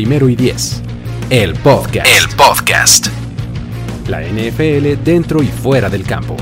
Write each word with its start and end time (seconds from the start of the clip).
Primero 0.00 0.30
y 0.30 0.34
Diez. 0.34 0.82
El 1.28 1.52
podcast. 1.56 2.06
El 2.06 2.34
podcast. 2.34 3.08
La 4.08 4.22
NFL 4.22 5.04
dentro 5.04 5.42
y 5.42 5.46
fuera 5.46 5.90
del 5.90 6.04
campo. 6.04 6.38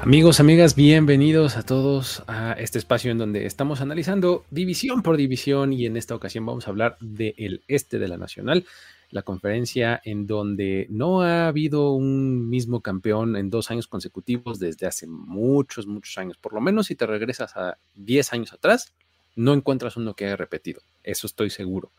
Amigos, 0.00 0.38
amigas, 0.38 0.76
bienvenidos 0.76 1.56
a 1.56 1.64
todos 1.64 2.22
a 2.28 2.52
este 2.52 2.78
espacio 2.78 3.10
en 3.10 3.18
donde 3.18 3.46
estamos 3.46 3.80
analizando 3.80 4.44
división 4.52 5.02
por 5.02 5.16
división 5.16 5.72
y 5.72 5.86
en 5.86 5.96
esta 5.96 6.14
ocasión 6.14 6.46
vamos 6.46 6.68
a 6.68 6.70
hablar 6.70 6.96
del 7.00 7.64
este 7.66 7.98
de 7.98 8.06
la 8.06 8.18
Nacional, 8.18 8.64
la 9.10 9.22
conferencia 9.22 10.00
en 10.04 10.28
donde 10.28 10.86
no 10.88 11.22
ha 11.22 11.48
habido 11.48 11.94
un 11.94 12.48
mismo 12.48 12.80
campeón 12.80 13.34
en 13.34 13.50
dos 13.50 13.72
años 13.72 13.88
consecutivos 13.88 14.60
desde 14.60 14.86
hace 14.86 15.08
muchos, 15.08 15.88
muchos 15.88 16.16
años. 16.16 16.36
Por 16.36 16.52
lo 16.52 16.60
menos 16.60 16.86
si 16.86 16.94
te 16.94 17.06
regresas 17.06 17.56
a 17.56 17.76
10 17.96 18.32
años 18.32 18.52
atrás, 18.52 18.94
no 19.36 19.52
encuentras 19.54 19.96
uno 19.96 20.14
que 20.14 20.26
haya 20.26 20.36
repetido. 20.36 20.80
Eso 21.04 21.26
estoy 21.26 21.50
seguro. 21.50 21.92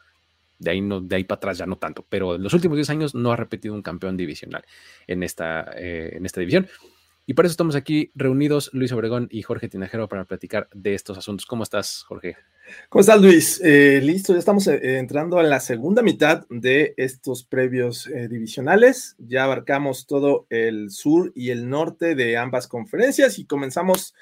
De 0.60 0.72
ahí, 0.72 0.82
no, 0.82 1.00
de 1.00 1.16
ahí 1.16 1.24
para 1.24 1.38
atrás 1.38 1.60
ya 1.60 1.68
no 1.68 1.78
tanto, 1.78 2.04
pero 2.10 2.36
en 2.36 2.44
los 2.44 2.54
últimos 2.54 2.78
10 2.78 2.90
años 2.90 3.16
no 3.16 3.32
ha 3.32 3.36
repetido 3.36 3.76
un 3.76 3.84
campeón 3.84 4.18
divisional 4.18 4.66
en 5.06 5.22
esta, 5.22 5.72
eh, 5.76 6.16
en 6.16 6.26
esta 6.26 6.40
división. 6.40 6.68
Y 7.28 7.34
por 7.34 7.46
eso 7.46 7.52
estamos 7.52 7.76
aquí 7.76 8.12
reunidos 8.16 8.72
Luis 8.74 8.92
Obregón 8.92 9.28
y 9.30 9.44
Jorge 9.44 9.68
Tinajero 9.68 10.08
para 10.08 10.26
platicar 10.26 10.68
de 10.74 10.96
estos 10.96 11.18
asuntos. 11.18 11.46
¿Cómo 11.46 11.62
estás, 11.62 12.04
Jorge? 12.08 12.38
¿Cómo 12.90 13.02
estás, 13.02 13.22
Luis? 13.22 13.62
Eh, 13.64 14.00
listo, 14.02 14.34
ya 14.34 14.40
estamos 14.40 14.66
eh, 14.68 14.98
entrando 14.98 15.40
en 15.40 15.50
la 15.50 15.60
segunda 15.60 16.02
mitad 16.02 16.46
de 16.50 16.94
estos 16.98 17.44
previos 17.44 18.10
divisionales. 18.30 19.16
Ya 19.20 19.44
abarcamos 19.44 20.08
todo 20.08 20.48
el 20.50 20.90
sur 20.90 21.34
y 21.36 21.52
el 21.52 21.70
norte 21.70 22.16
de 22.16 22.38
ambas 22.38 22.68
conferencias 22.68 23.40
y 23.40 23.46
comenzamos 23.46 24.16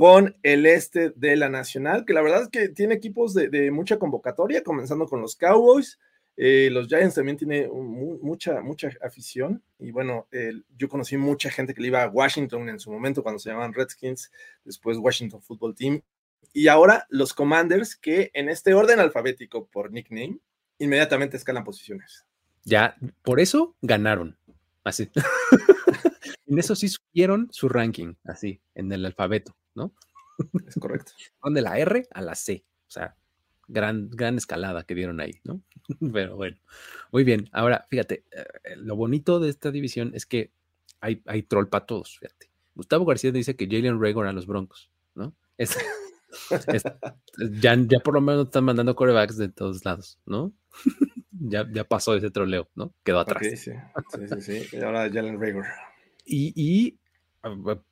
con 0.00 0.34
el 0.42 0.64
este 0.64 1.10
de 1.10 1.36
la 1.36 1.50
Nacional, 1.50 2.06
que 2.06 2.14
la 2.14 2.22
verdad 2.22 2.44
es 2.44 2.48
que 2.48 2.70
tiene 2.70 2.94
equipos 2.94 3.34
de, 3.34 3.70
mucha 3.70 3.98
convocatoria, 3.98 4.62
comenzando 4.64 5.06
con 5.06 5.20
los 5.20 5.36
Cowboys. 5.36 5.98
Eh, 6.38 6.70
los 6.72 6.88
Giants 6.88 7.16
también 7.16 7.36
tiene 7.36 7.68
mucha, 7.68 8.62
mucha 8.62 8.88
afición. 9.02 9.62
Y 9.78 9.90
bueno, 9.90 10.26
yo 10.78 10.88
conocí 10.88 11.18
mucha 11.18 11.50
gente 11.50 11.74
que 11.74 11.82
le 11.82 11.88
iba 11.88 12.02
a 12.02 12.08
Washington 12.08 12.70
en 12.70 12.80
su 12.80 12.90
momento 12.90 13.22
cuando 13.22 13.38
se 13.38 13.50
llamaban 13.50 13.74
Redskins, 13.74 14.32
después 14.64 14.96
Washington 14.96 15.42
Football 15.42 15.74
Team. 15.74 16.00
Y 16.54 16.68
ahora 16.68 17.06
los 17.10 17.34
Commanders, 17.34 17.94
que 17.94 18.30
en 18.32 18.48
este 18.48 18.72
orden 18.72 19.00
alfabético 19.00 19.66
por 19.66 19.92
nickname, 19.92 20.38
inmediatamente 20.78 21.36
escalan 21.36 21.62
posiciones. 21.62 22.24
Ya, 22.64 22.96
por 23.20 23.38
eso 23.38 23.76
ganaron. 23.82 24.38
Así. 24.82 25.10
en 26.46 26.58
eso 26.58 26.74
sí 26.74 26.88
subieron 26.88 27.48
su 27.50 27.68
ranking, 27.68 28.14
así, 28.24 28.60
en 28.74 28.92
el 28.92 29.04
alfabeto. 29.06 29.56
¿no? 29.74 29.94
Es 30.66 30.74
correcto. 30.76 31.12
Van 31.42 31.54
de 31.54 31.62
la 31.62 31.78
R 31.78 32.06
a 32.10 32.22
la 32.22 32.34
C, 32.34 32.64
o 32.86 32.90
sea, 32.90 33.16
gran, 33.68 34.10
gran 34.10 34.36
escalada 34.36 34.84
que 34.84 34.94
dieron 34.94 35.20
ahí, 35.20 35.40
¿no? 35.44 35.62
Pero 36.12 36.36
bueno, 36.36 36.58
muy 37.12 37.24
bien. 37.24 37.48
Ahora, 37.52 37.86
fíjate, 37.88 38.24
eh, 38.30 38.76
lo 38.76 38.96
bonito 38.96 39.40
de 39.40 39.50
esta 39.50 39.70
división 39.70 40.12
es 40.14 40.26
que 40.26 40.52
hay, 41.00 41.22
hay 41.26 41.42
troll 41.42 41.68
para 41.68 41.86
todos, 41.86 42.18
fíjate. 42.18 42.50
Gustavo 42.74 43.04
García 43.04 43.32
dice 43.32 43.56
que 43.56 43.66
Jalen 43.66 44.00
Rager 44.00 44.26
a 44.26 44.32
los 44.32 44.46
Broncos, 44.46 44.90
¿no? 45.14 45.34
ya, 47.60 47.76
ya 47.76 47.98
por 48.00 48.14
lo 48.14 48.20
menos 48.22 48.46
están 48.46 48.64
mandando 48.64 48.94
corebacks 48.94 49.36
de 49.36 49.50
todos 49.50 49.84
lados, 49.84 50.18
¿no? 50.24 50.54
Ya, 51.40 51.66
ya 51.72 51.84
pasó 51.84 52.14
ese 52.14 52.30
troleo, 52.30 52.68
¿no? 52.74 52.94
Quedó 53.02 53.20
atrás. 53.20 53.42
sí, 53.42 53.56
sí, 53.56 53.72
sí, 54.40 54.62
sí. 54.62 54.76
Ahora 54.76 55.10
Jalen 55.10 55.40
Rager. 55.40 55.64
Y, 56.24 56.52
y 56.54 56.98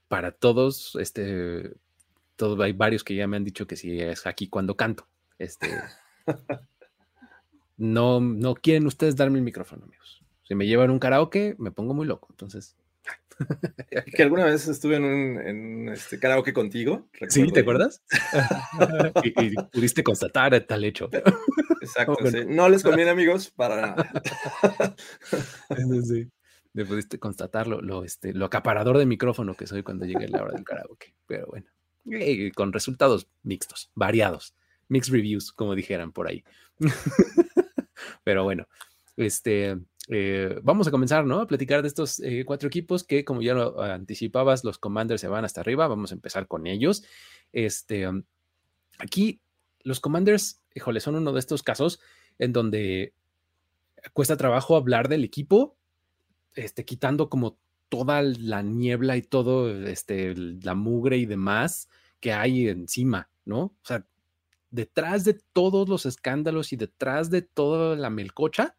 para 0.09 0.33
todos, 0.33 0.97
este, 1.01 1.73
todos, 2.37 2.61
hay 2.61 2.73
varios 2.73 3.03
que 3.03 3.15
ya 3.15 3.27
me 3.27 3.37
han 3.37 3.45
dicho 3.45 3.67
que 3.67 3.77
si 3.77 4.01
es 4.01 4.27
aquí 4.27 4.49
cuando 4.49 4.77
canto. 4.77 5.09
Este, 5.39 5.69
no, 7.77 8.21
no 8.21 8.55
quieren 8.55 8.87
ustedes 8.87 9.17
darme 9.17 9.39
el 9.39 9.45
micrófono, 9.45 9.85
amigos. 9.85 10.23
Si 10.45 10.55
me 10.55 10.67
llevan 10.67 10.91
un 10.91 10.99
karaoke, 10.99 11.57
me 11.59 11.71
pongo 11.71 11.95
muy 11.95 12.07
loco. 12.07 12.29
Entonces. 12.31 12.77
Que 14.15 14.23
alguna 14.23 14.45
vez 14.45 14.67
estuve 14.67 14.97
en 14.97 15.05
un 15.05 15.89
este 15.91 16.19
karaoke 16.19 16.53
contigo. 16.53 17.09
Sí, 17.29 17.51
¿te 17.53 17.61
acuerdas? 17.61 18.03
y, 19.25 19.55
pudiste 19.73 20.03
constatar 20.03 20.59
tal 20.61 20.85
hecho. 20.85 21.09
Exacto, 21.81 22.17
No 22.49 22.69
les 22.69 22.83
conviene, 22.83 23.11
amigos, 23.11 23.51
para 23.51 23.95
sí 26.05 26.29
me 26.79 26.85
pudiste 26.85 27.19
constatar 27.19 27.67
lo, 27.67 28.05
este, 28.05 28.33
lo 28.33 28.45
acaparador 28.45 28.99
de 28.99 29.07
micrófono 29.07 29.55
que 29.55 29.67
soy 29.67 29.83
cuando 29.83 30.07
llegue 30.07 30.29
la 30.29 30.43
hora 30.43 30.55
del 30.55 30.65
karaoke. 30.65 31.13
Pero 31.27 31.47
bueno, 31.49 31.67
con 32.55 32.73
resultados 32.73 33.29
mixtos, 33.43 33.91
variados, 33.95 34.55
mixed 34.87 35.13
reviews, 35.13 35.53
como 35.53 35.75
dijeran 35.75 36.13
por 36.13 36.29
ahí. 36.29 36.45
Pero 38.23 38.45
bueno, 38.45 38.69
este, 39.17 39.77
eh, 40.09 40.59
vamos 40.63 40.89
a 40.89 40.91
comenzar, 40.91 41.25
¿no? 41.25 41.41
A 41.41 41.47
platicar 41.47 41.83
de 41.83 41.89
estos 41.89 42.21
eh, 42.21 42.45
cuatro 42.47 42.69
equipos 42.69 43.05
que, 43.05 43.25
como 43.25 43.43
ya 43.43 43.55
lo 43.55 43.81
anticipabas, 43.83 44.65
los 44.65 44.79
Commanders 44.79 45.21
se 45.21 45.29
van 45.29 45.45
hasta 45.45 45.61
arriba. 45.61 45.87
Vamos 45.87 46.13
a 46.13 46.15
empezar 46.15 46.47
con 46.47 46.67
ellos. 46.67 47.05
Este, 47.53 48.09
um, 48.09 48.23
aquí, 48.99 49.41
los 49.83 50.01
Commanders, 50.01 50.63
híjole, 50.75 51.01
son 51.01 51.17
uno 51.17 51.33
de 51.33 51.41
estos 51.41 51.63
casos 51.63 52.01
en 52.39 52.53
donde 52.53 53.15
cuesta 54.13 54.37
trabajo 54.37 54.77
hablar 54.77 55.09
del 55.09 55.25
equipo 55.25 55.79
este, 56.59 56.85
quitando 56.85 57.29
como 57.29 57.59
toda 57.89 58.23
la 58.23 58.63
niebla 58.63 59.17
y 59.17 59.23
todo, 59.23 59.71
este, 59.87 60.35
la 60.35 60.75
mugre 60.75 61.17
y 61.19 61.27
demás 61.27 61.89
que 62.21 62.33
hay 62.33 62.69
encima, 62.69 63.31
¿no? 63.45 63.61
O 63.61 63.77
sea, 63.83 64.05
detrás 64.71 65.25
de 65.25 65.39
todos 65.53 65.89
los 65.89 66.05
escándalos 66.05 66.73
y 66.73 66.77
detrás 66.77 67.31
de 67.31 67.43
toda 67.43 67.97
la 67.97 68.11
melcocha, 68.11 68.77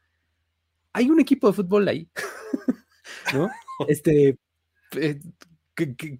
hay 0.94 1.10
un 1.10 1.20
equipo 1.20 1.48
de 1.48 1.54
fútbol 1.54 1.88
ahí, 1.88 2.10
¿no? 3.34 3.50
Este, 3.88 4.38
eh, 4.98 5.20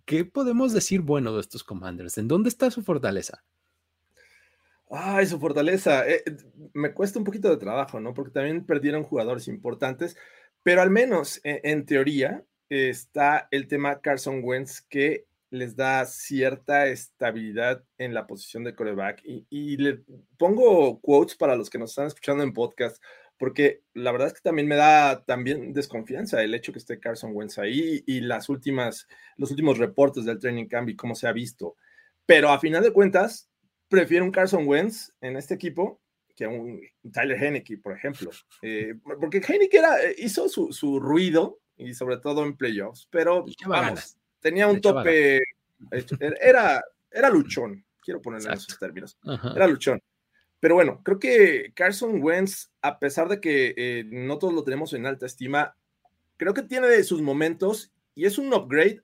¿qué, 0.06 0.26
podemos 0.26 0.72
decir 0.72 1.02
bueno 1.02 1.34
de 1.34 1.42
estos 1.42 1.64
Commanders? 1.64 2.18
¿En 2.18 2.30
dónde 2.30 2.48
está 2.48 2.72
su 2.72 2.84
fortaleza? 2.84 3.44
Ay, 4.90 5.26
su 5.26 5.40
fortaleza. 5.40 6.08
Eh, 6.08 6.24
me 6.74 6.94
cuesta 6.94 7.20
un 7.20 7.26
poquito 7.26 7.50
de 7.50 7.58
trabajo, 7.58 8.00
¿no? 8.00 8.14
Porque 8.14 8.32
también 8.32 8.66
perdieron 8.66 9.04
jugadores 9.04 9.50
importantes. 9.50 10.16
Pero 10.64 10.82
al 10.82 10.90
menos 10.90 11.40
e, 11.44 11.62
en, 11.64 11.86
teoría 11.86 12.44
está 12.70 13.48
el 13.52 13.68
tema 13.68 14.02
Carson 14.02 14.42
Wentz 14.44 14.82
que 14.82 15.26
les 15.52 15.76
da 15.76 16.06
cierta 16.06 16.88
estabilidad 16.88 17.84
en 17.98 18.14
la 18.14 18.28
posición 18.28 18.64
de 18.64 18.76
coreback. 18.76 19.22
Y, 19.24 19.78
le 19.78 20.04
pongo 20.38 21.00
quotes 21.02 21.36
para 21.36 21.56
los 21.56 21.70
que 21.70 21.80
nos 21.80 21.92
están 21.92 22.08
escuchando 22.08 22.44
en 22.44 22.54
podcast, 22.54 23.02
porque 23.40 23.84
la 23.94 24.12
verdad 24.12 24.28
es 24.28 24.34
que 24.34 24.42
también 24.42 24.68
me 24.68 24.76
da 24.76 25.24
también 25.24 25.74
desconfianza 25.74 26.44
el 26.44 26.54
hecho 26.54 26.74
que 26.74 26.80
esté 26.80 27.00
Carson 27.00 27.32
Wentz 27.34 27.58
ahí 27.58 28.04
y 28.06 28.20
las 28.20 28.50
últimas, 28.50 29.08
los 29.38 29.50
últimos 29.50 29.78
reportes 29.78 30.26
del 30.26 30.40
training 30.40 30.68
camp 30.68 30.90
y 30.90 30.96
cómo 30.96 31.16
se 31.16 31.28
ha 31.28 31.32
visto. 31.32 31.78
Pero 32.26 32.50
a 32.50 32.60
final 32.60 32.84
de 32.84 32.92
cuentas, 32.92 33.50
prefiero 33.88 34.26
un 34.26 34.32
Carson 34.32 34.68
Wentz 34.68 35.14
en 35.22 35.38
este 35.38 35.54
equipo 35.54 36.02
que 36.36 36.48
un 36.48 36.82
Tyler 37.12 37.42
Henneke, 37.42 37.78
por 37.78 37.94
ejemplo. 37.94 38.30
Eh, 38.62 38.96
porque 39.20 39.42
Henneke 39.46 39.78
era, 39.78 40.04
eh, 40.04 40.16
hizo 40.18 40.50
su, 40.50 40.74
su, 40.74 41.00
ruido 41.00 41.60
y 41.78 41.94
sobre 41.94 42.18
todo 42.18 42.44
en 42.44 42.58
playoffs, 42.58 43.08
pero 43.10 43.46
vamos, 43.66 44.18
tenía 44.42 44.68
un 44.68 44.82
tope, 44.82 45.42
era, 46.42 46.84
era 47.10 47.30
luchón, 47.30 47.86
quiero 48.02 48.22
ponerlo 48.22 48.50
en 48.50 48.58
esos 48.58 48.78
términos, 48.78 49.18
era 49.56 49.66
luchón. 49.66 50.02
Pero 50.60 50.76
bueno, 50.76 51.02
creo 51.04 51.20
que 51.20 51.72
Carson 51.74 52.22
Wentz, 52.22 52.70
a 52.82 53.00
pesar 53.00 53.30
de 53.30 53.40
que 53.40 53.74
eh, 53.78 54.04
no 54.06 54.38
todos 54.38 54.54
lo 54.54 54.64
tenemos 54.64 54.94
en 54.94 55.06
alta 55.06 55.26
estima, 55.26 55.76
creo 56.38 56.54
que 56.54 56.64
tiene 56.64 57.04
sus 57.04 57.22
momentos 57.22 57.92
y 58.16 58.26
es 58.26 58.38
un 58.38 58.54
upgrade, 58.54 59.02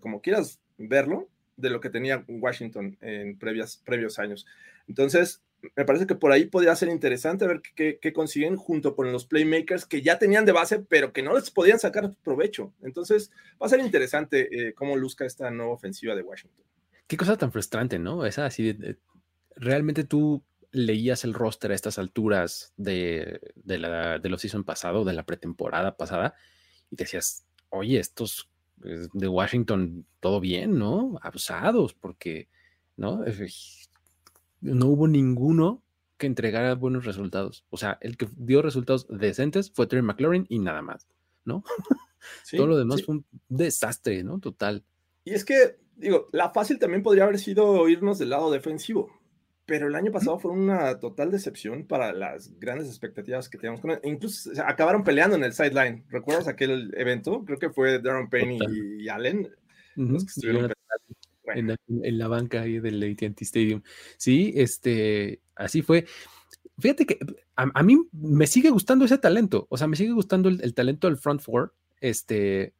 como 0.00 0.20
quieras 0.20 0.60
verlo, 0.76 1.28
de 1.56 1.70
lo 1.70 1.80
que 1.80 1.90
tenía 1.90 2.24
Washington 2.28 2.96
en 3.00 3.38
previas, 3.38 3.82
previos 3.84 4.18
años. 4.18 4.46
Entonces, 4.86 5.42
me 5.74 5.84
parece 5.84 6.06
que 6.06 6.14
por 6.14 6.30
ahí 6.30 6.44
podría 6.44 6.74
ser 6.76 6.88
interesante 6.88 7.46
ver 7.46 7.62
qué, 7.74 8.12
consiguen 8.12 8.56
junto 8.56 8.94
con 8.94 9.12
los 9.12 9.26
playmakers 9.26 9.86
que 9.86 10.02
ya 10.02 10.18
tenían 10.18 10.44
de 10.44 10.52
base, 10.52 10.78
pero 10.78 11.12
que 11.12 11.22
no 11.22 11.34
les 11.34 11.50
podían 11.50 11.78
sacar 11.80 12.14
provecho. 12.22 12.72
Entonces, 12.82 13.30
va 13.60 13.66
a 13.66 13.70
ser 13.70 13.80
interesante 13.80 14.68
eh, 14.68 14.74
cómo 14.74 14.96
luzca 14.96 15.24
esta 15.24 15.50
nueva 15.50 15.72
ofensiva 15.72 16.14
de 16.14 16.22
Washington. 16.22 16.64
qué 17.06 17.16
cosa 17.16 17.36
tan 17.36 17.50
frustrante, 17.50 17.98
¿no? 17.98 18.24
Esa 18.24 18.46
así 18.46 18.76
realmente 19.56 20.04
tú 20.04 20.42
leías 20.70 21.24
el 21.24 21.34
roster 21.34 21.72
a 21.72 21.74
estas 21.74 21.98
alturas 21.98 22.72
de, 22.76 23.40
de, 23.56 23.78
la, 23.78 24.18
de 24.18 24.28
los 24.28 24.40
season 24.40 24.64
pasado, 24.64 25.04
de 25.04 25.14
la 25.14 25.24
pretemporada 25.24 25.96
pasada, 25.96 26.34
y 26.90 26.96
decías, 26.96 27.44
oye, 27.70 27.98
estos 27.98 28.50
de 28.76 29.28
Washington, 29.28 30.06
todo 30.20 30.40
bien, 30.40 30.78
¿no? 30.78 31.18
Abusados, 31.22 31.94
porque, 31.94 32.48
¿no? 32.96 33.24
No 34.60 34.86
hubo 34.86 35.08
ninguno 35.08 35.82
que 36.16 36.26
entregara 36.26 36.74
buenos 36.74 37.04
resultados. 37.04 37.64
O 37.70 37.76
sea, 37.76 37.98
el 38.00 38.16
que 38.16 38.28
dio 38.36 38.62
resultados 38.62 39.06
decentes 39.08 39.70
fue 39.70 39.86
Terry 39.86 40.02
McLaurin 40.02 40.46
y 40.48 40.58
nada 40.58 40.82
más, 40.82 41.08
¿no? 41.44 41.64
todo 42.56 42.66
lo 42.66 42.76
demás 42.76 43.04
fue 43.04 43.16
un 43.16 43.26
desastre, 43.48 44.22
¿no? 44.22 44.38
Total. 44.38 44.84
Y 45.24 45.32
es 45.32 45.44
que, 45.44 45.78
digo, 45.96 46.28
la 46.32 46.50
fácil 46.50 46.78
también 46.78 47.02
podría 47.02 47.24
haber 47.24 47.38
sido 47.38 47.88
irnos 47.88 48.18
del 48.18 48.30
lado 48.30 48.50
defensivo 48.50 49.17
pero 49.68 49.86
el 49.86 49.94
año 49.96 50.10
pasado 50.10 50.38
fue 50.38 50.50
una 50.50 50.98
total 50.98 51.30
decepción 51.30 51.84
para 51.84 52.14
las 52.14 52.58
grandes 52.58 52.88
expectativas 52.88 53.50
que 53.50 53.58
teníamos 53.58 53.82
con 53.82 53.90
él. 53.90 54.00
Incluso 54.02 54.50
acabaron 54.64 55.04
peleando 55.04 55.36
en 55.36 55.44
el 55.44 55.52
sideline. 55.52 56.06
¿Recuerdas 56.08 56.48
aquel 56.48 56.90
evento? 56.96 57.44
Creo 57.44 57.58
que 57.58 57.68
fue 57.68 58.00
Darren 58.00 58.30
Payne 58.30 58.58
y, 58.98 59.10
Allen 59.10 59.50
los 59.94 60.24
que 60.24 60.30
estuvieron 60.30 60.72
en, 61.54 62.18
la, 62.18 62.28
banca 62.28 62.62
ahí 62.62 62.78
del 62.78 63.02
AT&T 63.02 63.44
Stadium. 63.44 63.82
Sí, 64.16 64.54
este, 64.56 65.42
así 65.54 65.82
fue. 65.82 66.06
Fíjate 66.78 67.04
que 67.04 67.18
a, 67.54 67.82
mí 67.82 67.98
me 68.12 68.46
sigue 68.46 68.70
gustando 68.70 69.04
ese 69.04 69.18
talento. 69.18 69.66
O 69.68 69.76
sea, 69.76 69.86
me 69.86 69.96
sigue 69.96 70.12
gustando 70.12 70.48
el, 70.48 70.62
el 70.62 70.72
talento 70.72 71.08
del 71.08 71.18
front 71.18 71.42
four. 71.42 71.74
Este, 72.00 72.72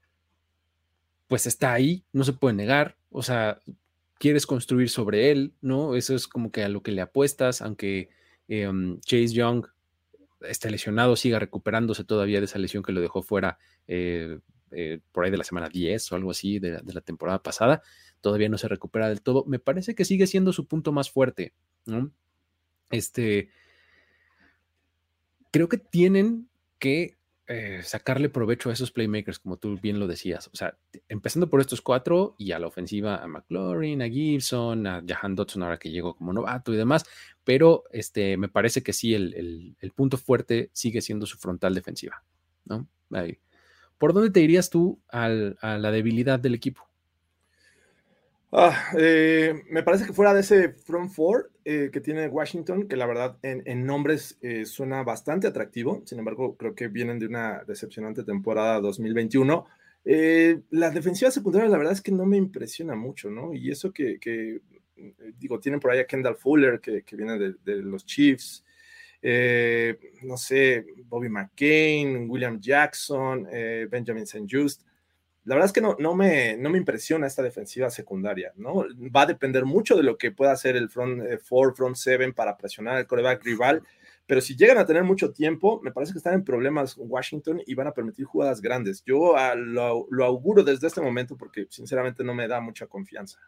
pues 1.26 1.46
está 1.46 1.74
ahí, 1.74 2.02
no 2.14 2.24
se 2.24 2.32
puede 2.32 2.54
negar. 2.54 2.96
O 3.10 3.22
sea, 3.22 3.60
quieres 4.18 4.46
construir 4.46 4.90
sobre 4.90 5.30
él, 5.30 5.54
¿no? 5.60 5.94
Eso 5.94 6.14
es 6.14 6.28
como 6.28 6.50
que 6.50 6.64
a 6.64 6.68
lo 6.68 6.82
que 6.82 6.92
le 6.92 7.00
apuestas, 7.00 7.62
aunque 7.62 8.10
em, 8.48 9.00
Chase 9.00 9.28
Young 9.28 9.66
esté 10.42 10.70
lesionado, 10.70 11.16
siga 11.16 11.38
recuperándose 11.38 12.04
todavía 12.04 12.40
de 12.40 12.46
esa 12.46 12.58
lesión 12.58 12.82
que 12.82 12.92
lo 12.92 13.00
dejó 13.00 13.22
fuera 13.22 13.58
eh, 13.86 14.38
eh, 14.70 15.00
por 15.12 15.24
ahí 15.24 15.30
de 15.30 15.38
la 15.38 15.44
semana 15.44 15.68
10 15.68 16.12
o 16.12 16.16
algo 16.16 16.30
así 16.30 16.58
de, 16.58 16.82
la 16.84 17.00
temporada 17.00 17.42
pasada, 17.42 17.82
todavía 18.20 18.48
no 18.48 18.58
se 18.58 18.68
recupera 18.68 19.08
del 19.08 19.22
todo. 19.22 19.44
Me 19.46 19.58
parece 19.58 19.94
que 19.94 20.04
sigue 20.04 20.26
siendo 20.26 20.52
su 20.52 20.66
punto 20.66 20.92
más 20.92 21.10
fuerte, 21.10 21.54
¿no? 21.86 22.10
Este, 22.90 23.50
creo 25.50 25.68
que 25.68 25.78
tienen 25.78 26.48
que 26.78 27.17
eh, 27.50 27.80
sacarle 27.82 28.28
provecho 28.28 28.68
a 28.68 28.74
esos 28.74 28.90
playmakers, 28.90 29.38
como 29.38 29.56
tú 29.56 29.78
bien 29.80 29.98
lo 29.98 30.06
decías. 30.06 30.48
O 30.52 30.56
sea, 30.56 30.76
empezando 31.08 31.48
por 31.48 31.62
estos 31.62 31.80
cuatro 31.80 32.34
y 32.36 32.52
a 32.52 32.58
la 32.58 32.66
ofensiva 32.66 33.16
a 33.16 33.26
McLaurin, 33.26 34.02
a 34.02 34.08
Gibson, 34.08 34.86
a 34.86 35.02
Jahan 35.06 35.34
Dodson 35.34 35.62
ahora 35.62 35.78
que 35.78 35.90
llegó 35.90 36.14
como 36.14 36.34
novato 36.34 36.74
y 36.74 36.76
demás, 36.76 37.06
pero 37.44 37.84
este, 37.90 38.36
me 38.36 38.48
parece 38.48 38.82
que 38.82 38.92
sí, 38.92 39.14
el, 39.14 39.76
punto 39.96 40.18
fuerte 40.18 40.70
sigue 40.74 41.00
siendo 41.00 41.24
su 41.24 41.38
frontal 41.38 41.74
defensiva, 41.74 42.22
¿no? 42.66 42.86
¿Por 43.96 44.12
dónde 44.12 44.30
te 44.30 44.40
irías 44.40 44.68
tú 44.68 45.00
a 45.08 45.28
la 45.28 45.90
debilidad 45.90 46.38
del 46.38 46.54
equipo? 46.54 46.87
Ah, 48.50 48.92
eh, 48.98 49.62
me 49.68 49.82
parece 49.82 50.06
que 50.06 50.14
fuera 50.14 50.32
de 50.32 50.40
ese 50.40 50.70
front 50.70 51.10
four 51.12 51.50
eh, 51.66 51.90
que 51.92 52.00
tiene 52.00 52.28
Washington, 52.28 52.88
que 52.88 52.96
la 52.96 53.04
verdad 53.04 53.36
en, 53.42 53.84
nombres 53.84 54.38
eh, 54.40 54.64
suena 54.64 55.02
bastante 55.02 55.46
atractivo, 55.46 56.02
sin 56.06 56.18
embargo 56.18 56.56
creo 56.56 56.74
que 56.74 56.88
vienen 56.88 57.18
de 57.18 57.26
una 57.26 57.62
decepcionante 57.66 58.24
temporada 58.24 58.80
2021. 58.80 59.66
la 60.70 60.90
defensiva 60.90 61.30
secundaria 61.30 61.68
la 61.68 61.76
verdad 61.76 61.92
es 61.92 62.00
que 62.00 62.12
no 62.12 62.24
me 62.24 62.38
impresiona 62.38 62.94
mucho, 62.94 63.28
¿no? 63.28 63.52
Y 63.52 63.70
eso 63.70 63.92
que, 63.92 64.18
digo, 65.38 65.60
tienen 65.60 65.78
por 65.80 65.90
ahí 65.90 65.98
a 65.98 66.06
Kendall 66.06 66.36
Fuller, 66.36 66.80
que, 66.80 67.04
viene 67.12 67.38
de, 67.38 67.54
de, 67.62 67.82
los 67.82 68.06
Chiefs, 68.06 68.64
no 70.22 70.36
sé, 70.38 70.86
Bobby 71.04 71.28
McCain, 71.28 72.30
William 72.30 72.58
Jackson, 72.58 73.46
Benjamin 73.90 74.22
St. 74.22 74.46
Just 74.48 74.87
la 75.48 75.54
verdad 75.54 75.64
es 75.68 75.72
que 75.72 75.80
no, 75.80 75.96
no, 75.98 76.14
me, 76.14 76.58
no 76.58 76.68
me 76.68 76.76
impresiona 76.76 77.26
esta 77.26 77.42
defensiva 77.42 77.88
secundaria, 77.88 78.52
¿no? 78.56 78.84
Va 79.16 79.22
a 79.22 79.26
depender 79.26 79.64
mucho 79.64 79.96
de 79.96 80.02
lo 80.02 80.18
que 80.18 80.30
pueda 80.30 80.52
hacer 80.52 80.76
el 80.76 80.90
front 80.90 81.22
4, 81.48 81.72
eh, 81.72 81.74
front 81.74 81.96
7 81.96 82.34
para 82.34 82.58
presionar 82.58 82.96
al 82.96 83.06
coreback 83.06 83.42
rival, 83.44 83.82
pero 84.26 84.42
si 84.42 84.56
llegan 84.56 84.76
a 84.76 84.84
tener 84.84 85.04
mucho 85.04 85.32
tiempo, 85.32 85.80
me 85.82 85.90
parece 85.90 86.12
que 86.12 86.18
están 86.18 86.34
en 86.34 86.44
problemas 86.44 86.96
Washington 86.98 87.62
y 87.66 87.74
van 87.74 87.86
a 87.86 87.94
permitir 87.94 88.26
jugadas 88.26 88.60
grandes. 88.60 89.02
Yo 89.06 89.34
lo, 89.56 90.06
lo, 90.10 90.24
auguro 90.26 90.62
desde 90.62 90.86
este 90.86 91.00
momento 91.00 91.34
porque 91.34 91.66
sinceramente 91.70 92.22
no 92.22 92.34
me 92.34 92.46
da 92.46 92.60
mucha 92.60 92.86
confianza. 92.86 93.38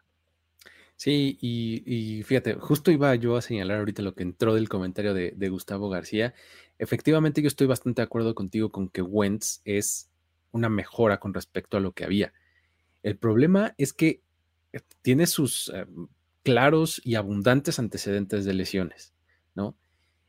Sí, 0.95 1.37
y, 1.39 2.23
fíjate, 2.23 2.55
justo 2.55 2.89
iba 2.89 3.13
yo 3.13 3.35
a 3.35 3.43
señalar 3.43 3.77
ahorita 3.77 4.01
lo 4.01 4.15
que 4.15 4.23
entró 4.23 4.55
del 4.55 4.69
comentario 4.69 5.13
de 5.13 5.49
Gustavo 5.49 5.87
García. 5.89 6.33
Efectivamente, 6.79 7.43
yo 7.43 7.47
estoy 7.47 7.67
bastante 7.67 8.01
de 8.01 8.05
acuerdo 8.05 8.33
contigo 8.33 8.71
con 8.71 8.89
que 8.89 9.03
Wentz 9.03 9.61
es 9.65 10.10
una 10.51 10.69
mejora 10.69 11.19
con 11.19 11.33
respecto 11.33 11.77
a 11.77 11.79
lo 11.79 11.93
que 11.93 12.03
había. 12.03 12.33
El 13.03 13.17
problema 13.17 13.73
es 13.77 13.93
que 13.93 14.21
eh, 14.73 14.79
tiene 15.01 15.27
sus 15.27 15.71
eh, 15.73 15.85
claros 16.43 17.01
y 17.03 17.15
abundantes 17.15 17.79
antecedentes 17.79 18.45
de 18.45 18.53
lesiones, 18.53 19.13
¿no? 19.55 19.75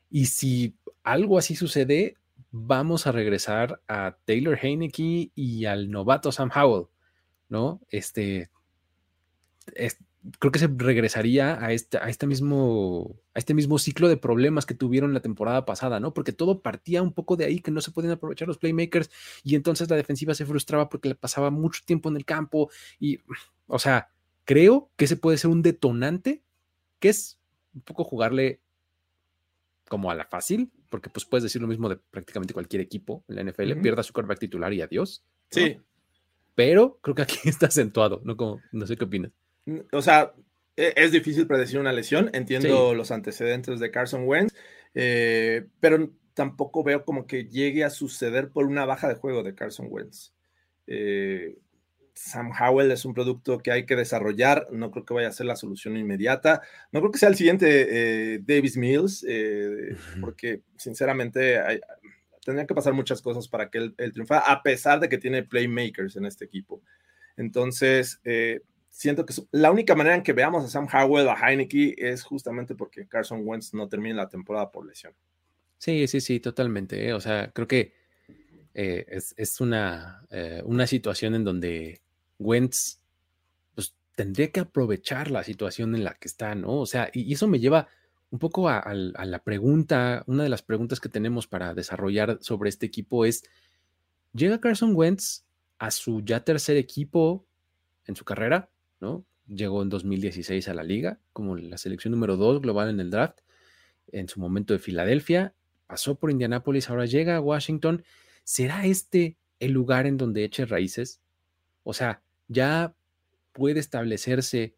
Y 0.09 0.27
si 0.27 0.77
algo 1.03 1.37
así 1.37 1.55
sucede, 1.55 2.17
vamos 2.51 3.07
a 3.07 3.11
regresar 3.11 3.81
a 3.87 4.17
Taylor 4.25 4.57
Heineke 4.61 5.31
y 5.33 5.65
al 5.65 5.89
novato 5.89 6.31
Sam 6.31 6.51
Howell, 6.55 6.87
¿no? 7.49 7.81
Este, 7.89 8.49
creo 10.39 10.51
que 10.51 10.59
se 10.59 10.67
regresaría 10.67 11.63
a 11.63 11.73
este, 11.73 11.97
a 11.97 12.09
este 12.09 12.27
mismo, 12.27 13.19
a 13.33 13.39
este 13.39 13.53
mismo 13.53 13.77
ciclo 13.77 14.07
de 14.07 14.17
problemas 14.17 14.65
que 14.65 14.73
tuvieron 14.73 15.13
la 15.13 15.21
temporada 15.21 15.65
pasada, 15.65 15.99
¿no? 15.99 16.13
Porque 16.13 16.31
todo 16.31 16.61
partía 16.61 17.01
un 17.01 17.13
poco 17.13 17.35
de 17.35 17.45
ahí, 17.45 17.59
que 17.59 17.71
no 17.71 17.81
se 17.81 17.91
podían 17.91 18.13
aprovechar 18.13 18.47
los 18.47 18.57
playmakers 18.57 19.09
y 19.43 19.55
entonces 19.55 19.89
la 19.89 19.95
defensiva 19.95 20.33
se 20.33 20.45
frustraba 20.45 20.89
porque 20.89 21.09
le 21.09 21.15
pasaba 21.15 21.49
mucho 21.49 21.81
tiempo 21.85 22.09
en 22.09 22.15
el 22.15 22.25
campo 22.25 22.69
y, 22.99 23.19
o 23.67 23.79
sea, 23.79 24.09
creo 24.45 24.89
que 24.95 25.05
ese 25.05 25.17
puede 25.17 25.37
ser 25.37 25.49
un 25.49 25.61
detonante, 25.61 26.43
que 26.99 27.09
es 27.09 27.39
un 27.73 27.81
poco 27.81 28.03
jugarle 28.03 28.61
como 29.89 30.09
a 30.09 30.15
la 30.15 30.25
fácil, 30.25 30.71
porque 30.89 31.09
pues 31.09 31.25
puedes 31.25 31.43
decir 31.43 31.61
lo 31.61 31.67
mismo 31.67 31.89
de 31.89 31.97
prácticamente 31.97 32.53
cualquier 32.53 32.81
equipo 32.81 33.23
en 33.27 33.35
la 33.35 33.43
NFL, 33.43 33.81
pierda 33.81 34.03
su 34.03 34.13
quarterback 34.13 34.39
titular 34.39 34.73
y 34.73 34.81
adiós. 34.81 35.25
Sí. 35.49 35.77
Pero 36.55 36.99
creo 37.01 37.15
que 37.15 37.23
aquí 37.23 37.37
está 37.49 37.67
acentuado, 37.67 38.21
¿no? 38.23 38.37
Como, 38.37 38.61
no 38.71 38.87
sé 38.87 38.95
qué 38.95 39.05
opinas. 39.05 39.31
O 39.91 40.01
sea, 40.01 40.33
e, 40.75 40.93
es 40.95 41.11
difícil 41.11 41.47
predecir 41.47 41.79
una 41.79 41.93
lesión. 41.93 42.29
Entiendo 42.33 42.93
los 42.93 43.11
antecedentes 43.11 43.79
de 43.79 43.91
Carson 43.91 44.27
Wentz, 44.27 44.53
eh, 44.93 45.67
pero 45.79 46.11
tampoco 46.33 46.83
veo 46.83 47.05
como 47.05 47.27
que 47.27 47.45
llegue 47.45 47.83
a 47.83 47.89
suceder 47.89 48.49
por 48.49 48.65
una 48.65 48.85
baja 48.85 49.07
de 49.07 49.15
juego 49.15 49.43
de 49.43 49.55
Carson 49.55 49.87
Wentz. 49.89 50.33
Eh, 50.87 51.57
Sam 52.15 52.51
Howell 52.59 52.91
es 52.91 53.05
un 53.05 53.13
producto 53.13 53.59
que 53.59 53.71
hay 53.71 53.85
que 53.85 53.95
desarrollar, 53.95 54.67
no 54.71 54.91
creo 54.91 55.03
que 55.03 55.15
vaya 55.15 55.29
a 55.29 55.33
ser 55.33 55.47
la 55.47 55.55
solución 55.55 55.97
inmediata, 55.97 56.61
no 56.91 56.99
creo 56.99 57.11
que 57.11 57.17
sea 57.17 57.29
el 57.29 57.35
siguiente 57.35 57.87
eh, 58.35 58.39
Davis 58.45 58.77
Mills, 58.77 59.25
porque 60.21 60.61
sinceramente 60.77 61.59
tendrían 62.45 62.67
que 62.67 62.75
pasar 62.75 62.93
muchas 62.93 63.19
cosas 63.19 63.47
para 63.47 63.69
que 63.69 63.79
él, 63.79 63.95
él, 63.97 64.13
triunfara, 64.13 64.41
a 64.41 64.61
pesar 64.61 64.99
de 64.99 65.09
que 65.09 65.17
tiene 65.17 65.41
playmakers 65.41 66.15
en 66.15 66.25
este 66.25 66.45
equipo. 66.45 66.83
Entonces, 67.35 68.21
siento 68.93 69.25
que 69.25 69.33
la 69.51 69.71
única 69.71 69.95
manera 69.95 70.15
en 70.15 70.21
que 70.21 70.33
veamos 70.33 70.63
a 70.63 70.67
Sam 70.67 70.87
Howell, 70.93 71.27
a 71.27 71.33
Heineke, 71.35 71.95
es 71.97 72.23
justamente 72.23 72.75
porque 72.75 73.07
Carson 73.07 73.41
Wentz 73.43 73.73
no 73.73 73.89
termina 73.89 74.15
la 74.15 74.29
temporada 74.29 74.71
por 74.71 74.85
lesión. 74.85 75.13
Sí, 75.79 76.07
sí, 76.07 76.21
sí, 76.21 76.39
totalmente. 76.39 77.07
¿eh? 77.07 77.13
O 77.13 77.19
sea, 77.19 77.51
creo 77.51 77.67
que 77.67 77.93
eh, 78.75 79.05
es, 79.09 79.59
una, 79.59 80.25
eh, 80.29 80.61
una 80.63 80.85
situación 80.85 81.33
en 81.33 81.43
donde 81.43 82.01
Wentz 82.37 82.99
pues, 83.73 83.95
tendría 84.15 84.51
que 84.51 84.59
aprovechar 84.59 85.31
la 85.31 85.43
situación 85.43 85.95
en 85.95 86.03
la 86.03 86.13
que 86.13 86.27
está, 86.27 86.53
¿no? 86.53 86.79
O 86.79 86.85
sea, 86.85 87.09
y, 87.13 87.33
eso 87.33 87.47
me 87.47 87.59
lleva 87.59 87.87
un 88.29 88.37
poco 88.37 88.69
a, 88.69 88.93
la 88.93 89.43
pregunta, 89.43 90.23
una 90.27 90.43
de 90.43 90.49
las 90.49 90.61
preguntas 90.61 90.99
que 90.99 91.09
tenemos 91.09 91.47
para 91.47 91.73
desarrollar 91.73 92.37
sobre 92.41 92.69
este 92.69 92.85
equipo 92.85 93.25
es, 93.25 93.43
¿llega 94.33 94.61
Carson 94.61 94.95
Wentz 94.95 95.43
a 95.79 95.89
su 95.91 96.21
ya 96.21 96.43
tercer 96.43 96.77
equipo 96.77 97.45
en 98.05 98.15
su 98.15 98.23
carrera? 98.23 98.69
Llegó 99.47 99.81
en 99.81 99.89
2016 99.89 100.67
a 100.69 100.73
la 100.73 100.83
liga 100.83 101.19
como 101.33 101.55
la 101.55 101.77
selección 101.77 102.11
número 102.11 102.37
2 102.37 102.61
global 102.61 102.89
en 102.89 102.99
el 102.99 103.09
draft, 103.09 103.39
en 104.11 104.29
su 104.29 104.39
momento 104.39 104.73
de 104.73 104.79
Filadelfia, 104.79 105.53
pasó 105.87 106.15
por 106.15 106.31
Indianápolis, 106.31 106.89
ahora 106.89 107.05
llega 107.05 107.35
a 107.35 107.41
Washington. 107.41 108.03
¿Será 108.43 108.85
este 108.85 109.37
el 109.59 109.73
lugar 109.73 110.07
en 110.07 110.17
donde 110.17 110.43
eche 110.43 110.65
raíces? 110.65 111.21
O 111.83 111.93
sea, 111.93 112.23
ya 112.47 112.95
puede 113.51 113.79
establecerse 113.79 114.75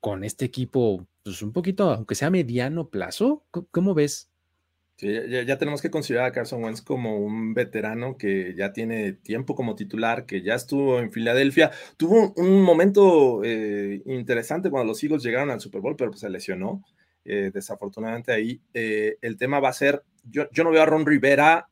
con 0.00 0.24
este 0.24 0.44
equipo, 0.44 1.06
pues 1.22 1.42
un 1.42 1.52
poquito, 1.52 1.90
aunque 1.90 2.14
sea 2.14 2.30
mediano 2.30 2.88
plazo. 2.88 3.44
¿Cómo 3.70 3.94
ves? 3.94 4.31
Ya, 4.98 5.58
tenemos 5.58 5.82
que 5.82 5.90
considerar 5.90 6.26
a 6.26 6.32
Carson 6.32 6.62
Wentz 6.62 6.80
como 6.80 7.18
un 7.18 7.54
veterano 7.54 8.16
que 8.16 8.54
ya 8.54 8.72
tiene 8.72 9.12
tiempo 9.12 9.54
como 9.54 9.74
titular, 9.74 10.26
que 10.26 10.42
ya 10.42 10.54
estuvo 10.54 11.00
en 11.00 11.10
Filadelfia. 11.10 11.72
Tuvo 11.96 12.32
un, 12.36 12.62
momento 12.62 13.42
eh, 13.44 14.02
interesante 14.06 14.70
cuando 14.70 14.92
los 14.92 15.02
Eagles 15.02 15.22
llegaron 15.22 15.50
al 15.50 15.60
Super 15.60 15.80
Bowl, 15.80 15.96
pero 15.96 16.10
pues 16.10 16.20
se 16.20 16.30
lesionó. 16.30 16.84
Eh, 17.24 17.50
desafortunadamente 17.54 18.32
ahí 18.32 18.60
eh, 18.74 19.16
el 19.22 19.36
tema 19.36 19.60
va 19.60 19.68
a 19.68 19.72
ser, 19.72 20.02
yo, 20.24 20.48
yo, 20.50 20.64
no 20.64 20.72
veo 20.72 20.82
a 20.82 20.86
Ron 20.86 21.06
Rivera 21.06 21.68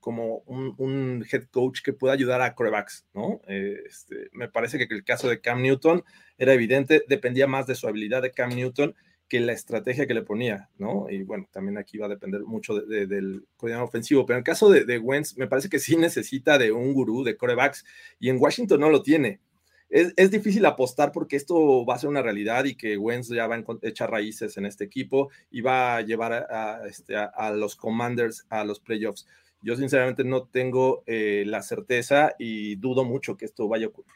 como 0.00 0.38
un, 0.46 1.24
head 1.30 1.44
coach 1.50 1.82
que 1.82 1.92
pueda 1.92 2.14
ayudar 2.14 2.40
a 2.40 2.54
corebacks, 2.54 3.06
¿no? 3.14 3.40
Este, 3.46 4.28
me 4.32 4.48
parece 4.48 4.76
que 4.76 4.92
el 4.92 5.04
caso 5.04 5.28
de 5.28 5.40
Cam 5.40 5.62
Newton 5.62 6.02
era 6.36 6.52
evidente, 6.52 7.04
dependía 7.06 7.46
más 7.46 7.68
de 7.68 7.76
su 7.76 7.86
habilidad 7.86 8.22
de 8.22 8.32
Cam 8.32 8.50
Newton 8.50 8.96
que 9.32 9.40
la 9.40 9.54
estrategia 9.54 10.06
que 10.06 10.12
le 10.12 10.20
ponía, 10.20 10.68
¿no? 10.76 11.06
Y 11.08 11.22
bueno, 11.22 11.48
también 11.50 11.78
aquí 11.78 11.96
va 11.96 12.04
a 12.04 12.10
depender 12.10 12.42
mucho 12.42 12.74
del 12.74 13.46
coordinador 13.56 13.88
ofensivo, 13.88 14.26
pero 14.26 14.36
en 14.36 14.40
el 14.40 14.44
caso 14.44 14.68
de, 14.68 14.84
de, 14.84 14.98
Wentz, 14.98 15.38
me 15.38 15.46
parece 15.46 15.70
que 15.70 15.78
sí 15.78 15.96
necesita 15.96 16.58
de 16.58 16.70
un 16.70 16.92
gurú 16.92 17.24
de 17.24 17.34
corebacks 17.34 17.82
y 18.20 18.28
en 18.28 18.36
Washington 18.38 18.80
no 18.80 18.90
lo 18.90 19.02
tiene. 19.02 19.40
Es, 19.88 20.30
difícil 20.30 20.66
apostar 20.66 21.12
porque 21.12 21.36
esto 21.36 21.86
va 21.86 21.94
a 21.94 21.98
ser 21.98 22.10
una 22.10 22.20
realidad 22.20 22.66
y 22.66 22.74
que 22.74 22.98
Wentz 22.98 23.30
ya 23.30 23.46
va 23.46 23.54
a 23.54 23.64
echar 23.80 24.10
raíces 24.10 24.58
en 24.58 24.66
este 24.66 24.84
equipo 24.84 25.30
y 25.50 25.62
va 25.62 25.96
a 25.96 26.02
llevar 26.02 26.34
a, 26.34 26.82
este, 26.86 27.14
los 27.54 27.74
Commanders 27.74 28.44
a 28.50 28.64
los 28.64 28.80
playoffs. 28.80 29.26
Yo 29.62 29.76
sinceramente 29.76 30.24
no 30.24 30.42
tengo 30.42 31.04
eh, 31.06 31.44
la 31.46 31.62
certeza 31.62 32.34
y 32.38 32.76
dudo 32.76 33.04
mucho 33.04 33.38
que 33.38 33.46
esto 33.46 33.66
vaya 33.66 33.86
a 33.86 33.88
ocurrir. 33.88 34.12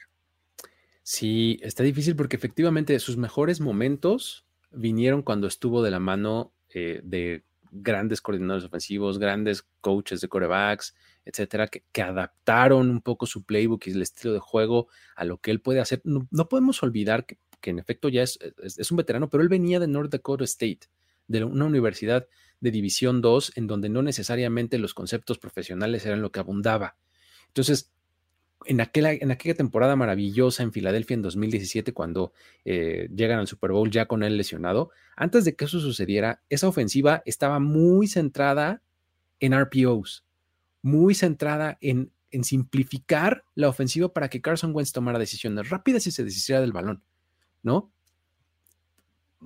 Sí, 1.02 1.58
está 1.62 1.84
difícil 1.84 2.16
porque 2.16 2.36
efectivamente 2.36 2.98
sus 2.98 3.16
mejores 3.16 3.62
momentos 3.62 4.45
vinieron 4.76 5.22
cuando 5.22 5.46
estuvo 5.46 5.82
de 5.82 5.90
la 5.90 6.00
mano 6.00 6.52
eh, 6.70 7.00
de 7.02 7.44
grandes 7.70 8.20
coordinadores 8.20 8.64
ofensivos, 8.64 9.18
grandes 9.18 9.66
coaches 9.80 10.20
de 10.20 10.28
corebacks, 10.28 10.94
etcétera, 11.24 11.68
que, 11.68 12.02
adaptaron 12.02 12.88
un 12.90 13.00
poco 13.00 13.26
su 13.26 13.44
playbook 13.44 13.86
y 13.86 13.90
el 13.90 14.02
estilo 14.02 14.32
de 14.32 14.38
juego 14.38 14.88
a 15.16 15.24
lo 15.24 15.38
que 15.38 15.50
él 15.50 15.60
puede 15.60 15.80
hacer. 15.80 16.00
No, 16.04 16.48
podemos 16.48 16.82
olvidar 16.82 17.26
que, 17.26 17.38
en 17.62 17.80
efecto 17.80 18.08
ya 18.08 18.22
es, 18.22 18.38
es, 18.62 18.90
un 18.92 18.96
veterano, 18.96 19.28
pero 19.28 19.42
él 19.42 19.48
venía 19.48 19.80
de 19.80 19.88
North 19.88 20.12
Dakota 20.12 20.44
State, 20.44 20.86
de 21.26 21.42
una 21.42 21.64
universidad 21.64 22.28
de 22.60 22.70
División 22.70 23.20
2, 23.20 23.54
en 23.56 23.66
donde 23.66 23.88
no 23.88 24.02
necesariamente 24.02 24.78
los 24.78 24.94
conceptos 24.94 25.38
profesionales 25.38 26.06
eran 26.06 26.22
lo 26.22 26.30
que 26.30 26.38
abundaba. 26.38 26.96
Entonces, 27.48 27.92
en 28.64 28.80
aquella, 28.80 29.12
en 29.12 29.30
aquella 29.30 29.54
temporada 29.54 29.96
maravillosa 29.96 30.62
en 30.62 30.72
Filadelfia 30.72 31.14
en 31.14 31.22
2017, 31.22 31.92
cuando 31.92 32.32
eh, 32.64 33.08
llegan 33.14 33.38
al 33.38 33.46
Super 33.46 33.72
Bowl 33.72 33.90
ya 33.90 34.06
con 34.06 34.22
él 34.22 34.36
lesionado, 34.36 34.90
antes 35.16 35.44
de 35.44 35.54
que 35.54 35.66
eso 35.66 35.80
sucediera, 35.80 36.42
esa 36.48 36.68
ofensiva 36.68 37.22
estaba 37.26 37.60
muy 37.60 38.06
centrada 38.08 38.82
en 39.40 39.52
RPOs, 39.52 40.24
muy 40.82 41.14
centrada 41.14 41.78
en, 41.80 42.10
en 42.30 42.44
simplificar 42.44 43.44
la 43.54 43.68
ofensiva 43.68 44.12
para 44.12 44.28
que 44.28 44.40
Carson 44.40 44.74
Wentz 44.74 44.92
tomara 44.92 45.18
decisiones 45.18 45.68
rápidas 45.68 46.06
y 46.06 46.10
se 46.10 46.24
deshiciera 46.24 46.60
del 46.60 46.72
balón, 46.72 47.02
¿no? 47.62 47.90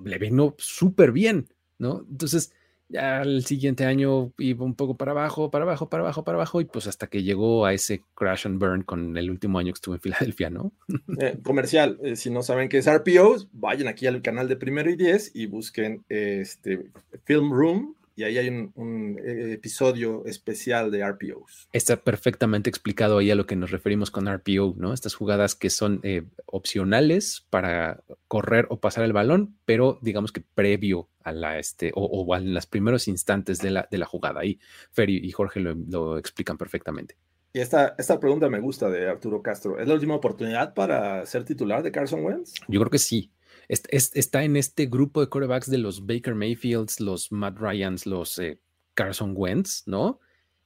Le 0.03 0.17
vino 0.17 0.55
súper 0.57 1.11
bien, 1.11 1.49
¿no? 1.77 2.05
Entonces, 2.09 2.53
ya 2.91 3.21
el 3.21 3.45
siguiente 3.45 3.85
año 3.85 4.31
iba 4.37 4.65
un 4.65 4.75
poco 4.75 4.95
para 4.95 5.11
abajo, 5.11 5.49
para 5.49 5.63
abajo, 5.63 5.89
para 5.89 6.03
abajo, 6.03 6.23
para 6.23 6.37
abajo, 6.37 6.61
y 6.61 6.65
pues 6.65 6.87
hasta 6.87 7.07
que 7.07 7.23
llegó 7.23 7.65
a 7.65 7.73
ese 7.73 8.03
crash 8.15 8.45
and 8.45 8.59
burn 8.59 8.83
con 8.83 9.17
el 9.17 9.29
último 9.29 9.59
año 9.59 9.73
que 9.73 9.77
estuvo 9.77 9.95
en 9.95 10.01
Filadelfia, 10.01 10.49
¿no? 10.49 10.71
Eh, 11.19 11.37
comercial, 11.43 11.99
eh, 12.03 12.15
si 12.15 12.29
no 12.29 12.41
saben 12.41 12.69
qué 12.69 12.77
es 12.77 12.87
RPO, 12.87 13.47
vayan 13.51 13.87
aquí 13.87 14.07
al 14.07 14.21
canal 14.21 14.47
de 14.47 14.55
Primero 14.55 14.89
y 14.89 14.95
Diez 14.95 15.31
y 15.33 15.45
busquen 15.45 16.03
este 16.09 16.89
Film 17.25 17.51
Room 17.51 17.95
y 18.15 18.23
ahí 18.23 18.37
hay 18.37 18.49
un, 18.49 19.19
eh, 19.23 19.53
episodio 19.53 20.25
especial 20.25 20.91
de 20.91 21.05
RPOs. 21.05 21.69
Está 21.73 21.97
perfectamente 21.97 22.69
explicado 22.69 23.17
ahí 23.17 23.31
a 23.31 23.35
lo 23.35 23.45
que 23.45 23.55
nos 23.55 23.71
referimos 23.71 24.11
con 24.11 24.27
RPO, 24.27 24.75
¿no? 24.77 24.93
Estas 24.93 25.15
jugadas 25.15 25.55
que 25.55 25.69
son 25.69 25.99
eh, 26.03 26.23
opcionales 26.45 27.45
para 27.49 28.03
correr 28.27 28.67
o 28.69 28.79
pasar 28.79 29.03
el 29.03 29.13
balón, 29.13 29.57
pero 29.65 29.99
digamos 30.01 30.31
que 30.31 30.41
previo 30.41 31.09
a 31.23 31.31
la, 31.31 31.59
este, 31.59 31.91
o, 31.95 32.35
en 32.35 32.53
los 32.53 32.65
primeros 32.65 33.07
instantes 33.07 33.59
de 33.59 33.71
la, 33.71 33.87
de 33.89 33.97
la 33.97 34.05
jugada. 34.05 34.41
Ahí 34.41 34.59
Fer 34.91 35.09
y 35.09 35.31
Jorge 35.31 35.59
lo, 35.59 36.17
explican 36.17 36.57
perfectamente. 36.57 37.15
Y 37.53 37.59
esta, 37.59 37.95
esta 37.97 38.19
pregunta 38.19 38.49
me 38.49 38.59
gusta 38.59 38.89
de 38.89 39.09
Arturo 39.09 39.41
Castro. 39.41 39.77
¿Es 39.77 39.87
la 39.87 39.93
última 39.93 40.15
oportunidad 40.15 40.73
para 40.73 41.25
ser 41.25 41.43
titular 41.43 41.83
de 41.83 41.91
Carson 41.91 42.23
Wentz? 42.23 42.53
Yo 42.67 42.79
creo 42.79 42.89
que 42.89 42.97
sí 42.97 43.31
está 43.67 44.43
en 44.43 44.57
este 44.57 44.85
grupo 44.85 45.21
de 45.21 45.27
quarterbacks 45.27 45.69
de 45.69 45.77
los 45.77 46.05
Baker 46.05 46.35
Mayfields, 46.35 46.99
los 46.99 47.31
Matt 47.31 47.57
Ryans, 47.59 48.05
los 48.05 48.37
eh, 48.39 48.59
Carson 48.93 49.33
Wentz, 49.35 49.83
¿no? 49.87 50.19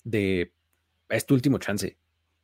De 0.03 0.51
es 1.09 1.25
tu 1.25 1.33
último 1.33 1.57
chance. 1.57 1.97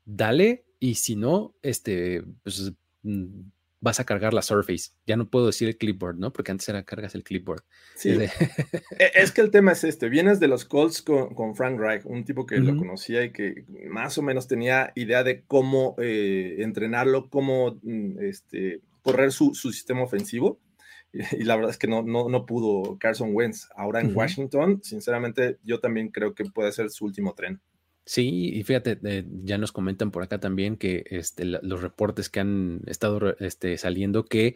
Dale, 0.05 0.65
y 0.79 0.95
si 0.95 1.15
no, 1.15 1.55
este, 1.61 2.23
pues 2.43 2.71
mm, 3.03 3.41
vas 3.81 3.99
a 3.99 4.05
cargar 4.05 4.33
la 4.33 4.41
Surface. 4.41 4.91
Ya 5.05 5.17
no 5.17 5.29
puedo 5.29 5.47
decir 5.47 5.67
el 5.67 5.77
clipboard, 5.77 6.17
¿no? 6.17 6.31
Porque 6.31 6.51
antes 6.51 6.69
era 6.69 6.83
cargas 6.83 7.15
el 7.15 7.23
clipboard. 7.23 7.63
Sí. 7.95 8.11
E, 8.99 9.11
es 9.15 9.31
que 9.31 9.41
el 9.41 9.51
tema 9.51 9.71
es 9.71 9.83
este. 9.83 10.09
Vienes 10.09 10.39
de 10.39 10.47
los 10.47 10.65
Colts 10.65 11.01
con, 11.01 11.55
Frank 11.55 11.79
Reich, 11.79 12.05
un 12.05 12.23
tipo 12.23 12.45
que 12.45 12.57
lo 12.59 12.77
conocía 12.77 13.23
y 13.23 13.31
que 13.31 13.65
más 13.89 14.17
o 14.17 14.21
menos 14.21 14.47
tenía 14.47 14.91
idea 14.95 15.23
de 15.23 15.43
cómo 15.43 15.95
eh, 15.99 16.57
entrenarlo, 16.59 17.29
cómo 17.29 17.79
mm, 17.81 18.19
este, 18.21 18.81
correr 19.01 19.31
su, 19.31 19.53
sistema 19.53 20.03
ofensivo. 20.03 20.59
Y, 21.13 21.43
la 21.43 21.57
verdad 21.57 21.71
es 21.71 21.77
que 21.77 21.87
no, 21.87 22.03
no, 22.03 22.29
no 22.29 22.45
pudo 22.45 22.97
Carson 22.97 23.31
Wentz. 23.33 23.67
Ahora 23.75 23.99
en 23.99 24.15
Washington, 24.15 24.79
sinceramente, 24.81 25.59
yo 25.61 25.81
también 25.81 26.07
creo 26.07 26.33
que 26.33 26.45
puede 26.45 26.71
ser 26.71 26.89
su 26.89 27.03
último 27.03 27.33
tren. 27.33 27.59
Sí, 28.05 28.49
y 28.53 28.63
fíjate, 28.63 28.99
eh, 29.03 29.25
ya 29.43 29.57
nos 29.57 29.71
comentan 29.71 30.11
por 30.11 30.23
acá 30.23 30.39
también 30.39 30.77
que 30.77 31.03
este, 31.07 31.45
los 31.45 31.81
reportes 31.81 32.29
que 32.29 32.39
han 32.39 32.81
estado 32.87 33.35
este, 33.39 33.77
saliendo 33.77 34.25
que 34.25 34.55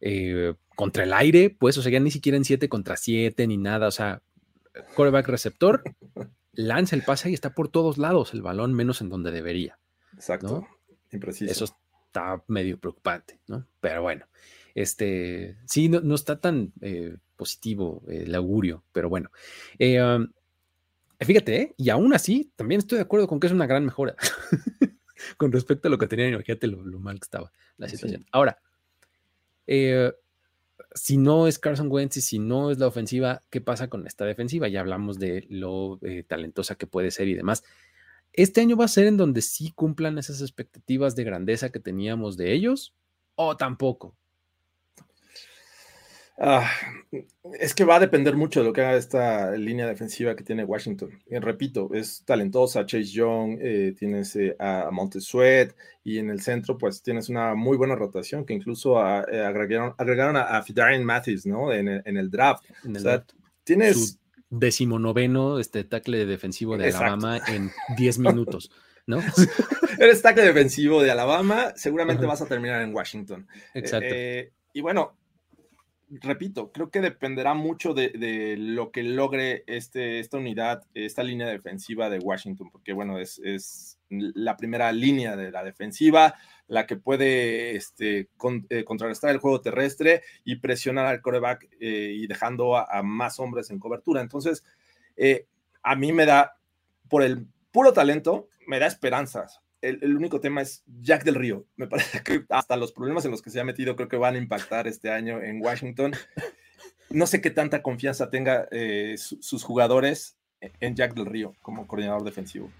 eh, 0.00 0.54
contra 0.74 1.04
el 1.04 1.12
aire, 1.14 1.50
pues, 1.50 1.78
o 1.78 1.82
sea, 1.82 1.90
ya 1.90 2.00
ni 2.00 2.10
siquiera 2.10 2.36
en 2.36 2.44
7 2.44 2.68
contra 2.68 2.96
7 2.96 3.46
ni 3.46 3.56
nada, 3.56 3.88
o 3.88 3.90
sea, 3.90 4.22
quarterback 4.94 5.28
receptor, 5.28 5.82
lanza 6.52 6.96
el 6.96 7.02
pase 7.02 7.30
y 7.30 7.34
está 7.34 7.54
por 7.54 7.68
todos 7.68 7.96
lados 7.96 8.34
el 8.34 8.42
balón, 8.42 8.74
menos 8.74 9.00
en 9.00 9.08
donde 9.08 9.30
debería. 9.30 9.78
Exacto, 10.14 10.66
impreciso. 11.12 11.50
Eso 11.50 11.76
está 12.06 12.42
medio 12.48 12.78
preocupante, 12.78 13.38
¿no? 13.46 13.66
Pero 13.80 14.02
bueno, 14.02 14.26
este, 14.74 15.56
sí, 15.66 15.88
no, 15.88 16.14
está 16.14 16.40
tan 16.40 16.72
eh, 16.80 17.16
positivo 17.36 18.02
el 18.08 18.34
augurio, 18.34 18.84
pero 18.92 19.08
bueno. 19.08 19.30
Eh, 19.78 20.02
um, 20.02 20.28
fíjate, 21.20 21.56
¿eh? 21.56 21.74
y 21.76 21.90
aún 21.90 22.14
así, 22.14 22.52
también 22.56 22.80
estoy 22.80 22.96
de 22.96 23.02
acuerdo 23.02 23.26
con 23.26 23.40
que 23.40 23.46
es 23.46 23.52
una 23.52 23.66
gran 23.66 23.84
mejora 23.84 24.16
con 25.38 25.52
respecto 25.52 25.88
a 25.88 25.90
lo 25.90 25.98
que 25.98 26.06
tenía, 26.06 26.28
imagínate 26.28 26.66
lo, 26.66 26.84
lo 26.84 26.98
mal 26.98 27.18
que 27.18 27.24
estaba 27.24 27.52
la 27.78 27.88
situación. 27.88 28.26
Ahora, 28.32 28.58
si 30.94 31.16
no 31.16 31.46
es 31.46 31.58
Carson 31.58 31.90
Wentz 31.90 32.18
y 32.18 32.20
si 32.20 32.38
no 32.38 32.70
es 32.70 32.78
la 32.78 32.86
ofensiva, 32.86 33.42
¿qué 33.50 33.60
pasa 33.60 33.88
con 33.88 34.06
esta 34.06 34.24
defensiva? 34.24 34.68
Ya 34.68 34.80
hablamos 34.80 35.18
de 35.18 35.46
lo 35.48 36.00
talentosa 36.26 36.76
que 36.76 36.86
puede 36.86 37.10
ser 37.10 37.28
y 37.28 37.34
demás. 37.34 37.64
¿Este 38.36 38.60
año 38.60 38.76
va 38.76 38.84
a 38.84 38.88
ser 38.88 39.06
en 39.06 39.16
donde 39.16 39.40
sí 39.40 39.72
cumplan 39.72 40.18
esas 40.18 40.42
expectativas 40.42 41.16
de 41.16 41.24
grandeza 41.24 41.70
que 41.70 41.80
teníamos 41.80 42.36
de 42.36 42.52
ellos 42.52 42.94
o 43.34 43.56
tampoco? 43.56 44.14
Ah, 46.38 46.70
es 47.58 47.74
que 47.74 47.84
va 47.84 47.96
a 47.96 48.00
depender 48.00 48.36
mucho 48.36 48.60
de 48.60 48.66
lo 48.66 48.72
que 48.74 48.82
haga 48.82 48.96
esta 48.96 49.52
línea 49.52 49.86
defensiva 49.86 50.36
que 50.36 50.44
tiene 50.44 50.64
Washington. 50.64 51.18
Y 51.26 51.38
repito, 51.38 51.88
es 51.94 52.24
talentosa. 52.26 52.84
Chase 52.84 53.04
Young, 53.04 53.58
eh, 53.58 53.94
tienes 53.98 54.36
eh, 54.36 54.54
a 54.58 54.90
Montesuet 54.92 55.74
y 56.04 56.18
en 56.18 56.28
el 56.28 56.42
centro, 56.42 56.76
pues 56.76 57.02
tienes 57.02 57.30
una 57.30 57.54
muy 57.54 57.78
buena 57.78 57.94
rotación 57.94 58.44
que 58.44 58.52
incluso 58.52 59.00
eh, 59.00 59.40
agregaron, 59.46 59.94
agregaron, 59.96 60.36
a, 60.36 60.42
a 60.42 60.62
Fidarian 60.62 61.04
Mathis, 61.04 61.46
¿no? 61.46 61.72
En, 61.72 61.88
el 61.88 62.30
draft. 62.30 62.64
o 62.84 62.98
sea, 62.98 63.24
tienes 63.64 64.18
decimonoveno 64.50 65.58
este 65.58 65.84
tackle 65.84 66.26
defensivo 66.26 66.76
de 66.76 66.88
Alabama 66.88 67.40
en 67.48 67.70
10 67.96 68.18
minutos, 68.20 68.70
¿no? 69.06 69.18
Eres 69.98 70.22
tackle 70.22 70.44
defensivo 70.44 71.02
de 71.02 71.10
Alabama, 71.10 71.72
seguramente 71.76 72.26
vas 72.26 72.42
a 72.42 72.46
terminar 72.46 72.82
en 72.82 72.94
Washington. 72.94 73.48
Exacto. 73.74 74.08
Eh, 74.10 74.52
y 74.72 74.80
bueno, 74.80 75.15
repito, 76.08 76.72
creo 76.72 76.90
que 76.90 77.00
dependerá 77.00 77.54
mucho 77.54 77.94
de, 77.94 78.56
lo 78.58 78.90
que 78.90 79.02
logre 79.02 79.64
este, 79.66 80.20
esta 80.20 80.38
unidad, 80.38 80.84
esta 80.94 81.22
línea 81.22 81.48
defensiva 81.48 82.08
de 82.10 82.18
Washington, 82.18 82.70
porque 82.70 82.92
bueno, 82.92 83.18
es, 83.18 83.40
es 83.44 83.98
la 84.08 84.56
primera 84.56 84.92
línea 84.92 85.36
de 85.36 85.50
la 85.50 85.64
defensiva 85.64 86.34
la 86.68 86.86
que 86.86 86.96
puede 86.96 87.76
este, 87.76 88.28
eh, 88.70 88.84
contrarrestar 88.84 89.30
el 89.30 89.38
juego 89.38 89.60
terrestre 89.60 90.22
y 90.44 90.56
presionar 90.56 91.06
al 91.06 91.20
coreback 91.20 91.68
eh, 91.80 92.12
y 92.14 92.26
dejando 92.26 92.76
a, 92.76 93.02
más 93.02 93.38
hombres 93.38 93.70
en 93.70 93.78
cobertura. 93.78 94.20
Entonces, 94.20 94.64
eh, 95.16 95.46
a 95.82 95.94
mí 95.94 96.12
me 96.12 96.26
da, 96.26 96.56
por 97.08 97.22
el 97.22 97.46
puro 97.70 97.92
talento, 97.92 98.48
me 98.66 98.78
da 98.78 98.86
esperanzas. 98.86 99.60
El, 99.88 100.16
único 100.16 100.40
tema 100.40 100.62
es 100.62 100.82
Jack 101.00 101.24
del 101.24 101.34
Río. 101.34 101.66
Me 101.76 101.86
parece 101.86 102.22
que 102.22 102.44
hasta 102.48 102.76
los 102.76 102.92
problemas 102.92 103.24
en 103.24 103.30
los 103.30 103.42
que 103.42 103.50
se 103.50 103.60
ha 103.60 103.64
metido 103.64 103.96
creo 103.96 104.08
que 104.08 104.16
van 104.16 104.34
a 104.34 104.38
impactar 104.38 104.86
este 104.86 105.10
año 105.10 105.40
en 105.40 105.60
Washington. 105.62 106.14
no 107.10 107.26
sé 107.26 107.40
qué 107.40 107.50
tanta 107.50 107.82
confianza 107.82 108.30
tenga 108.30 108.68
eh, 108.70 109.16
sus 109.18 109.62
jugadores 109.62 110.36
en 110.60 110.96
Jack 110.96 111.14
del 111.14 111.26
Río 111.26 111.54
como 111.62 111.86
coordinador 111.86 112.24
defensivo. 112.24 112.70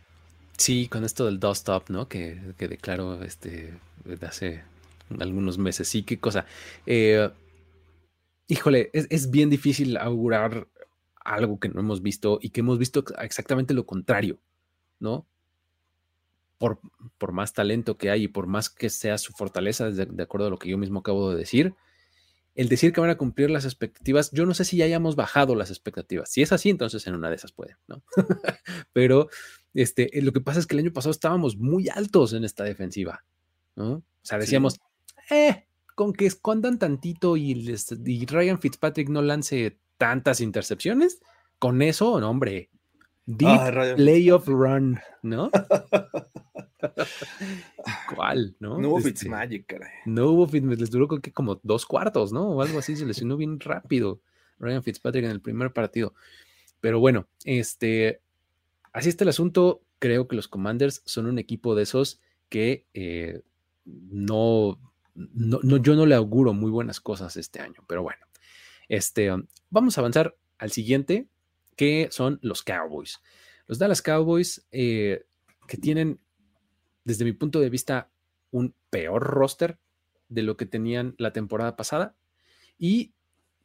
Sí, 0.56 0.88
con 0.88 1.04
esto 1.04 1.26
del 1.26 1.38
dust 1.38 1.68
up, 1.68 1.84
¿no? 1.88 2.08
Que, 2.08 2.40
que 2.56 2.68
declaró 2.68 3.22
este, 3.22 3.74
hace 4.22 4.62
algunos 5.20 5.58
meses. 5.58 5.88
Sí, 5.88 6.02
qué 6.02 6.18
cosa. 6.18 6.46
Eh, 6.86 7.30
híjole, 8.48 8.90
es, 8.92 9.30
bien 9.30 9.50
difícil 9.50 9.96
augurar 9.96 10.68
algo 11.24 11.58
que 11.58 11.68
no 11.68 11.80
hemos 11.80 12.02
visto 12.02 12.38
y 12.40 12.50
que 12.50 12.60
hemos 12.60 12.78
visto 12.78 13.04
exactamente 13.20 13.74
lo 13.74 13.86
contrario, 13.86 14.38
¿no? 14.98 15.26
Por, 16.58 16.80
por 17.18 17.32
más 17.32 17.52
talento 17.52 17.98
que 17.98 18.10
hay 18.10 18.24
y 18.24 18.28
por 18.28 18.46
más 18.46 18.70
que 18.70 18.88
sea 18.88 19.18
su 19.18 19.32
fortaleza, 19.32 19.90
de, 19.90 20.22
acuerdo 20.22 20.46
a 20.46 20.50
lo 20.50 20.58
que 20.58 20.70
yo 20.70 20.78
mismo 20.78 21.00
acabo 21.00 21.30
de 21.30 21.36
decir, 21.36 21.74
el 22.54 22.70
decir 22.70 22.92
que 22.92 23.02
van 23.02 23.10
a 23.10 23.18
cumplir 23.18 23.50
las 23.50 23.66
expectativas, 23.66 24.30
yo 24.32 24.46
no 24.46 24.54
sé 24.54 24.64
si 24.64 24.78
ya 24.78 24.86
hayamos 24.86 25.14
bajado 25.14 25.54
las 25.54 25.68
expectativas. 25.68 26.30
Si 26.30 26.40
es 26.40 26.52
así, 26.52 26.70
entonces 26.70 27.06
en 27.06 27.14
una 27.14 27.28
de 27.28 27.36
esas 27.36 27.52
puede, 27.52 27.76
¿no? 27.86 28.02
Pero 28.94 29.28
este, 29.74 30.18
eh, 30.18 30.22
lo 30.22 30.32
que 30.32 30.40
pasa 30.40 30.58
es 30.58 30.66
que 30.66 30.74
el 30.74 30.80
año 30.80 30.92
pasado 30.92 31.10
estábamos 31.10 31.58
muy 31.58 31.90
altos 31.90 32.32
en 32.32 32.44
esta 32.44 32.64
defensiva, 32.64 33.24
¿no? 33.74 33.92
O 33.92 34.04
sea, 34.22 34.38
decíamos, 34.38 34.80
eh, 35.30 35.66
con 35.94 36.14
que 36.14 36.26
escondan 36.26 36.78
tantito 36.78 37.36
y, 37.36 37.54
Ryan 38.26 38.58
Fitzpatrick 38.58 39.08
no 39.10 39.22
lance 39.22 39.78
tantas 39.98 40.40
intercepciones, 40.40 41.20
con 41.58 41.82
eso, 41.82 42.20
no, 42.20 42.30
hombre, 42.30 42.70
deep 43.26 43.96
playoff 43.96 44.46
run, 44.46 44.98
¿no? 45.22 45.50
¿Cuál? 48.14 48.56
¿no? 48.60 48.78
No 48.78 48.88
hubo 48.88 48.98
este, 48.98 49.10
Fitzmagic, 49.10 49.66
caray. 49.66 49.90
No 50.04 50.28
hubo 50.28 50.46
Fitzmagic, 50.46 50.80
les 50.80 50.90
duró 50.90 51.08
que 51.08 51.32
como 51.32 51.60
dos 51.62 51.86
cuartos, 51.86 52.32
¿no? 52.32 52.50
O 52.50 52.62
algo 52.62 52.78
así, 52.78 52.96
se 52.96 53.06
lesionó 53.06 53.36
bien 53.36 53.60
rápido 53.60 54.20
Ryan 54.58 54.82
Fitzpatrick 54.82 55.24
en 55.24 55.30
el 55.30 55.40
primer 55.40 55.72
partido. 55.72 56.14
Pero 56.80 57.00
bueno, 57.00 57.26
este, 57.44 58.20
Así 58.96 59.10
está 59.10 59.24
el 59.24 59.28
asunto. 59.28 59.82
Creo 59.98 60.26
que 60.26 60.36
los 60.36 60.48
Commanders 60.48 61.02
son 61.04 61.26
un 61.26 61.38
equipo 61.38 61.74
de 61.74 61.82
esos 61.82 62.18
que 62.48 62.86
eh, 62.94 63.42
no, 63.84 64.80
no, 65.14 65.76
yo 65.76 65.94
no 65.94 66.06
le 66.06 66.14
auguro 66.14 66.54
muy 66.54 66.70
buenas 66.70 66.98
cosas 66.98 67.36
este 67.36 67.60
año, 67.60 67.84
pero 67.86 68.02
bueno. 68.02 68.24
Este, 68.88 69.30
vamos 69.68 69.98
a 69.98 70.00
avanzar 70.00 70.38
al 70.56 70.70
siguiente, 70.70 71.28
que 71.76 72.08
son 72.10 72.38
los 72.40 72.62
Cowboys. 72.62 73.20
Los 73.66 73.78
Dallas 73.78 74.00
Cowboys, 74.00 74.66
eh, 74.72 75.26
que 75.68 75.76
tienen, 75.76 76.18
desde 77.06 77.24
mi 77.24 77.32
punto 77.32 77.60
de 77.60 77.70
vista, 77.70 78.10
un 78.50 78.74
peor 78.90 79.22
roster 79.22 79.78
de 80.28 80.42
lo 80.42 80.58
que 80.58 80.66
tenían 80.66 81.14
la 81.16 81.32
temporada 81.32 81.76
pasada 81.76 82.14
y 82.78 83.14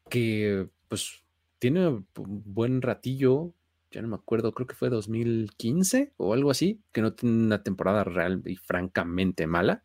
que, 0.09 0.69
pues, 0.87 1.23
tiene 1.59 1.87
un 1.87 2.05
buen 2.15 2.81
ratillo 2.81 3.53
ya 3.91 4.01
no 4.01 4.07
me 4.07 4.15
acuerdo, 4.15 4.53
creo 4.53 4.67
que 4.67 4.75
fue 4.75 4.89
2015 4.89 6.13
o 6.15 6.33
algo 6.33 6.49
así, 6.49 6.81
que 6.93 7.01
no 7.01 7.13
tiene 7.13 7.35
una 7.35 7.61
temporada 7.61 8.05
real 8.05 8.41
y 8.45 8.55
francamente 8.55 9.47
mala. 9.47 9.83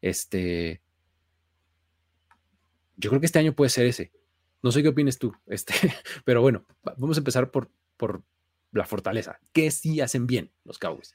Este, 0.00 0.82
yo 2.96 3.08
creo 3.10 3.20
que 3.20 3.26
este 3.26 3.38
año 3.38 3.54
puede 3.54 3.70
ser 3.70 3.86
ese. 3.86 4.10
No 4.62 4.72
sé 4.72 4.82
qué 4.82 4.88
opines 4.88 5.18
tú, 5.18 5.32
este, 5.46 5.74
pero 6.24 6.42
bueno, 6.42 6.66
vamos 6.82 7.16
a 7.16 7.20
empezar 7.20 7.52
por, 7.52 7.70
por 7.96 8.24
la 8.72 8.84
fortaleza. 8.84 9.38
¿Qué 9.52 9.70
sí 9.70 10.00
hacen 10.00 10.26
bien 10.26 10.50
los 10.64 10.78
Cowboys? 10.78 11.14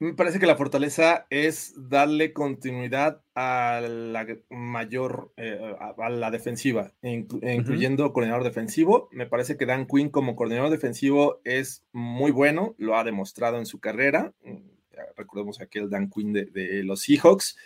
Me 0.00 0.14
parece 0.14 0.38
que 0.38 0.46
la 0.46 0.56
fortaleza 0.56 1.26
es 1.28 1.74
darle 1.76 2.32
continuidad 2.32 3.20
a 3.34 3.80
la 3.82 4.26
mayor, 4.48 5.32
eh, 5.36 5.74
a, 5.80 6.08
la 6.08 6.30
defensiva, 6.30 6.92
incluyendo 7.02 8.12
coordinador 8.12 8.44
defensivo. 8.44 9.08
Me 9.10 9.26
parece 9.26 9.56
que 9.56 9.66
Dan 9.66 9.86
Quinn 9.86 10.10
como 10.10 10.36
coordinador 10.36 10.70
defensivo 10.70 11.40
es 11.42 11.84
muy 11.90 12.30
bueno, 12.30 12.76
lo 12.78 12.96
ha 12.96 13.02
demostrado 13.02 13.58
en 13.58 13.66
su 13.66 13.80
carrera. 13.80 14.32
Mm, 14.44 14.68
recordemos 15.16 15.60
aquel 15.60 15.90
Dan 15.90 16.10
Quinn 16.10 16.32
de, 16.32 16.44
de 16.44 16.84
los 16.84 17.02
Seahawks, 17.02 17.56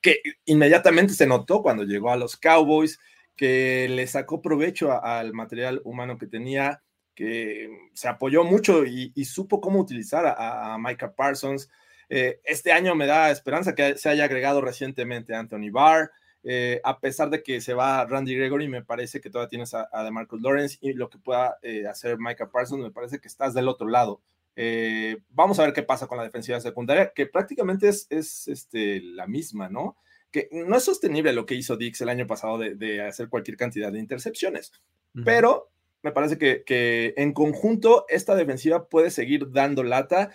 que 0.00 0.22
inmediatamente 0.44 1.14
se 1.14 1.26
notó 1.26 1.60
cuando 1.60 1.82
llegó 1.82 2.12
a 2.12 2.16
los 2.16 2.36
Cowboys, 2.36 3.00
que 3.34 3.88
le 3.90 4.06
sacó 4.06 4.40
provecho 4.40 4.92
al 5.02 5.32
material 5.32 5.80
humano 5.82 6.18
que 6.18 6.28
tenía 6.28 6.82
que 7.14 7.90
se 7.94 8.08
apoyó 8.08 8.44
mucho 8.44 8.84
y, 8.84 9.24
supo 9.24 9.60
cómo 9.60 9.80
utilizar 9.80 10.24
a, 10.26 10.76
Micah 10.78 11.14
Parsons. 11.14 11.70
Eh, 12.08 12.40
este 12.44 12.72
año 12.72 12.94
me 12.94 13.06
da 13.06 13.30
esperanza 13.30 13.74
que 13.74 13.96
se 13.96 14.08
haya 14.08 14.24
agregado 14.24 14.60
recientemente 14.60 15.34
Anthony 15.34 15.70
Barr. 15.70 16.10
Eh, 16.42 16.80
a 16.84 16.98
pesar 16.98 17.28
de 17.28 17.42
que 17.42 17.60
se 17.60 17.74
va 17.74 18.06
Randy 18.06 18.34
Gregory, 18.34 18.68
me 18.68 18.82
parece 18.82 19.20
que 19.20 19.28
todavía 19.28 19.50
tienes 19.50 19.74
a, 19.74 19.88
a 19.92 20.02
DeMarcus 20.02 20.40
Lawrence 20.40 20.78
y 20.80 20.94
lo 20.94 21.10
que 21.10 21.18
pueda 21.18 21.58
eh, 21.62 21.86
hacer 21.86 22.18
Micah 22.18 22.50
Parsons, 22.50 22.82
me 22.82 22.90
parece 22.90 23.20
que 23.20 23.28
estás 23.28 23.52
del 23.52 23.68
otro 23.68 23.88
lado. 23.88 24.22
vamos 25.30 25.58
a 25.58 25.64
ver 25.64 25.74
qué 25.74 25.82
pasa 25.82 26.06
con 26.06 26.16
la 26.18 26.24
defensiva 26.24 26.60
secundaria, 26.60 27.12
que 27.14 27.26
prácticamente 27.26 27.88
es, 27.88 28.06
es 28.10 28.48
este, 28.48 29.00
la 29.02 29.26
misma, 29.26 29.68
¿no? 29.68 29.96
Que 30.30 30.48
no 30.52 30.76
es 30.76 30.84
sostenible 30.84 31.32
lo 31.32 31.44
que 31.44 31.54
hizo 31.54 31.76
Dix 31.76 32.00
el 32.00 32.08
año 32.08 32.26
pasado 32.26 32.56
de, 32.56 33.02
hacer 33.02 33.28
cualquier 33.28 33.56
cantidad 33.56 33.92
de 33.92 33.98
intercepciones, 33.98 34.72
pero 35.24 35.70
me 36.02 36.12
parece 36.12 36.38
que, 36.38 37.14
en 37.16 37.32
conjunto 37.32 38.06
esta 38.08 38.34
defensiva 38.34 38.88
puede 38.88 39.10
seguir 39.10 39.50
dando 39.50 39.82
lata 39.82 40.30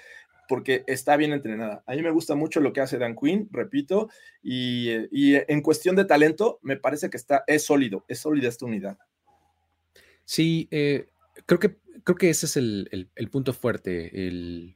porque 0.47 0.83
está 0.85 1.17
bien 1.17 1.33
entrenada. 1.33 1.83
A 1.87 1.95
mí 1.95 2.03
me 2.03 2.11
gusta 2.11 2.35
mucho 2.35 2.59
lo 2.59 2.71
que 2.71 2.81
hace 2.81 2.99
Dan 2.99 3.15
Quinn, 3.15 3.49
repito, 3.51 4.09
y, 4.43 4.89
en 4.91 5.61
cuestión 5.61 5.95
de 5.95 6.05
talento, 6.05 6.59
me 6.61 6.77
parece 6.77 7.09
que 7.09 7.17
está, 7.17 7.43
es 7.47 7.65
sólido, 7.65 8.05
es 8.07 8.19
sólida 8.19 8.49
esta 8.49 8.65
unidad. 8.65 8.97
Sí, 10.23 10.67
eh, 10.71 11.07
creo, 11.45 11.59
que, 11.59 11.77
creo 12.03 12.15
que 12.15 12.29
ese 12.29 12.45
es 12.45 12.57
el, 12.57 13.09
punto 13.31 13.53
fuerte, 13.53 14.27
el, 14.27 14.75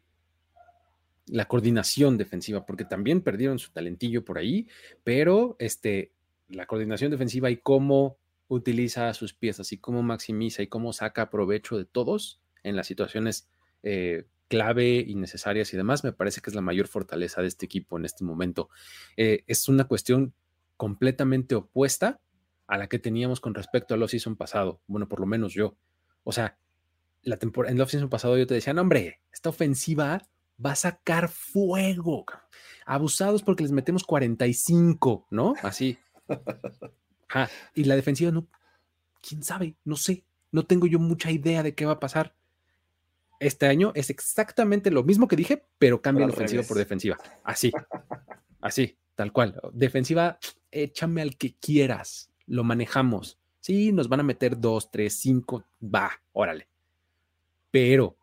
la 1.27 1.45
coordinación 1.45 2.17
defensiva, 2.17 2.65
porque 2.65 2.85
también 2.85 3.21
perdieron 3.21 3.59
su 3.59 3.71
talentillo 3.71 4.25
por 4.25 4.39
ahí, 4.39 4.67
pero 5.03 5.55
este, 5.59 6.11
la 6.47 6.65
coordinación 6.65 7.11
defensiva 7.11 7.49
y 7.49 7.57
cómo 7.57 8.17
utiliza 8.49 9.13
sus 9.13 9.33
piezas 9.33 9.71
y 9.71 9.77
cómo 9.77 10.03
maximiza 10.03 10.61
y 10.61 10.67
cómo 10.67 10.91
saca 10.91 11.29
provecho 11.29 11.77
de 11.77 11.85
todos 11.85 12.41
en 12.63 12.75
las 12.75 12.87
situaciones 12.87 13.47
eh, 13.83 14.25
clave 14.49 15.05
y 15.07 15.15
necesarias 15.15 15.73
y 15.73 15.77
demás, 15.77 16.03
me 16.03 16.11
parece 16.11 16.41
que 16.41 16.49
es 16.49 16.55
la 16.55 16.61
mayor 16.61 16.87
fortaleza 16.87 17.41
de 17.41 17.47
este 17.47 17.67
equipo 17.67 17.97
en 17.97 18.05
este 18.05 18.25
momento. 18.25 18.69
Eh, 19.15 19.43
es 19.47 19.69
una 19.69 19.85
cuestión 19.85 20.33
completamente 20.75 21.55
opuesta 21.55 22.19
a 22.67 22.77
la 22.77 22.87
que 22.87 22.99
teníamos 22.99 23.39
con 23.39 23.53
respecto 23.53 23.93
al 23.93 24.03
off-season 24.03 24.35
pasado. 24.35 24.81
Bueno, 24.87 25.07
por 25.07 25.19
lo 25.19 25.27
menos 25.27 25.53
yo. 25.53 25.77
O 26.23 26.31
sea, 26.31 26.57
la 27.21 27.37
en 27.41 27.75
el 27.75 27.81
off-season 27.81 28.09
pasado 28.09 28.37
yo 28.37 28.47
te 28.47 28.55
decía, 28.55 28.73
no, 28.73 28.81
hombre, 28.81 29.21
esta 29.31 29.49
ofensiva 29.49 30.27
va 30.63 30.71
a 30.71 30.75
sacar 30.75 31.29
fuego. 31.29 32.25
Abusados 32.85 33.43
porque 33.43 33.63
les 33.63 33.71
metemos 33.71 34.03
45, 34.03 35.27
¿no? 35.29 35.53
Así. 35.61 35.97
Y 37.75 37.83
la 37.83 37.95
defensiva 37.95 38.31
no, 38.31 38.47
quién 39.21 39.43
sabe, 39.43 39.75
no 39.83 39.95
sé, 39.95 40.23
no 40.51 40.65
tengo 40.65 40.87
yo 40.87 40.99
mucha 40.99 41.31
idea 41.31 41.63
de 41.63 41.75
qué 41.75 41.85
va 41.85 41.93
a 41.93 41.99
pasar. 41.99 42.35
Este 43.39 43.67
año 43.67 43.91
es 43.95 44.09
exactamente 44.09 44.91
lo 44.91 45.03
mismo 45.03 45.27
que 45.27 45.35
dije, 45.35 45.63
pero 45.77 46.01
cambia 46.01 46.27
la 46.27 46.33
ofensiva 46.33 46.63
por 46.63 46.77
defensiva. 46.77 47.17
Así, 47.43 47.71
así, 48.61 48.97
tal 49.15 49.31
cual. 49.31 49.59
Defensiva, 49.73 50.39
échame 50.71 51.21
al 51.21 51.37
que 51.37 51.55
quieras, 51.55 52.31
lo 52.47 52.63
manejamos. 52.63 53.39
Sí, 53.61 53.91
nos 53.91 54.09
van 54.09 54.21
a 54.21 54.23
meter 54.23 54.59
dos, 54.59 54.91
tres, 54.91 55.13
cinco, 55.19 55.65
va, 55.81 56.11
órale. 56.33 56.67
Pero 57.71 58.17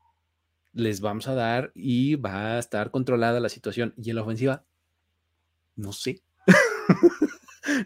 les 0.72 1.00
vamos 1.00 1.28
a 1.28 1.34
dar 1.34 1.72
y 1.74 2.16
va 2.16 2.56
a 2.56 2.58
estar 2.58 2.90
controlada 2.90 3.40
la 3.40 3.48
situación. 3.48 3.94
Y 3.96 4.10
en 4.10 4.16
la 4.16 4.22
ofensiva, 4.22 4.64
no 5.76 5.92
sé. 5.92 6.22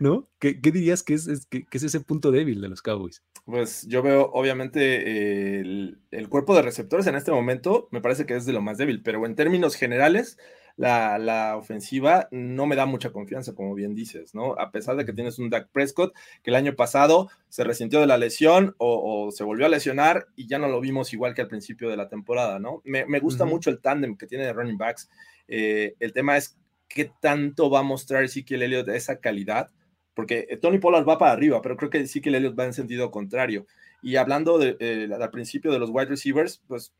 ¿no? 0.00 0.28
¿Qué, 0.38 0.54
dirías 0.54 1.02
que 1.02 1.14
es, 1.14 1.28
es 1.28 1.82
ese 1.82 2.00
punto 2.00 2.30
débil 2.30 2.60
de 2.60 2.68
los 2.68 2.82
Cowboys? 2.82 3.22
Pues 3.44 3.86
yo 3.88 4.02
veo, 4.02 4.30
obviamente, 4.32 5.60
el, 5.60 6.28
cuerpo 6.28 6.54
de 6.54 6.62
receptores 6.62 7.06
en 7.06 7.16
este 7.16 7.32
momento 7.32 7.88
me 7.90 8.00
parece 8.00 8.26
que 8.26 8.36
es 8.36 8.46
de 8.46 8.52
lo 8.52 8.62
más 8.62 8.78
débil, 8.78 9.02
pero 9.02 9.24
en 9.26 9.34
términos 9.34 9.74
generales, 9.74 10.38
la, 10.76 11.56
ofensiva 11.56 12.28
no 12.30 12.66
me 12.66 12.76
da 12.76 12.86
mucha 12.86 13.10
confianza, 13.10 13.54
como 13.54 13.74
bien 13.74 13.94
dices, 13.94 14.34
¿no? 14.34 14.54
A 14.58 14.70
pesar 14.70 14.96
de 14.96 15.04
que 15.04 15.12
tienes 15.12 15.38
un 15.38 15.50
Dak 15.50 15.68
Prescott 15.72 16.14
que 16.42 16.50
el 16.50 16.56
año 16.56 16.76
pasado 16.76 17.28
se 17.48 17.64
resintió 17.64 18.00
de 18.00 18.06
la 18.06 18.18
lesión 18.18 18.74
o, 18.78 19.30
se 19.32 19.44
volvió 19.44 19.66
a 19.66 19.68
lesionar 19.68 20.28
y 20.36 20.46
ya 20.46 20.58
no 20.58 20.68
lo 20.68 20.80
vimos 20.80 21.12
igual 21.12 21.34
que 21.34 21.42
al 21.42 21.48
principio 21.48 21.90
de 21.90 21.96
la 21.96 22.08
temporada, 22.08 22.58
¿no? 22.58 22.82
Me, 22.84 23.20
gusta 23.20 23.44
mucho 23.44 23.70
el 23.70 23.80
tándem 23.80 24.16
que 24.16 24.26
tiene 24.26 24.44
de 24.44 24.52
running 24.52 24.78
backs. 24.78 25.10
Eh, 25.48 25.96
el 25.98 26.12
tema 26.12 26.36
es 26.36 26.56
qué 26.90 27.10
tanto 27.20 27.70
va 27.70 27.78
a 27.78 27.84
mostrar 27.84 28.24
Ezekiel 28.24 28.62
Elliott 28.62 28.88
esa 28.88 29.20
calidad, 29.20 29.70
porque 30.12 30.46
eh, 30.50 30.56
Tony 30.58 30.78
Pollard 30.78 31.08
va 31.08 31.18
para 31.18 31.32
arriba, 31.32 31.62
pero 31.62 31.76
creo 31.76 31.88
que 31.88 32.00
Ezekiel 32.00 32.34
Elliott 32.34 32.58
va 32.58 32.66
en 32.66 32.74
sentido 32.74 33.10
contrario. 33.10 33.66
Y 34.02 34.16
hablando 34.16 34.58
de, 34.58 34.76
eh, 34.80 35.08
al 35.18 35.30
principio 35.30 35.70
de 35.70 35.78
los 35.78 35.90
wide 35.90 36.06
receivers, 36.06 36.62
pues 36.66 36.92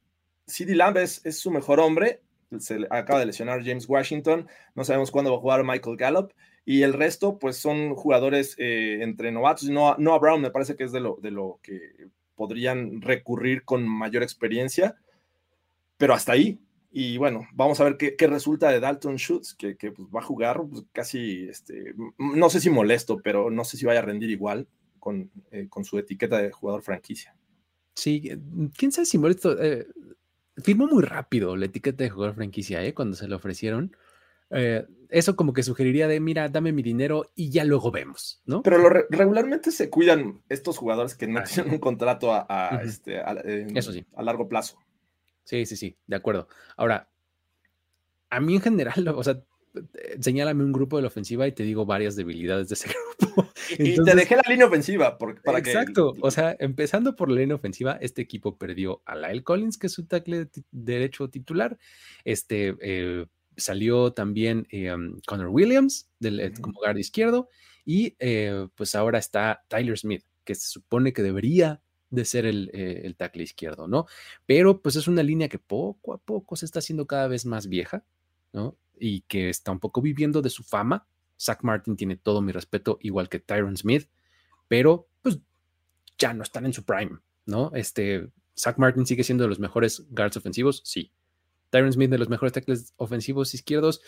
CeeDee 0.47 0.77
Lamb 0.77 0.97
es, 0.99 1.21
su 1.39 1.51
mejor 1.51 1.81
hombre, 1.81 2.23
se 2.59 2.87
acaba 2.91 3.21
de 3.21 3.27
lesionar 3.27 3.65
James 3.65 3.89
Washington, 3.89 4.49
no 4.75 4.85
sabemos 4.85 5.11
cuándo 5.11 5.33
va 5.33 5.39
a 5.39 5.41
jugar 5.41 5.65
Michael 5.65 5.97
Gallup, 5.97 6.33
y 6.65 6.83
el 6.83 6.93
resto, 6.93 7.39
pues 7.39 7.57
son 7.57 7.95
jugadores 7.97 8.55
eh, 8.59 8.99
entre 9.03 9.33
novatos. 9.33 9.69
No, 9.69 9.89
a 9.89 10.19
Brown 10.19 10.41
me 10.41 10.51
parece 10.51 10.77
que 10.77 10.85
es 10.85 10.93
de 10.93 11.01
de 11.01 11.31
lo 11.31 11.59
que 11.63 11.81
podrían 12.37 13.03
recurrir 13.03 13.65
con 13.65 13.89
mayor 13.89 14.23
experiencia, 14.23 14.97
pero 15.97 16.15
hasta 16.15 16.33
ahí. 16.33 16.59
Y 16.93 17.19
bueno, 17.19 17.47
vamos 17.53 17.81
a 17.81 17.85
ver 17.85 17.97
qué, 17.97 18.27
resulta 18.27 18.71
de 18.71 18.81
Dalton 18.81 19.17
Schultz, 19.17 19.55
que, 19.55 19.75
pues, 19.75 20.09
va 20.09 20.21
a 20.21 20.25
jugar 20.25 20.61
pues, 20.69 20.85
casi, 20.93 21.49
este, 21.49 21.95
no 22.19 22.51
sé 22.51 22.61
si 22.61 22.69
molesto, 22.69 23.21
pero 23.23 23.49
no 23.51 23.65
sé 23.65 23.77
si 23.77 23.87
vaya 23.87 24.01
a 24.01 24.05
rendir 24.05 24.31
igual 24.31 24.67
con, 24.99 25.31
eh, 25.53 25.69
con 25.69 25.85
su 25.85 25.99
etiqueta 25.99 26.39
de 26.39 26.51
jugador 26.51 26.83
franquicia. 26.83 27.37
Sí, 27.95 28.31
quién 28.77 28.91
sabe 28.91 29.07
si 29.07 29.19
molesto. 29.19 29.61
Eh, 29.63 29.87
firmó 30.57 30.89
muy 30.89 31.03
rápido 31.03 31.57
la 31.57 31.67
etiqueta 31.67 32.03
de 32.03 32.11
jugador 32.11 32.35
franquicia, 32.35 32.83
¿eh? 32.85 32.93
Cuando 32.93 33.17
se 33.17 33.29
le 33.29 33.35
ofrecieron. 33.37 33.97
Eh, 34.51 34.85
eso 35.11 35.37
como 35.37 35.53
que 35.53 35.63
sugeriría 35.63 36.09
de, 36.09 36.19
mira, 36.19 36.49
dame 36.49 36.73
mi 36.73 36.83
dinero 36.83 37.31
y 37.35 37.51
ya 37.51 37.65
luego 37.65 37.91
vemos, 37.91 38.43
¿no? 38.47 38.63
Pero 38.63 38.89
regularmente 39.11 39.71
se 39.71 39.91
cuidan 39.91 40.43
estos 40.49 40.79
jugadores 40.79 41.15
que 41.15 41.27
no 41.27 41.43
tienen 41.45 41.73
un 41.73 41.79
contrato 41.79 42.33
a, 42.33 42.81
este, 42.85 43.21
eso 43.77 43.93
sí. 43.93 44.05
a 44.15 44.23
largo 44.23 44.49
plazo. 44.49 44.79
Sí, 45.51 45.67
sí, 45.67 45.77
sí, 45.77 45.97
de 46.07 46.15
acuerdo. 46.15 46.47
Ahora, 46.77 47.11
a 48.31 48.39
mí 48.39 48.55
en 48.55 48.61
general, 48.61 49.09
o 49.09 49.25
sea, 49.25 49.43
señálame 50.21 50.63
un 50.63 50.71
grupo 50.71 50.95
de 50.95 51.03
la 51.03 51.09
ofensiva 51.09 51.49
y 51.49 51.51
te 51.51 51.65
digo 51.65 51.85
varias 51.85 52.15
debilidades 52.15 52.69
de 52.69 52.75
ese 52.75 52.89
grupo. 53.19 53.51
y 53.77 53.97
te 53.97 54.15
dejé 54.15 54.37
la 54.37 54.45
línea 54.49 54.67
ofensiva. 54.67 55.19
para 55.19 55.59
exacto. 55.59 56.13
O 56.21 56.31
sea, 56.31 56.55
empezando 56.61 57.17
por 57.17 57.33
la 57.33 57.41
línea 57.41 57.57
ofensiva, 57.57 57.99
este 58.01 58.23
equipo 58.23 58.59
perdió 58.59 59.03
a 59.07 59.17
Lyle 59.17 59.43
Collins, 59.43 59.77
que 59.77 59.89
es 59.89 59.93
su 59.93 60.07
tackle 60.07 60.49
derecho 60.71 61.29
titular. 61.31 61.77
Este 62.25 62.77
eh, 62.81 63.27
salió 63.57 64.13
también 64.13 64.69
eh, 64.71 64.95
um, 64.95 65.19
Connor 65.27 65.49
Williams 65.49 66.09
del, 66.21 66.39
eh, 66.39 66.53
como 66.61 66.79
guardia 66.79 67.01
izquierdo. 67.01 67.49
Y 67.85 68.15
pues 68.77 68.95
ahora 68.95 69.19
está 69.19 69.65
Tyler 69.67 69.99
Smith, 69.99 70.23
que 70.45 70.55
se 70.55 70.69
supone 70.69 71.13
que 71.13 71.25
debería 71.25 71.81
de 72.11 72.25
ser 72.25 72.47
el, 72.47 72.71
el 72.75 73.17
tackle 73.17 73.43
izquierdo, 73.43 73.89
¿no? 73.89 74.07
Pero 74.47 74.83
pues 74.83 74.97
es 74.97 75.09
una 75.09 75.23
línea 75.23 75.49
que 75.49 75.59
poco 75.59 76.13
a 76.13 76.19
poco 76.19 76.57
se 76.57 76.67
está 76.67 76.81
haciendo 76.81 77.07
cada 77.07 77.29
vez 77.29 77.47
más 77.47 77.69
vieja, 77.69 78.05
¿no? 78.53 78.77
y 79.01 79.23
que 79.23 79.49
está 79.49 79.73
un 79.73 79.81
poco 79.81 80.01
viviendo 80.01 80.43
de 80.43 80.51
su 80.51 80.63
fama. 80.63 81.07
Zach 81.41 81.63
Martin 81.63 81.97
tiene 81.97 82.17
todo 82.17 82.43
mi 82.43 82.53
respeto, 82.53 82.99
igual 83.01 83.29
que 83.29 83.41
Tyron 83.41 83.77
Smith, 83.77 84.09
pero 84.69 85.09
pues 85.23 85.41
ya 86.19 86.35
no 86.35 86.43
están 86.43 86.67
en 86.67 86.75
su 86.75 86.85
prime, 86.85 87.19
¿no? 87.47 87.73
Este, 87.75 88.29
Zach 88.57 88.77
Martin 88.77 89.07
sigue 89.07 89.25
siendo 89.25 89.45
de 89.45 89.49
los 89.49 89.59
mejores 89.59 90.07
guards 90.11 90.37
ofensivos, 90.37 90.83
sí. 90.85 91.13
Tyron 91.71 91.93
Smith 91.93 92.11
de 92.11 92.19
los 92.19 92.29
mejores 92.29 92.53
tackles 92.53 92.93
ofensivos 92.97 93.55
izquierdos, 93.55 94.03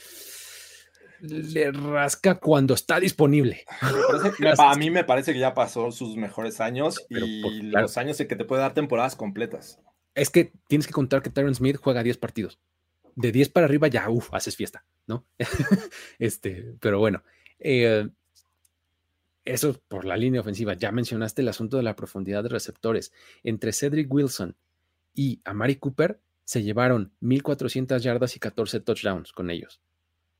le 1.22 1.72
rasca 1.72 2.38
cuando 2.38 2.74
está 2.74 3.00
disponible. 3.00 3.64
a 4.58 4.74
mí 4.76 4.90
me 4.90 5.04
parece 5.04 5.32
que 5.32 5.38
ya 5.38 5.54
pasó 5.54 5.90
sus 5.90 6.16
mejores 6.16 6.60
años 6.60 7.04
y 7.08 7.62
los 7.62 7.96
años 7.96 8.20
en 8.20 8.28
que 8.28 8.36
te 8.36 8.44
puede 8.44 8.62
dar 8.62 8.74
temporadas 8.74 9.16
completas. 9.16 9.80
Es 10.14 10.28
que 10.28 10.52
tienes 10.68 10.86
que 10.86 10.92
contar 10.92 11.22
que 11.22 11.30
Tyron 11.30 11.54
Smith 11.54 11.78
juega 11.80 12.02
10 12.02 12.18
partidos 12.18 12.58
de 13.14 13.32
10 13.32 13.50
para 13.50 13.66
arriba 13.66 13.88
ya, 13.88 14.08
uff, 14.08 14.32
haces 14.32 14.56
fiesta, 14.56 14.84
¿no? 15.06 15.26
este, 16.18 16.74
pero 16.80 16.98
bueno, 16.98 17.22
eh, 17.58 18.08
eso 19.44 19.80
por 19.88 20.04
la 20.04 20.16
línea 20.16 20.40
ofensiva. 20.40 20.74
Ya 20.74 20.92
mencionaste 20.92 21.42
el 21.42 21.48
asunto 21.48 21.76
de 21.76 21.82
la 21.82 21.96
profundidad 21.96 22.42
de 22.42 22.48
receptores. 22.48 23.12
Entre 23.42 23.72
Cedric 23.72 24.12
Wilson 24.12 24.56
y 25.14 25.40
Amari 25.44 25.76
Cooper 25.76 26.20
se 26.44 26.62
llevaron 26.62 27.12
1.400 27.20 27.98
yardas 27.98 28.36
y 28.36 28.40
14 28.40 28.80
touchdowns 28.80 29.32
con 29.32 29.50
ellos. 29.50 29.80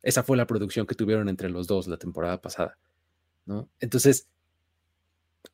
Esa 0.03 0.23
fue 0.23 0.37
la 0.37 0.47
producción 0.47 0.87
que 0.87 0.95
tuvieron 0.95 1.29
entre 1.29 1.49
los 1.49 1.67
dos 1.67 1.87
la 1.87 1.97
temporada 1.97 2.41
pasada, 2.41 2.79
¿no? 3.47 3.69
Entonces, 3.81 4.29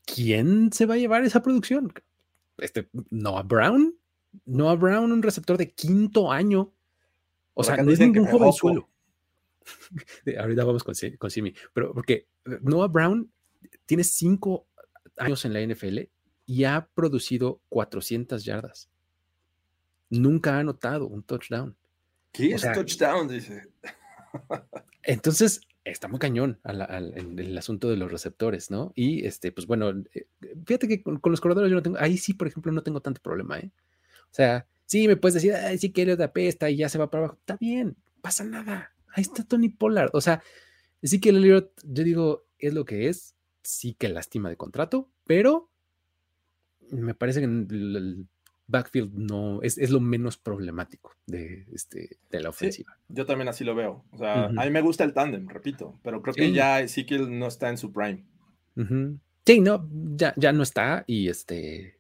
¿quién 0.05 0.73
se 0.73 0.87
va 0.87 0.95
a 0.95 0.99
llevar 0.99 1.25
esa 1.25 1.43
producción? 1.43 1.93
Este, 2.59 2.89
Noah 3.11 3.43
Brown. 3.43 3.95
Noah 4.45 4.77
Brown, 4.77 5.13
un 5.13 5.23
receptor 5.23 5.57
de 5.57 5.71
quinto 5.71 6.31
año 6.31 6.73
o 7.61 7.65
sea, 7.65 7.77
no 7.79 7.91
es 7.91 7.99
ningún 7.99 8.25
joven 8.25 8.53
suelo. 8.53 8.89
Ahorita 10.41 10.65
vamos 10.65 10.85
con, 10.85 10.95
con 11.19 11.29
Simi, 11.29 11.53
pero 11.73 11.93
porque 11.93 12.29
Noah 12.45 12.87
Brown 12.87 13.33
tiene 13.85 14.05
cinco 14.05 14.69
años 15.17 15.45
en 15.45 15.55
la 15.55 15.67
NFL 15.67 16.03
y 16.47 16.63
ha 16.63 16.89
producido 16.95 17.61
400 17.71 18.45
yardas. 18.45 18.89
Nunca 20.09 20.55
ha 20.55 20.61
anotado 20.61 21.09
un 21.09 21.25
touchdown. 21.25 21.77
¿Qué 22.31 22.55
es 22.55 22.63
touchdown? 22.63 23.27
Dice. 23.27 23.65
Entonces, 25.03 25.61
está 25.85 26.09
muy 26.09 26.19
cañón 26.19 26.61
en 26.65 27.39
el 27.39 27.57
asunto 27.59 27.89
de 27.89 27.97
los 27.97 28.11
receptores, 28.11 28.71
¿no? 28.71 28.93
Y 28.95 29.27
este, 29.27 29.53
pues 29.53 29.67
bueno, 29.67 29.91
eh, 30.15 30.27
fíjate 30.67 30.89
que 30.89 31.03
con, 31.03 31.21
los 31.25 31.41
corredores 31.41 31.71
yo 31.71 31.77
no 31.77 31.83
tengo, 31.83 31.99
ahí 31.99 32.19
sí, 32.19 32.35
por 32.35 32.49
ejemplo, 32.49 32.73
no 32.73 32.83
tengo 32.83 33.01
tanto 33.01 33.21
problema, 33.23 33.59
¿eh? 33.59 33.71
O 34.31 34.35
sea, 34.35 34.67
Sí, 34.89 35.07
me 35.07 35.17
puedes 35.17 35.35
decir, 35.35 35.53
ay, 35.53 35.77
sí 35.77 35.91
que 35.91 36.01
Elliot 36.01 36.21
apesta 36.23 36.71
y 36.71 36.79
ya 36.79 36.89
se 36.89 36.97
va 36.97 37.11
para 37.11 37.25
abajo. 37.25 37.39
Está 37.39 37.59
bien, 37.61 37.95
pasa 38.23 38.43
nada. 38.43 38.95
Ahí 39.13 39.21
está 39.21 39.45
Tony 39.45 39.69
Pollard. 39.69 40.09
O 40.15 40.23
sea, 40.23 40.43
sí 41.03 41.21
que 41.21 41.29
Elliot, 41.29 41.71
yo 41.85 42.05
digo, 42.05 42.47
es 42.59 42.73
lo 42.73 42.87
que 42.87 43.09
es. 43.09 43.35
Sí 43.63 43.93
que 43.93 44.09
lástima 44.09 44.49
de 44.49 44.57
contrato, 44.57 45.11
pero 45.27 45.69
me 46.91 47.15
parece 47.15 47.41
que 47.41 47.45
el 47.45 48.27
backfield 48.69 49.15
no 49.15 49.61
es, 49.63 49.91
lo 49.91 50.01
menos 50.01 50.37
problemático 50.37 51.15
de, 51.27 51.67
este, 51.73 52.19
de 52.31 52.41
la 52.41 52.51
ofensiva. 52.51 52.97
yo 53.09 53.27
también 53.27 53.49
así 53.49 53.65
lo 53.65 53.75
veo. 53.75 54.05
O 54.13 54.19
sea, 54.19 54.45
a 54.45 54.65
mí 54.65 54.71
me 54.71 54.83
gusta 54.83 55.05
el 55.05 55.15
tándem, 55.15 55.49
repito, 55.49 55.99
pero 56.03 56.23
creo 56.23 56.35
que 56.35 56.53
ya 56.53 56.87
sí 56.87 57.05
que 57.05 57.19
no 57.19 57.47
está 57.49 57.71
en 57.71 57.79
su 57.79 57.93
prime. 57.93 58.25
Sí, 59.45 59.61
no, 59.61 59.89
ya, 60.15 60.35
ya 60.37 60.53
no 60.53 60.63
está 60.63 61.05
y 61.07 61.29
este, 61.29 61.97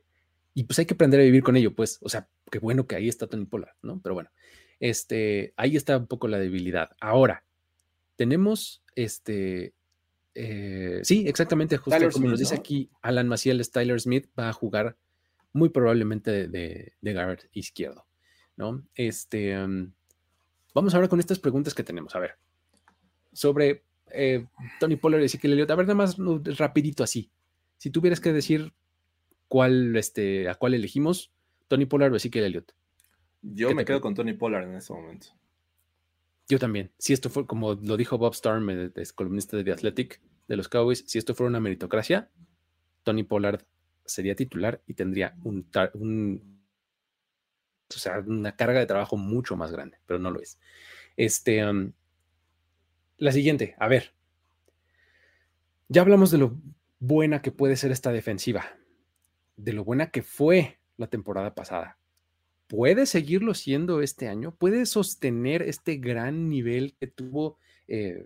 y 0.54 0.64
pues 0.64 0.78
hay 0.78 0.86
que 0.86 0.94
aprender 0.94 1.20
a 1.20 1.24
vivir 1.24 1.42
con 1.42 1.56
ello, 1.56 1.74
pues, 1.74 1.98
o 2.02 2.08
sea, 2.08 2.28
qué 2.50 2.58
bueno 2.58 2.86
que 2.86 2.94
ahí 2.94 3.08
está 3.08 3.26
Tony 3.26 3.46
Pollard, 3.46 3.74
¿no? 3.82 4.00
Pero 4.00 4.14
bueno, 4.14 4.30
este, 4.78 5.54
ahí 5.56 5.76
está 5.76 5.96
un 5.96 6.06
poco 6.06 6.28
la 6.28 6.38
debilidad. 6.38 6.90
Ahora, 7.00 7.44
tenemos 8.16 8.82
este, 8.94 9.72
eh, 10.34 11.00
sí, 11.02 11.24
exactamente, 11.26 11.78
justo 11.78 12.10
como 12.12 12.28
nos 12.28 12.38
dice 12.38 12.54
aquí 12.54 12.90
Alan 13.02 13.26
Maciel, 13.26 13.66
Tyler 13.70 14.00
Smith 14.00 14.28
va 14.38 14.50
a 14.50 14.52
jugar 14.52 14.96
muy 15.52 15.68
probablemente 15.70 16.48
de, 16.48 16.92
de, 17.00 17.12
guard 17.12 17.40
izquierdo, 17.52 18.06
¿no? 18.56 18.84
Este, 18.94 19.56
mm, 19.56 19.92
vamos 20.74 20.94
ahora 20.94 21.08
con 21.08 21.20
estas 21.20 21.38
preguntas 21.38 21.74
que 21.74 21.84
tenemos. 21.84 22.14
A 22.14 22.20
ver, 22.20 22.38
sobre 23.32 23.84
eh, 24.10 24.46
Tony 24.80 24.96
Pollard 24.96 25.22
y 25.22 25.26
Ezekiel 25.26 25.54
Elliott. 25.54 25.70
A 25.70 25.76
ver, 25.76 25.86
nada 25.86 25.94
más 25.94 26.16
rapidito 26.58 27.02
así. 27.02 27.30
Si 27.76 27.90
tuvieras 27.90 28.20
que 28.20 28.32
decir 28.32 28.72
cuál, 29.48 29.96
este, 29.96 30.48
a 30.48 30.54
cuál 30.54 30.74
elegimos, 30.74 31.32
Tony 31.68 31.86
Pollard 31.86 32.12
o 32.12 32.16
Ezekiel 32.16 32.44
Elliott. 32.44 32.72
Yo 33.42 33.74
me 33.74 33.84
quedo 33.84 34.00
con 34.00 34.14
Tony 34.14 34.32
Pollard 34.32 34.68
en 34.68 34.76
este 34.76 34.92
momento. 34.92 35.28
Yo 36.48 36.58
también. 36.58 36.90
Si 36.98 37.12
esto 37.12 37.28
fue, 37.28 37.46
como 37.46 37.74
lo 37.74 37.96
dijo 37.96 38.18
Bob 38.18 38.32
Storm, 38.32 38.68
el, 38.70 38.92
columnista 39.14 39.56
de 39.56 39.64
The 39.64 39.72
Athletic 39.72 40.20
de 40.48 40.56
los 40.56 40.68
Cowboys, 40.68 41.04
si 41.06 41.18
esto 41.18 41.34
fuera 41.34 41.48
una 41.48 41.60
meritocracia, 41.60 42.30
Tony 43.02 43.22
Pollard 43.22 43.62
sería 44.08 44.34
titular 44.34 44.82
y 44.86 44.94
tendría 44.94 45.36
un, 45.44 45.68
una 48.26 48.56
carga 48.56 48.80
de 48.80 48.86
trabajo 48.86 49.16
mucho 49.16 49.56
más 49.56 49.70
grande, 49.70 49.98
pero 50.06 50.18
no 50.18 50.30
lo 50.30 50.40
es. 50.40 50.58
Este, 51.16 51.62
la 53.18 53.32
siguiente, 53.32 53.74
a 53.78 53.88
ver. 53.88 54.12
Ya 55.88 56.02
hablamos 56.02 56.30
de 56.30 56.38
lo 56.38 56.60
buena 56.98 57.40
que 57.40 57.52
puede 57.52 57.76
ser 57.76 57.90
esta 57.92 58.12
defensiva, 58.12 58.64
de 59.56 59.72
lo 59.72 59.84
buena 59.84 60.10
que 60.10 60.22
fue 60.22 60.78
la 60.96 61.08
temporada 61.08 61.54
pasada. 61.54 61.98
¿Puede 62.66 63.06
seguirlo 63.06 63.54
siendo 63.54 64.02
este 64.02 64.28
año? 64.28 64.54
¿Puede 64.54 64.84
sostener 64.84 65.62
este 65.62 65.96
gran 65.96 66.50
nivel 66.50 66.94
que 67.00 67.06
tuvo 67.06 67.56
eh, 67.86 68.24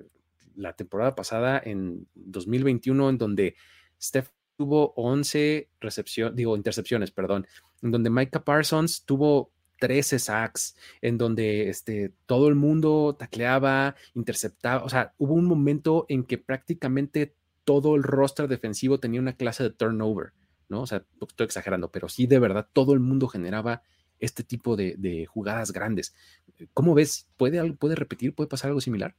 la 0.56 0.74
temporada 0.74 1.14
pasada 1.14 1.62
en 1.64 2.08
2021, 2.14 3.10
en 3.10 3.18
donde 3.18 3.56
Steph 4.00 4.30
tuvo 4.62 4.92
11 4.94 5.68
recepción, 5.80 6.36
digo, 6.36 6.56
intercepciones, 6.56 7.10
perdón, 7.10 7.48
en 7.82 7.90
donde 7.90 8.10
Micah 8.10 8.44
Parsons 8.44 9.04
tuvo 9.04 9.50
13 9.80 10.20
sacks, 10.20 10.76
en 11.00 11.18
donde 11.18 11.68
este, 11.68 12.12
todo 12.26 12.46
el 12.46 12.54
mundo 12.54 13.16
tacleaba, 13.18 13.96
interceptaba, 14.14 14.84
o 14.84 14.88
sea, 14.88 15.14
hubo 15.18 15.34
un 15.34 15.46
momento 15.46 16.06
en 16.08 16.22
que 16.22 16.38
prácticamente 16.38 17.34
todo 17.64 17.96
el 17.96 18.04
roster 18.04 18.46
defensivo 18.46 19.00
tenía 19.00 19.20
una 19.20 19.32
clase 19.32 19.64
de 19.64 19.70
turnover. 19.70 20.32
¿no? 20.68 20.82
O 20.82 20.86
sea, 20.86 21.04
estoy 21.28 21.46
exagerando, 21.46 21.90
pero 21.90 22.08
sí 22.08 22.28
de 22.28 22.38
verdad 22.38 22.68
todo 22.72 22.94
el 22.94 23.00
mundo 23.00 23.26
generaba 23.26 23.82
este 24.20 24.44
tipo 24.44 24.76
de, 24.76 25.26
jugadas 25.26 25.72
grandes. 25.72 26.14
¿Cómo 26.72 26.94
ves? 26.94 27.26
¿Puede, 27.36 27.72
¿Puede 27.72 27.96
repetir? 27.96 28.32
¿Puede 28.32 28.46
pasar 28.46 28.68
algo 28.68 28.80
similar? 28.80 29.16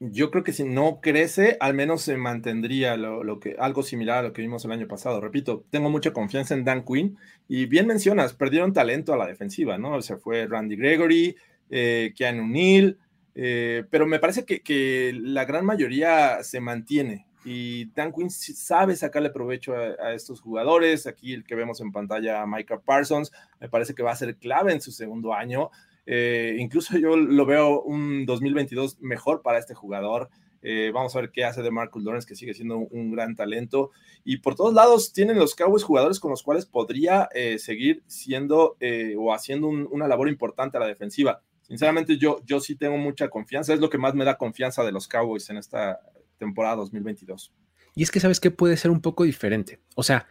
Yo 0.00 0.30
creo 0.30 0.44
que 0.44 0.52
si 0.52 0.64
no 0.64 1.00
crece, 1.00 1.56
al 1.60 1.74
menos 1.74 2.02
se 2.02 2.16
mantendría 2.16 2.96
lo, 2.96 3.40
que, 3.40 3.56
algo 3.58 3.82
similar 3.82 4.18
a 4.18 4.22
lo 4.22 4.32
que 4.32 4.42
vimos 4.42 4.64
el 4.64 4.72
año 4.72 4.86
pasado. 4.86 5.20
Repito, 5.20 5.64
tengo 5.70 5.90
mucha 5.90 6.12
confianza 6.12 6.54
en 6.54 6.64
Dan 6.64 6.84
Quinn 6.84 7.16
y 7.48 7.66
bien 7.66 7.86
mencionas, 7.86 8.34
perdieron 8.34 8.72
talento 8.72 9.12
a 9.12 9.16
la 9.16 9.26
defensiva, 9.26 9.78
¿no? 9.78 10.00
Se 10.02 10.16
fue 10.16 10.46
Randy 10.46 10.76
Gregory, 10.76 11.36
eh, 11.70 12.12
Keanu 12.16 12.46
Neal, 12.46 12.98
Eh, 13.34 13.84
pero 13.90 14.06
me 14.06 14.18
parece 14.18 14.44
que, 14.44 15.12
la 15.14 15.46
gran 15.46 15.64
mayoría 15.64 16.42
se 16.42 16.60
mantiene 16.60 17.26
y 17.44 17.86
Dan 17.94 18.12
Quinn 18.12 18.30
sabe 18.30 18.94
sacarle 18.94 19.30
provecho 19.30 19.74
a, 19.74 20.12
estos 20.12 20.40
jugadores. 20.40 21.06
Aquí 21.06 21.32
el 21.32 21.44
que 21.44 21.54
vemos 21.54 21.80
en 21.80 21.92
pantalla, 21.92 22.44
Micah 22.46 22.80
Parsons, 22.80 23.32
me 23.60 23.68
parece 23.68 23.94
que 23.94 24.02
va 24.02 24.12
a 24.12 24.16
ser 24.16 24.36
clave 24.36 24.72
en 24.72 24.80
su 24.80 24.92
segundo 24.92 25.34
año. 25.34 25.70
Eh, 26.06 26.56
incluso 26.58 26.98
yo 26.98 27.16
lo 27.16 27.46
veo 27.46 27.82
un 27.82 28.26
2022 28.26 29.00
mejor 29.00 29.42
para 29.42 29.58
este 29.58 29.74
jugador. 29.74 30.30
Eh, 30.62 30.90
vamos 30.94 31.14
a 31.16 31.20
ver 31.20 31.30
qué 31.30 31.44
hace 31.44 31.62
de 31.62 31.70
Marcus 31.70 32.04
Lawrence, 32.04 32.26
que 32.26 32.36
sigue 32.36 32.54
siendo 32.54 32.78
un, 32.78 33.10
gran 33.10 33.34
talento. 33.34 33.90
Y 34.24 34.38
por 34.38 34.54
todos 34.54 34.74
lados 34.74 35.12
tienen 35.12 35.38
los 35.38 35.54
Cowboys 35.54 35.82
jugadores 35.82 36.20
con 36.20 36.30
los 36.30 36.42
cuales 36.42 36.66
podría 36.66 37.28
seguir 37.58 38.02
siendo 38.06 38.76
o 39.18 39.34
haciendo 39.34 39.68
una 39.68 40.06
labor 40.06 40.28
importante 40.28 40.76
a 40.76 40.80
la 40.80 40.86
defensiva 40.86 41.42
sinceramente 41.72 42.18
yo, 42.18 42.42
yo 42.44 42.60
sí 42.60 42.76
tengo 42.76 42.98
mucha 42.98 43.30
confianza, 43.30 43.72
es 43.72 43.80
lo 43.80 43.88
que 43.88 43.96
más 43.96 44.14
me 44.14 44.26
da 44.26 44.36
confianza 44.36 44.84
de 44.84 44.92
los 44.92 45.08
Cowboys 45.08 45.48
en 45.48 45.56
esta 45.56 46.00
temporada 46.36 46.76
2022. 46.76 47.50
Y 47.94 48.02
es 48.02 48.10
que 48.10 48.20
sabes 48.20 48.40
que 48.40 48.50
puede 48.50 48.76
ser 48.76 48.90
un 48.90 49.00
poco 49.00 49.24
diferente. 49.24 49.80
O 49.94 50.02
sea, 50.02 50.26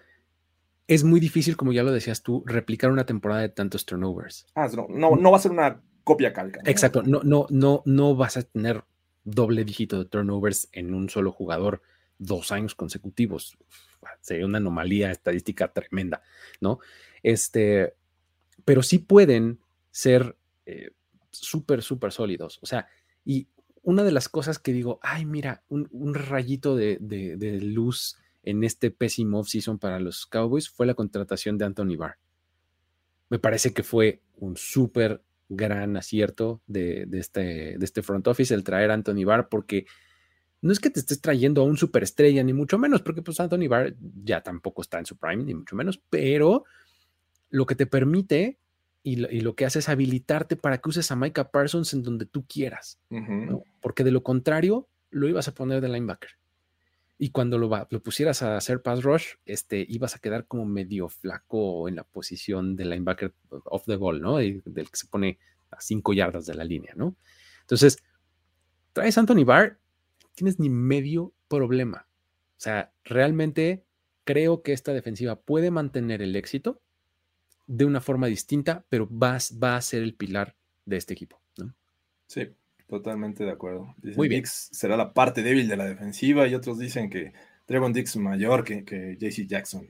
es 0.87 1.03
muy 1.03 1.19
difícil, 1.19 1.57
como 1.57 1.71
ya 1.71 1.83
lo 1.83 1.91
decías 1.91 2.23
tú, 2.23 2.43
replicar 2.45 2.91
una 2.91 3.05
temporada 3.05 3.41
de 3.41 3.49
tantos 3.49 3.85
turnovers. 3.85 4.45
Ah, 4.55 4.69
no, 4.89 5.15
no, 5.15 5.31
va 5.31 5.37
a 5.37 5.41
ser 5.41 5.51
una 5.51 5.81
copia 6.03 6.33
calca. 6.33 6.61
Exacto, 6.65 7.03
no, 7.03 7.21
no, 7.23 7.47
no, 7.49 7.83
no 7.85 8.15
vas 8.15 8.37
a 8.37 8.43
tener 8.43 8.83
doble 9.23 9.63
dígito 9.63 9.99
de 9.99 10.05
turnovers 10.05 10.69
en 10.71 10.93
un 10.93 11.09
solo 11.09 11.31
jugador 11.31 11.81
dos 12.17 12.51
años 12.51 12.75
consecutivos. 12.75 13.57
Sería 14.21 14.45
una 14.45 14.57
anomalía 14.57 15.11
estadística 15.11 15.71
tremenda, 15.71 16.21
¿no? 16.59 16.79
Este, 17.23 17.95
pero 18.65 18.83
sí 18.83 18.99
pueden 18.99 19.59
ser 19.91 20.35
eh, 20.65 20.91
súper, 21.31 21.81
súper 21.81 22.11
sólidos. 22.11 22.59
O 22.61 22.65
sea, 22.65 22.87
y 23.25 23.47
una 23.83 24.03
de 24.03 24.11
las 24.11 24.29
cosas 24.29 24.59
que 24.59 24.73
digo, 24.73 24.99
ay, 25.01 25.25
mira, 25.25 25.63
un, 25.69 26.13
rayito 26.13 26.75
de, 26.75 26.99
luz 27.61 28.17
en 28.43 28.63
este 28.63 28.91
pésimo 28.91 29.39
off-season 29.39 29.79
para 29.79 29.99
los 29.99 30.25
Cowboys 30.25 30.69
fue 30.69 30.85
la 30.85 30.93
contratación 30.93 31.57
de 31.57 31.65
Anthony 31.65 31.95
Barr. 31.97 32.17
Me 33.29 33.39
parece 33.39 33.73
que 33.73 33.83
fue 33.83 34.21
un 34.35 34.57
súper 34.57 35.23
gran 35.47 35.97
acierto 35.97 36.61
de, 36.67 37.07
este, 37.13 37.77
de 37.77 37.85
este 37.85 38.01
front 38.01 38.27
office 38.27 38.53
el 38.53 38.63
traer 38.63 38.91
a 38.91 38.93
Anthony 38.93 39.25
Barr 39.25 39.49
porque 39.49 39.85
no 40.61 40.71
es 40.71 40.79
que 40.79 40.89
te 40.89 40.99
estés 40.99 41.21
trayendo 41.21 41.61
a 41.61 41.65
un 41.65 41.77
superestrella, 41.77 42.43
ni 42.43 42.53
mucho 42.53 42.77
menos, 42.77 43.01
porque 43.01 43.21
pues 43.21 43.39
Anthony 43.39 43.67
Barr 43.67 43.95
ya 44.23 44.41
tampoco 44.41 44.81
está 44.81 44.99
en 44.99 45.05
su 45.05 45.17
prime, 45.17 45.43
ni 45.43 45.55
mucho 45.55 45.75
menos, 45.75 46.01
pero 46.09 46.65
lo 47.49 47.65
que 47.65 47.75
te 47.75 47.87
permite 47.87 48.59
y 49.03 49.15
lo, 49.15 49.55
que 49.55 49.65
hace 49.65 49.79
es 49.79 49.89
habilitarte 49.89 50.55
para 50.55 50.77
que 50.77 50.89
uses 50.89 51.09
a 51.09 51.15
Micah 51.15 51.49
Parsons 51.49 51.93
en 51.93 52.03
donde 52.03 52.27
tú 52.27 52.45
quieras, 52.45 52.99
porque 53.81 54.03
de 54.03 54.11
lo 54.11 54.21
contrario 54.21 54.87
lo 55.09 55.27
ibas 55.27 55.47
a 55.47 55.55
poner 55.55 55.81
de 55.81 55.89
linebacker. 55.89 56.29
Y 57.23 57.29
cuando 57.29 57.59
lo, 57.59 57.69
pusieras 57.99 58.41
a 58.41 58.57
hacer 58.57 58.81
pass 58.81 59.03
rush, 59.03 59.35
este, 59.45 59.85
ibas 59.87 60.15
a 60.15 60.19
quedar 60.19 60.47
como 60.47 60.65
medio 60.65 61.07
flaco 61.07 61.87
en 61.87 61.95
la 61.95 62.03
posición 62.03 62.75
de 62.75 62.85
linebacker 62.85 63.35
off 63.65 63.85
the 63.85 63.95
ball, 63.95 64.19
¿no? 64.19 64.37
del 64.37 64.89
que 64.89 64.97
se 64.97 65.05
pone 65.05 65.37
a 65.69 65.79
cinco 65.79 66.13
yardas 66.13 66.47
de 66.47 66.55
la 66.55 66.63
línea, 66.63 66.95
¿no? 66.95 67.15
Entonces, 67.59 67.99
traes 68.93 69.19
Anthony 69.19 69.45
Barr, 69.45 69.77
tienes 70.33 70.59
ni 70.59 70.71
medio 70.71 71.31
problema. 71.47 72.07
O 72.57 72.59
sea, 72.59 72.91
realmente 73.03 73.85
creo 74.23 74.63
que 74.63 74.73
esta 74.73 74.91
defensiva 74.91 75.39
puede 75.39 75.69
mantener 75.69 76.23
el 76.23 76.35
éxito 76.35 76.81
de 77.67 77.85
una 77.85 78.01
forma 78.01 78.25
distinta, 78.25 78.83
pero 78.89 79.07
va, 79.07 79.37
va 79.63 79.75
a 79.75 79.81
ser 79.81 80.01
el 80.01 80.15
pilar 80.15 80.55
de 80.85 80.97
este 80.97 81.13
equipo. 81.13 81.39
¿no? 81.57 81.75
Sí, 82.25 82.49
totalmente 82.91 83.45
de 83.45 83.51
acuerdo. 83.51 83.95
Muy 84.15 84.27
bien. 84.27 84.41
Dix 84.41 84.69
será 84.71 84.97
la 84.97 85.13
parte 85.13 85.41
débil 85.41 85.67
de 85.67 85.77
la 85.77 85.85
defensiva 85.85 86.47
y 86.47 86.53
otros 86.53 86.77
dicen 86.77 87.09
que 87.09 87.33
Trevon 87.65 87.93
Dix 87.93 88.17
mayor 88.17 88.63
que, 88.63 88.83
que 88.83 89.17
JC 89.17 89.47
Jackson. 89.47 89.87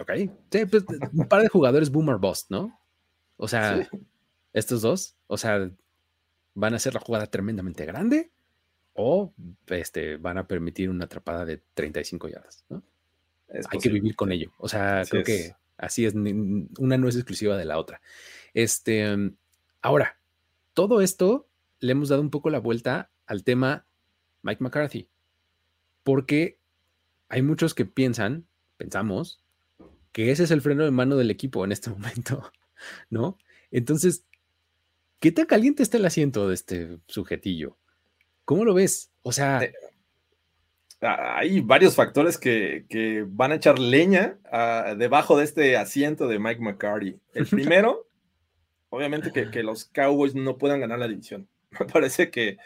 Ok. 0.00 0.12
Sí, 0.50 0.64
pues, 0.66 0.84
un 1.12 1.28
par 1.28 1.42
de 1.42 1.48
jugadores 1.48 1.90
boomer 1.90 2.16
bust, 2.16 2.50
¿no? 2.50 2.80
O 3.36 3.48
sea, 3.48 3.88
estos 4.52 4.82
dos, 4.82 5.16
o 5.26 5.36
sea, 5.36 5.70
van 6.54 6.72
a 6.72 6.76
hacer 6.76 6.94
la 6.94 7.00
jugada 7.00 7.26
tremendamente 7.26 7.84
grande 7.84 8.30
o 8.94 9.32
este, 9.66 10.16
van 10.16 10.38
a 10.38 10.46
permitir 10.46 10.88
una 10.88 11.06
atrapada 11.06 11.44
de 11.44 11.60
35 11.74 12.28
yardas, 12.28 12.64
¿no? 12.68 12.82
Hay 13.48 13.78
que 13.78 13.88
vivir 13.88 14.14
con 14.14 14.30
ello. 14.30 14.52
O 14.58 14.68
sea, 14.68 15.02
creo 15.08 15.24
que 15.24 15.52
Así 15.78 16.04
es, 16.04 16.14
una 16.14 16.98
no 16.98 17.08
es 17.08 17.14
exclusiva 17.14 17.56
de 17.56 17.64
la 17.64 17.78
otra. 17.78 18.00
Este, 18.52 19.16
ahora, 19.80 20.18
todo 20.78 21.00
esto 21.00 21.48
le 21.80 21.90
hemos 21.90 22.08
dado 22.08 22.22
un 22.22 22.30
poco 22.30 22.50
la 22.50 22.60
vuelta 22.60 23.10
al 23.26 23.42
tema 23.42 23.84
Mike 24.42 24.62
McCarthy, 24.62 25.08
porque 26.04 26.56
hay 27.28 27.42
muchos 27.42 27.74
que 27.74 27.84
piensan, 27.84 28.46
pensamos, 28.76 29.42
que 30.12 30.30
ese 30.30 30.44
es 30.44 30.52
el 30.52 30.60
freno 30.60 30.84
de 30.84 30.92
mano 30.92 31.16
del 31.16 31.32
equipo 31.32 31.64
en 31.64 31.72
este 31.72 31.90
momento, 31.96 32.52
¿no? 33.10 33.38
Entonces, 33.72 34.24
¿qué 35.18 35.32
tan 35.32 35.46
caliente 35.46 35.82
está 35.82 35.96
el 35.96 36.06
asiento 36.06 36.46
de 36.46 36.54
este 36.54 36.98
sujetillo? 37.08 37.76
¿Cómo 38.44 38.64
lo 38.64 38.72
ves? 38.72 39.10
O 39.22 39.32
sea, 39.32 39.64
eh, 39.64 39.74
hay 41.00 41.58
varios 41.60 41.96
factores 41.96 42.38
que, 42.38 43.26
van 43.26 43.50
a 43.50 43.56
echar 43.56 43.80
leña 43.80 44.38
ah, 44.44 44.94
debajo 44.96 45.38
de 45.38 45.44
este 45.44 45.76
asiento 45.76 46.28
de 46.28 46.38
Mike 46.38 46.60
McCarty. 46.60 47.18
El 47.34 47.46
primero, 47.48 48.07
obviamente 48.90 49.32
que, 49.32 49.62
los 49.62 49.86
Cowboys 49.86 50.34
no 50.34 50.58
puedan 50.58 50.80
ganar 50.80 50.98
la 50.98 51.08
división. 51.08 51.48
Me 51.80 51.86
parece 51.86 52.30
que, 52.30 52.58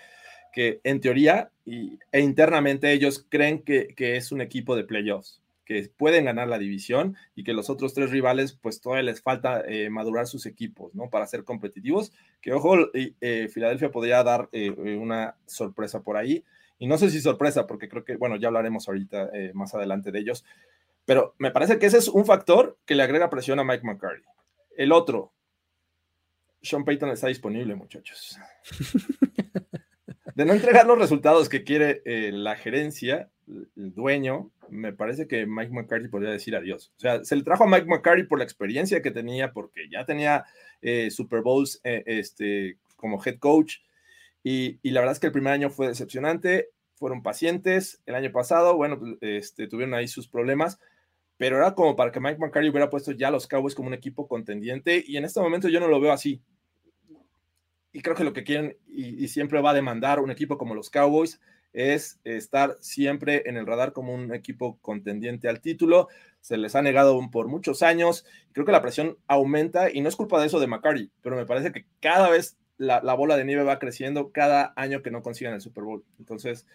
que 0.52 0.80
en 0.85 1.00
teoría 1.00 1.50
y, 1.64 1.98
e 2.11 2.20
internamente 2.20 2.92
ellos 2.92 3.26
creen 3.28 3.62
que, 3.62 3.94
es 3.98 4.32
un 4.32 4.40
equipo 4.40 4.76
de 4.76 4.85
playoffs, 4.85 5.40
que 5.64 5.90
pueden 5.96 6.24
ganar 6.24 6.48
la 6.48 6.58
división 6.58 7.16
y 7.35 7.44
que 7.44 7.52
los 7.52 7.70
otros 7.70 7.94
tres 7.94 8.11
rivales 8.11 8.52
pues 8.61 8.80
todavía 8.80 9.04
les 9.04 9.22
falta 9.22 9.62
eh, 9.66 9.90
madurar 9.90 10.26
sus 10.26 10.46
equipos, 10.46 10.94
¿no? 10.94 11.08
Para 11.11 11.26
ser 11.26 11.44
competitivos. 11.44 12.12
Que 12.40 12.52
ojo, 12.52 12.76
eh, 12.94 13.48
Filadelfia 13.48 13.90
podría 13.90 14.22
dar 14.22 14.48
eh, 14.52 14.70
una 14.70 15.37
sorpresa 15.46 16.02
por 16.02 16.16
ahí 16.16 16.44
y 16.82 16.88
no 16.88 16.98
sé 16.98 17.11
si 17.11 17.20
sorpresa, 17.20 17.68
porque 17.68 17.88
creo 17.88 18.04
que, 18.04 18.16
bueno, 18.16 18.35
ya 18.35 18.48
hablaremos 18.48 18.88
ahorita 18.88 19.30
eh, 19.32 19.52
más 19.54 19.72
adelante 19.72 20.11
de 20.11 20.18
ellos, 20.18 20.44
pero 21.04 21.32
me 21.38 21.52
parece 21.52 21.78
que 21.78 21.87
ese 21.87 21.98
es 21.98 22.08
un 22.08 22.26
factor 22.26 22.76
que 22.85 22.96
le 22.96 23.04
agrega 23.04 23.30
presión 23.30 23.61
a 23.61 23.64
Mike 23.64 23.85
McCarthy. 23.85 24.24
El 24.76 24.90
otro, 24.90 25.32
Sean 26.62 26.85
Payton 26.85 27.11
está 27.11 27.29
disponible, 27.29 27.75
muchachos. 27.75 28.38
De 30.35 30.44
no 30.44 30.55
entregar 30.55 30.87
los 30.87 30.98
resultados 30.98 31.48
que 31.48 31.62
quiere 31.64 32.03
eh, 32.05 32.31
la 32.33 32.57
gerencia, 32.57 33.31
el 33.77 33.92
dueño, 33.92 34.51
me 34.70 34.92
parece 34.94 35.27
que 35.27 35.44
Mike 35.46 35.72
McCarthy 35.72 36.09
podría 36.09 36.31
decir 36.31 36.57
adiós. 36.57 36.92
O 36.96 37.01
sea, 37.01 37.22
se 37.25 37.37
le 37.37 37.42
trajo 37.42 37.64
a 37.64 37.66
Mike 37.66 37.87
McCarthy 37.87 38.25
por 38.25 38.38
la 38.38 38.44
experiencia 38.44 39.03
que 39.03 39.11
tenía, 39.11 39.53
porque 39.53 39.88
ya 39.90 40.07
tenía 40.07 40.46
eh, 40.81 41.11
Super 41.11 41.42
Bowls 41.42 41.81
este, 41.85 42.79
como 42.96 43.22
head 43.22 43.38
coach 43.38 43.81
y, 44.42 44.79
la 44.90 45.01
verdad 45.01 45.12
es 45.12 45.20
que 45.20 45.27
el 45.27 45.33
primer 45.33 45.53
año 45.53 45.70
fue 45.70 45.88
decepcionante, 45.88 46.70
fueron 46.94 47.22
pacientes. 47.22 48.03
El 48.07 48.14
año 48.14 48.33
pasado, 48.33 48.77
bueno, 48.77 48.98
pues, 48.98 49.16
este, 49.20 49.68
tuvieron 49.68 49.94
ahí 49.94 50.09
sus 50.09 50.29
problemas, 50.29 50.79
pero 51.37 51.57
era 51.57 51.75
como 51.75 51.96
para 51.96 52.11
que 52.11 52.20
Mike 52.20 52.38
McCarthy 52.38 52.70
hubiera 52.70 52.90
puesto 52.90 53.12
ya 53.12 53.29
a 53.29 53.31
los 53.31 53.46
Cowboys 53.46 53.75
como 53.75 53.88
un 53.88 53.94
equipo 53.94 54.29
contendiente 54.29 55.03
y 55.07 55.16
en 55.16 55.25
este 55.25 55.40
momento 55.40 55.68
yo 55.68 55.81
no 55.81 55.88
lo 55.88 56.01
veo 56.01 56.12
así. 56.12 56.42
Y 57.92 58.00
creo 58.00 58.16
que 58.16 58.24
lo 58.24 58.33
que 58.33 58.44
quieren 58.44 58.76
y, 58.87 59.28
siempre 59.28 59.61
va 59.61 59.70
a 59.70 59.74
demandar 59.74 60.20
un 60.20 60.31
equipo 60.31 60.57
como 60.57 60.74
los 60.74 60.90
Cowboys 60.90 61.40
es 61.72 62.20
estar 62.24 62.76
siempre 62.81 63.42
en 63.46 63.57
el 63.57 63.66
radar 63.66 63.92
como 63.92 64.14
un 64.14 64.35
equipo 64.35 64.78
contendiente 64.81 65.48
al 65.48 65.61
título. 65.61 66.09
Se 66.40 66.57
les 66.57 66.74
ha 66.74 66.83
negado 66.83 67.18
por 67.31 67.48
muchos 67.48 67.83
años. 67.83 68.26
Creo 68.52 68.66
que 68.66 68.72
la 68.72 68.83
presión 68.83 69.18
aumenta 69.26 69.90
y 69.90 70.00
no 70.00 70.09
es 70.09 70.16
culpa 70.16 70.40
de 70.40 70.46
eso 70.46 70.61
de 70.61 70.66
McCarty, 70.66 71.11
pero 71.22 71.37
me 71.37 71.46
parece 71.46 71.72
que 71.72 71.87
cada 72.00 72.28
vez 72.31 72.59
la, 72.78 73.14
bola 73.14 73.37
de 73.37 73.44
nieve 73.44 73.62
va 73.62 73.78
creciendo 73.78 74.33
cada 74.33 74.72
año 74.76 75.02
que 75.02 75.11
no 75.11 75.22
consigan 75.22 75.55
el 75.55 75.61
Super 75.61 75.85
Bowl. 75.85 76.05
Entonces, 76.18 76.66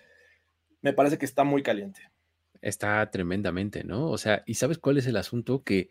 me 0.81 0.93
parece 0.93 1.17
que 1.17 1.25
está 1.25 1.43
muy 1.43 1.63
caliente. 1.63 2.01
Está 2.61 3.09
tremendamente, 3.11 3.83
¿no? 3.83 4.09
O 4.09 4.17
sea, 4.17 4.43
¿y 4.45 4.55
sabes 4.55 4.77
cuál 4.77 4.97
es 4.97 5.07
el 5.07 5.17
asunto? 5.17 5.63
Que 5.63 5.89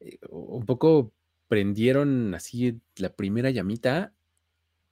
eh, 0.00 0.18
un 0.30 0.64
poco 0.64 1.12
prendieron 1.48 2.34
así 2.34 2.80
la 2.96 3.10
primera 3.10 3.50
llamita 3.50 4.12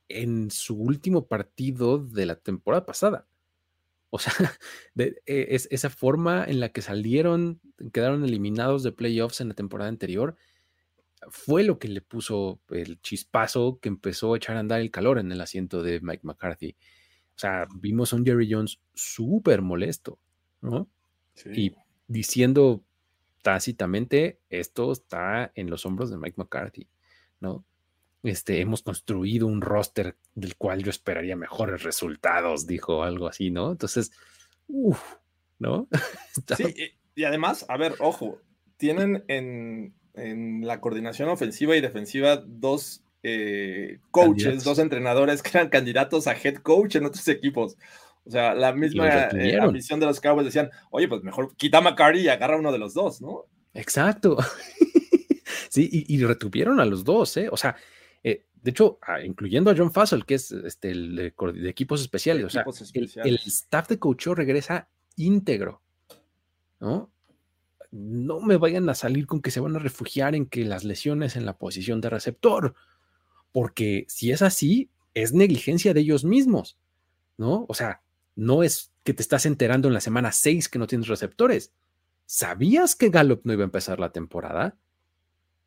en 0.09 0.51
su 0.51 0.77
último 0.77 1.27
partido 1.27 1.99
de 1.99 2.27
la 2.27 2.37
temporada 2.37 2.87
pasada. 2.87 3.27
O 4.11 4.19
sea, 4.19 4.33
de, 4.95 5.21
e, 5.27 5.49
es, 5.51 5.69
esa 5.71 5.91
forma 5.91 6.45
en 6.45 6.61
la 6.61 6.71
que 6.71 6.83
salieron, 6.83 7.61
quedaron 7.93 8.25
eliminados 8.25 8.83
de 8.83 8.93
playoffs 8.93 9.41
en 9.41 9.49
la 9.49 9.55
temporada 9.55 9.89
anterior, 9.89 10.37
fue 11.31 11.65
lo 11.65 11.79
que 11.79 11.89
le 11.89 12.01
puso 12.01 12.61
el 12.71 13.01
chispazo 13.01 13.79
que 13.81 13.89
empezó 13.89 14.35
a 14.35 14.37
echar 14.37 14.57
a 14.57 14.61
andar 14.61 14.81
el 14.81 14.91
calor 14.91 15.19
en 15.19 15.33
el 15.33 15.41
asiento 15.41 15.83
de 15.83 16.01
Mike 16.01 16.23
McCarthy. 16.25 16.77
O 17.37 17.39
sea, 17.39 17.67
vimos 17.75 18.13
a 18.13 18.17
un 18.17 18.25
Jerry 18.25 18.49
Jones 18.51 18.81
súper 18.95 19.63
molesto, 19.63 20.19
¿no? 20.61 20.89
Y 21.55 21.75
diciendo 22.07 22.85
tácitamente, 23.43 24.41
esto 24.51 24.91
está 24.93 25.53
en 25.55 25.71
los 25.71 25.87
hombros 25.87 26.11
de 26.11 26.19
Mike 26.19 26.35
McCarthy, 26.37 26.89
¿no? 27.41 27.65
Este, 28.23 28.61
hemos 28.61 28.83
construido 28.83 29.47
un 29.47 29.61
roster 29.61 30.17
del 30.35 30.57
cual 30.57 30.83
yo 30.83 30.91
esperaría 30.91 31.37
mejores 31.37 31.83
resultados, 31.83 32.67
dijo 32.67 33.03
algo 33.03 33.29
así, 33.29 33.51
¿no? 33.51 33.71
Entonces, 33.71 34.11
uff, 34.67 35.01
¿no? 35.59 35.89
sí, 36.57 36.75
y, 37.15 37.25
además, 37.25 37.67
a 37.69 37.77
ver, 37.77 37.95
ojo, 38.01 38.41
tienen 38.77 39.25
en, 39.29 39.95
la 40.65 40.81
coordinación 40.81 41.29
ofensiva 41.29 41.77
y 41.77 41.81
defensiva 41.81 42.43
dos 42.45 43.05
eh, 43.23 44.01
coaches, 44.11 44.65
dos 44.65 44.81
entrenadores 44.81 45.43
que 45.43 45.51
eran 45.57 45.69
candidatos 45.69 46.27
a 46.27 46.33
head 46.33 46.57
coach 46.57 46.97
en 46.97 47.07
otros 47.07 47.29
equipos. 47.29 47.77
O 48.25 48.31
sea, 48.31 48.53
la 48.55 48.73
misma 48.73 49.29
eh, 49.29 49.59
ambición 49.61 50.01
de 50.01 50.07
los 50.07 50.21
Cowboys 50.21 50.45
decían, 50.47 50.71
oye, 50.91 51.07
pues 51.07 51.23
mejor 51.23 51.55
quita 51.57 51.79
a 51.79 51.81
McCarty 51.83 52.19
y 52.21 52.29
agarra 52.29 52.59
uno 52.59 52.73
de 52.73 52.79
los 52.79 52.95
dos, 52.95 53.23
¿no? 53.23 53.47
Exacto. 53.75 54.37
sí, 55.71 55.89
y, 55.91 56.15
y, 56.15 56.25
retuvieron 56.25 56.81
a 56.81 56.85
los 56.85 57.05
dos, 57.05 57.37
¿eh? 57.37 57.49
O 57.51 57.57
sea, 57.57 57.77
eh, 58.23 58.47
de 58.63 58.71
hecho, 58.71 58.99
incluyendo 59.25 59.71
a 59.71 59.77
John 59.77 59.93
Fassel, 59.93 60.27
que 60.27 60.35
es 60.35 60.51
este, 60.51 60.91
el 60.91 61.17
de, 61.17 61.69
equipos 61.69 62.01
especiales, 62.01 62.45
o 62.45 62.51
sea, 62.51 62.65
El, 63.25 63.37
staff 63.47 63.89
de 63.89 63.99
coach 63.99 64.27
regresa 64.29 64.89
íntegro, 65.17 65.83
¿no? 66.81 67.11
No 67.91 68.41
me 68.41 68.57
vayan 68.57 68.89
a 68.89 68.95
salir 68.95 69.27
con 69.27 69.41
que 69.41 69.51
se 69.51 69.61
van 69.61 69.77
a 69.77 69.79
refugiar 69.79 70.35
en 70.35 70.47
que 70.47 70.65
las 70.65 70.85
lesiones 70.85 71.37
en 71.37 71.47
la 71.47 71.57
posición 71.57 72.01
de 72.01 72.11
receptor, 72.11 72.75
porque 73.53 74.05
si 74.09 74.33
es 74.33 74.43
así, 74.43 74.91
es 75.15 75.33
negligencia 75.33 75.95
de 75.95 76.01
ellos 76.01 76.25
mismos, 76.25 76.77
¿no? 77.39 77.65
O 77.69 77.75
sea, 77.75 78.03
no 78.35 78.63
es 78.63 78.93
que 79.05 79.15
te 79.15 79.23
estás 79.23 79.47
enterando 79.47 79.89
en 79.89 79.95
la 79.95 80.01
semana 80.01 80.33
6 80.33 80.69
que 80.69 80.79
no 80.79 80.87
tienes 80.87 81.09
receptores. 81.09 81.73
¿Sabías 82.27 82.95
que 82.95 83.09
Gallup 83.09 83.41
no 83.45 83.55
iba 83.55 83.63
a 83.63 83.65
empezar 83.65 83.99
la 83.99 84.13
temporada? 84.13 84.77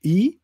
Y 0.02 0.41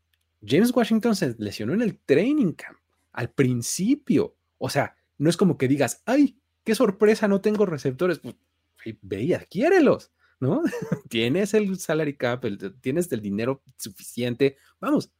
James 0.47 0.71
Washington 0.73 1.15
se 1.15 1.35
lesionó 1.37 1.73
en 1.73 1.81
el 1.81 1.99
training 1.99 2.53
camp 2.53 2.77
al 3.11 3.31
principio. 3.31 4.37
O 4.57 4.69
sea, 4.69 4.95
no 5.17 5.29
es 5.29 5.37
como 5.37 5.57
que 5.57 5.67
digas, 5.67 6.03
ay, 6.05 6.39
qué 6.63 6.75
sorpresa, 6.75 7.27
no 7.27 7.41
tengo 7.41 7.65
receptores. 7.65 8.19
Pues, 8.19 8.35
ve 9.01 9.23
y 9.23 9.33
adquiérelos, 9.33 10.11
¿no? 10.39 10.63
tienes 11.09 11.53
el 11.53 11.77
salary 11.79 12.15
cap, 12.15 12.45
tienes 12.81 13.11
el 13.11 13.21
dinero 13.21 13.63
suficiente. 13.77 14.57
Vamos. 14.79 15.11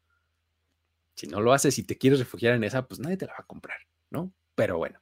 Si 1.15 1.27
no 1.27 1.41
lo 1.41 1.51
haces 1.51 1.79
y 1.79 1.83
te 1.83 1.97
quieres 1.97 2.19
refugiar 2.19 2.53
en 2.53 2.63
esa, 2.63 2.87
pues 2.87 2.99
nadie 2.99 3.17
te 3.17 3.25
la 3.25 3.33
va 3.33 3.39
a 3.39 3.47
comprar, 3.47 3.79
¿no? 4.11 4.31
Pero 4.53 4.77
bueno, 4.77 5.01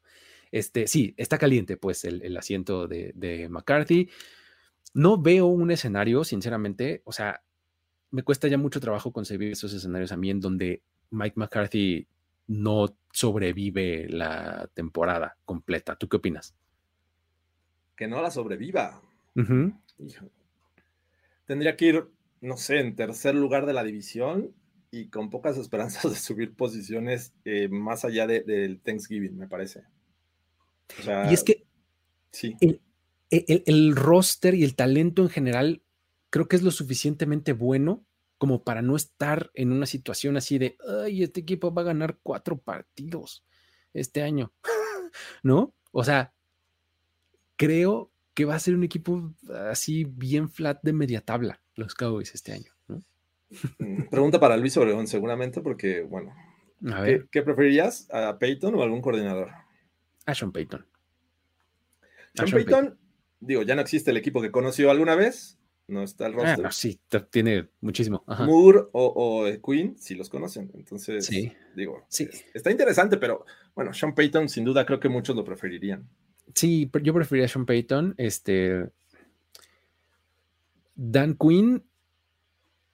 este, 0.52 0.88
sí, 0.88 1.14
está 1.18 1.38
caliente, 1.38 1.76
pues, 1.76 2.06
el, 2.06 2.38
asiento 2.38 2.88
de, 2.88 3.12
de 3.16 3.50
McCarthy. 3.50 4.10
No 4.94 5.22
veo 5.22 5.48
un 5.48 5.72
escenario, 5.72 6.24
sinceramente, 6.24 7.02
o 7.04 7.12
sea, 7.12 7.45
me 8.15 8.23
cuesta 8.23 8.47
ya 8.47 8.58
mucho 8.58 8.80
trabajo 8.80 9.12
concebir 9.12 9.51
esos 9.51 9.73
escenarios 9.73 10.13
a 10.13 10.15
mí 10.15 10.30
en 10.30 10.39
donde 10.39 10.82
Mike 11.12 11.34
McCarthy 11.36 12.08
no 12.47 12.95
sobrevive 13.12 14.08
la 14.08 14.69
temporada 14.73 15.36
completa. 15.43 15.97
¿Tú 15.97 16.08
qué 16.08 16.15
opinas? 16.15 16.56
Que 17.97 18.08
no 18.08 18.21
la 18.21 18.32
sobreviva. 18.32 19.01
Tendría 21.45 21.75
que 21.75 21.86
ir, 21.86 22.08
no 22.39 22.56
sé, 22.56 22.80
en 22.80 22.95
tercer 22.95 23.36
lugar 23.36 23.65
de 23.65 23.73
la 23.73 23.84
división 23.84 24.54
y 24.91 25.10
con 25.10 25.30
pocas 25.30 25.58
esperanzas 25.58 26.10
de 26.10 26.17
subir 26.17 26.56
posiciones 26.56 27.34
eh, 27.43 27.67
más 27.67 28.06
allá 28.06 28.28
del 28.28 28.80
Thanksgiving, 28.80 29.38
me 29.38 29.49
parece. 29.49 29.84
y 31.30 31.34
es 31.34 31.43
que 31.43 31.65
sí. 32.32 32.56
el 33.30 33.93
roster 33.93 34.56
y 34.56 34.63
el 34.63 34.73
talento 34.73 35.21
en 35.21 35.30
general 35.30 35.82
creo 36.30 36.48
que 36.48 36.56
es 36.56 36.64
lo 36.64 36.72
suficientemente 36.72 37.54
bueno 37.54 38.06
como 38.38 38.64
para 38.64 38.82
no 38.82 38.96
estar 38.96 39.52
en 39.54 39.72
una 39.72 39.86
situación 39.86 40.38
así 40.38 40.58
de, 40.58 40.78
ay, 41.04 41.24
este 41.24 41.40
equipo 41.42 41.74
va 41.74 41.84
a 41.84 41.86
ganar 41.86 42.20
cuatro 42.22 42.58
partidos 42.58 43.46
este 43.94 44.22
año, 44.22 44.54
¿no? 45.44 45.74
O 45.92 46.04
sea, 46.04 46.34
creo 47.56 48.12
que 48.34 48.46
va 48.46 48.56
a 48.56 48.60
ser 48.60 48.76
un 48.76 48.84
equipo 48.84 49.34
así 49.70 50.04
bien 50.04 50.50
flat 50.50 50.80
de 50.84 50.94
media 50.94 51.22
tabla, 51.22 51.62
los 51.76 51.96
Cowboys 51.96 52.36
este 52.36 52.52
año. 52.52 52.74
Mm, 53.80 54.10
pregunta 54.10 54.40
para 54.40 54.58
Luis 54.58 54.76
Obregón, 54.78 55.08
seguramente, 55.08 55.62
porque, 55.62 56.02
bueno, 56.02 56.36
¿qué, 57.32 57.42
preferirías? 57.42 58.10
¿A 58.12 58.38
Peyton 58.38 58.76
o 58.76 58.84
algún 58.84 59.02
coordinador? 59.02 59.52
A 60.26 60.36
Sean 60.36 60.52
Payton. 60.52 60.86
Sean, 62.34 62.52
Payton, 62.52 63.00
digo, 63.40 63.62
ya 63.62 63.76
no 63.76 63.82
existe 63.82 64.12
el 64.12 64.18
equipo 64.18 64.42
que 64.42 64.52
conoció 64.52 64.92
alguna 64.92 65.16
vez, 65.16 65.58
no 65.88 66.02
está 66.02 66.28
el 66.28 66.34
ah, 66.39 66.56
roster. 66.56 66.74
sí, 66.74 67.00
tiene 67.30 67.69
muchísimo. 67.82 68.24
Moore 68.28 68.86
o, 68.91 69.45
Queen, 69.65 69.95
si 69.98 70.15
los 70.15 70.30
conocen. 70.30 70.71
Entonces, 70.74 71.30
digo, 71.76 72.06
sí. 72.08 72.28
está 72.54 72.71
interesante, 72.71 73.17
pero 73.17 73.45
bueno, 73.76 73.93
Sean 73.93 74.15
Payton, 74.15 74.50
sin 74.50 74.65
duda, 74.65 74.86
creo 74.86 75.00
que 75.00 75.10
muchos 75.10 75.36
lo 75.36 75.43
preferirían. 75.43 76.08
Sí, 76.54 76.89
yo 77.04 77.13
preferiría 77.13 77.45
a 77.45 77.50
Sean 77.50 77.65
Payton. 77.65 78.15
Este. 78.17 78.89
Dan 80.95 81.36
Quinn 81.36 81.84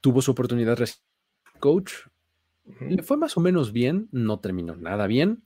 tuvo 0.01 0.21
su 0.21 0.31
oportunidad 0.31 0.77
de 0.77 0.89
coach. 1.59 1.93
Le 2.79 3.03
fue 3.03 3.17
más 3.17 3.37
o 3.37 3.41
menos 3.41 3.71
bien, 3.71 4.07
no 4.11 4.39
terminó 4.39 4.75
nada 4.75 5.07
bien, 5.07 5.43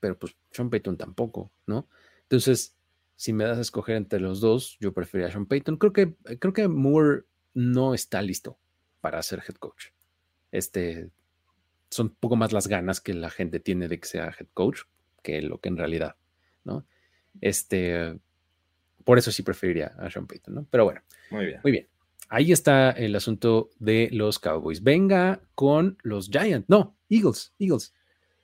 pero 0.00 0.18
pues 0.18 0.36
Sean 0.50 0.70
Payton 0.70 0.96
tampoco, 0.96 1.50
¿no? 1.66 1.88
Entonces, 2.22 2.76
si 3.16 3.32
me 3.32 3.44
das 3.44 3.58
a 3.58 3.62
escoger 3.62 3.96
entre 3.96 4.20
los 4.20 4.40
dos, 4.40 4.76
yo 4.80 4.92
preferiría 4.92 5.28
a 5.28 5.32
Sean 5.32 5.46
Payton. 5.46 5.76
Creo 5.76 5.92
que, 5.92 6.14
creo 6.38 6.52
que 6.52 6.68
Moore 6.68 7.22
no 7.54 7.94
está 7.94 8.22
listo 8.22 8.58
para 9.00 9.22
ser 9.22 9.42
head 9.46 9.56
coach. 9.56 9.86
Este, 10.50 11.10
son 11.90 12.06
un 12.08 12.14
poco 12.14 12.36
más 12.36 12.52
las 12.52 12.68
ganas 12.68 13.00
que 13.00 13.14
la 13.14 13.30
gente 13.30 13.60
tiene 13.60 13.88
de 13.88 14.00
que 14.00 14.08
sea 14.08 14.34
head 14.38 14.48
coach 14.54 14.80
que 15.22 15.40
lo 15.42 15.60
que 15.60 15.68
en 15.68 15.76
realidad, 15.76 16.16
¿no? 16.64 16.84
Este, 17.40 18.18
por 19.04 19.18
eso 19.18 19.30
sí 19.30 19.42
preferiría 19.42 19.94
a 19.98 20.10
Sean 20.10 20.26
Payton, 20.26 20.54
¿no? 20.54 20.66
Pero 20.70 20.84
bueno, 20.84 21.02
muy 21.30 21.46
bien. 21.46 21.60
Muy 21.62 21.72
bien. 21.72 21.88
Ahí 22.28 22.50
está 22.50 22.90
el 22.92 23.14
asunto 23.14 23.70
de 23.78 24.08
los 24.12 24.38
Cowboys. 24.38 24.82
Venga 24.82 25.42
con 25.54 25.98
los 26.02 26.28
Giants. 26.30 26.68
No, 26.68 26.96
Eagles, 27.08 27.52
Eagles. 27.58 27.94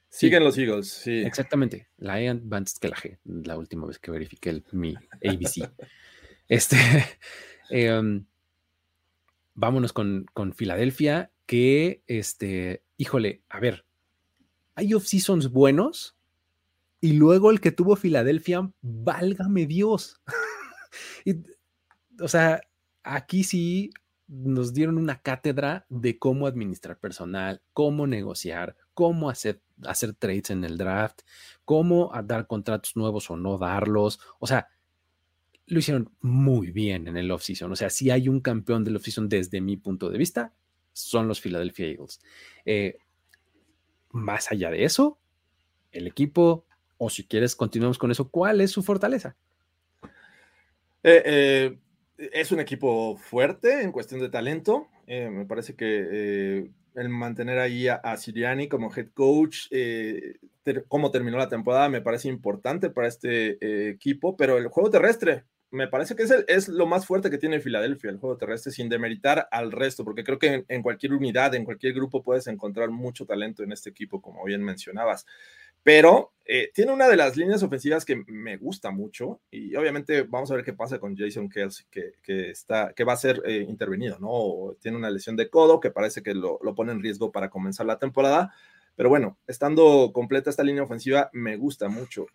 Siguen 0.09 0.45
los 0.45 0.57
Eagles, 0.57 0.89
sí. 0.89 1.21
Exactamente. 1.21 1.89
Lion 1.99 2.43
Van 2.45 2.65
G, 2.65 3.19
la 3.25 3.59
última 3.59 3.87
vez 3.87 3.99
que 3.99 4.11
verifiqué 4.11 4.63
mi 4.73 4.95
ABC. 4.95 5.71
este, 6.49 6.77
em, 7.71 8.25
vámonos 9.55 9.93
con, 9.93 10.27
con, 10.33 10.55
Filadelfia, 10.55 11.31
que, 11.47 12.03
este, 12.07 12.83
híjole, 12.97 13.43
a 13.49 13.61
ver, 13.61 13.85
hay 14.75 14.95
off-seasons 14.95 15.51
buenos 15.51 16.17
y 17.01 17.13
luego 17.13 17.51
el 17.51 17.61
que 17.61 17.73
tuvo 17.73 17.97
Filadelfia, 17.97 18.71
válgame 18.81 19.67
Dios. 19.67 20.21
o 22.21 22.29
sea, 22.29 22.61
aquí 23.03 23.45
sí 23.45 23.91
nos 24.29 24.75
dieron 24.75 24.99
una 24.99 25.21
cátedra 25.21 25.87
de 25.89 26.19
cómo 26.19 26.47
administrar 26.47 26.99
personal, 26.99 27.63
cómo 27.73 28.07
negociar, 28.07 28.77
cómo 28.95 29.31
hacer, 29.31 29.61
hacer 29.85 30.13
trades 30.13 30.51
en 30.51 30.65
el 30.65 30.77
draft, 30.77 31.23
cómo 31.65 32.13
dar 32.25 32.47
contratos 32.47 32.95
nuevos 32.95 33.31
o 33.31 33.37
no 33.37 33.57
darlos. 33.59 34.21
O 34.39 34.47
sea, 34.47 34.69
lo 35.67 35.79
hicieron 35.79 36.11
muy 36.21 36.71
bien 36.71 37.09
en 37.09 37.17
el 37.17 37.31
offseason. 37.31 37.73
O 37.73 37.77
sea, 37.77 37.91
si 37.91 38.11
hay 38.11 38.29
un 38.29 38.41
campeón 38.41 38.85
del 38.85 38.97
offseason 38.97 39.29
desde 39.29 39.61
mi 39.61 39.77
punto 39.77 40.11
de 40.11 40.19
vista, 40.19 40.53
son 40.93 41.27
los 41.27 41.41
Philadelphia 41.41 41.87
Eagles. 41.87 42.21
Eh, 42.65 42.99
más 44.11 44.51
allá 44.51 44.71
de 44.71 44.85
eso, 44.85 45.19
el 45.93 46.07
equipo, 46.07 46.67
o 46.99 47.09
si 47.09 47.25
quieres, 47.25 47.57
continuamos 47.57 47.99
con 47.99 48.11
eso, 48.11 48.29
¿cuál 48.29 48.61
es 48.61 48.71
su 48.71 48.83
fortaleza? 48.83 49.37
Eh, 51.03 51.23
eh, 51.25 51.79
es 52.19 52.53
un 52.53 52.61
equipo 52.61 53.17
fuerte 53.17 53.83
en 53.83 53.93
cuestión 53.93 54.21
de 54.21 54.29
talento. 54.29 54.89
Eh, 55.07 55.31
me 55.31 55.47
parece 55.47 55.75
que 55.75 56.07
eh, 56.11 56.71
el 56.95 57.09
mantener 57.09 57.59
ahí 57.59 57.89
a, 57.89 58.17
Siriani 58.17 58.69
como 58.69 58.93
head 58.95 59.09
coach, 59.15 59.69
eh, 59.71 60.37
cómo 60.89 61.11
terminó 61.11 61.39
la 61.39 61.49
temporada, 61.49 61.89
me 61.89 62.03
parece 62.03 62.29
importante 62.29 62.91
para 62.91 63.09
este 63.09 63.89
equipo, 63.91 64.37
pero 64.37 64.59
el 64.59 64.69
juego 64.69 64.91
terrestre 64.91 65.45
me 65.71 65.87
parece 65.87 66.17
que 66.17 66.23
es, 66.23 66.35
es 66.49 66.69
lo 66.69 66.87
más 66.87 67.07
fuerte 67.07 67.31
que 67.31 67.39
tiene 67.39 67.61
Filadelfia, 67.61 68.11
el 68.11 68.19
juego 68.19 68.39
terrestre, 68.39 68.73
sin 68.73 68.89
demeritar 68.89 69.49
al 69.51 69.71
resto, 69.71 70.05
porque 70.05 70.25
creo 70.25 70.39
que 70.39 70.65
en 70.67 70.83
cualquier 70.83 71.13
unidad, 71.13 71.55
en 71.55 71.65
cualquier 71.65 71.93
grupo 71.93 72.23
puedes 72.23 72.47
encontrar 72.47 72.91
mucho 72.91 73.27
talento 73.27 73.63
en 73.63 73.73
este 73.73 73.91
equipo, 73.91 74.21
como 74.21 74.45
bien 74.45 74.63
mencionabas 74.63 75.27
pero 75.83 76.33
eh, 76.51 76.71
tiene 76.73 76.93
una 76.93 77.07
de 77.09 77.17
las 77.17 77.37
líneas 77.37 77.63
ofensivas 77.63 78.07
que 78.07 78.25
me 78.27 78.57
gusta 78.57 78.91
mucho 78.91 79.43
y 79.51 79.77
obviamente 79.77 80.23
vamos 80.23 80.51
a 80.51 80.55
ver 80.55 80.65
qué 80.65 80.73
pasa 80.73 80.99
con 80.99 81.15
Jason 81.15 81.51
Kelsey, 81.51 81.85
que, 81.91 82.51
está, 82.51 82.95
que 82.95 83.05
va 83.05 83.13
a 83.13 83.19
ser 83.19 83.43
eh, 83.45 83.67
intervenido, 83.69 84.19
¿no? 84.19 84.75
Tiene 84.81 84.97
una 84.97 85.11
lesión 85.11 85.37
de 85.37 85.51
codo 85.51 85.79
que 85.79 85.91
parece 85.91 86.23
que 86.23 86.33
lo, 86.33 86.59
pone 86.75 86.93
en 86.93 87.03
riesgo 87.03 87.31
para 87.31 87.51
comenzar 87.51 87.85
la 87.85 87.99
temporada, 87.99 88.55
pero 88.97 89.11
bueno, 89.11 89.37
estando 89.47 90.11
completa 90.15 90.49
esta 90.49 90.65
línea 90.65 90.83
ofensiva, 90.83 91.29
me 91.35 91.59
gusta 91.59 91.91
mucho. 91.91 92.29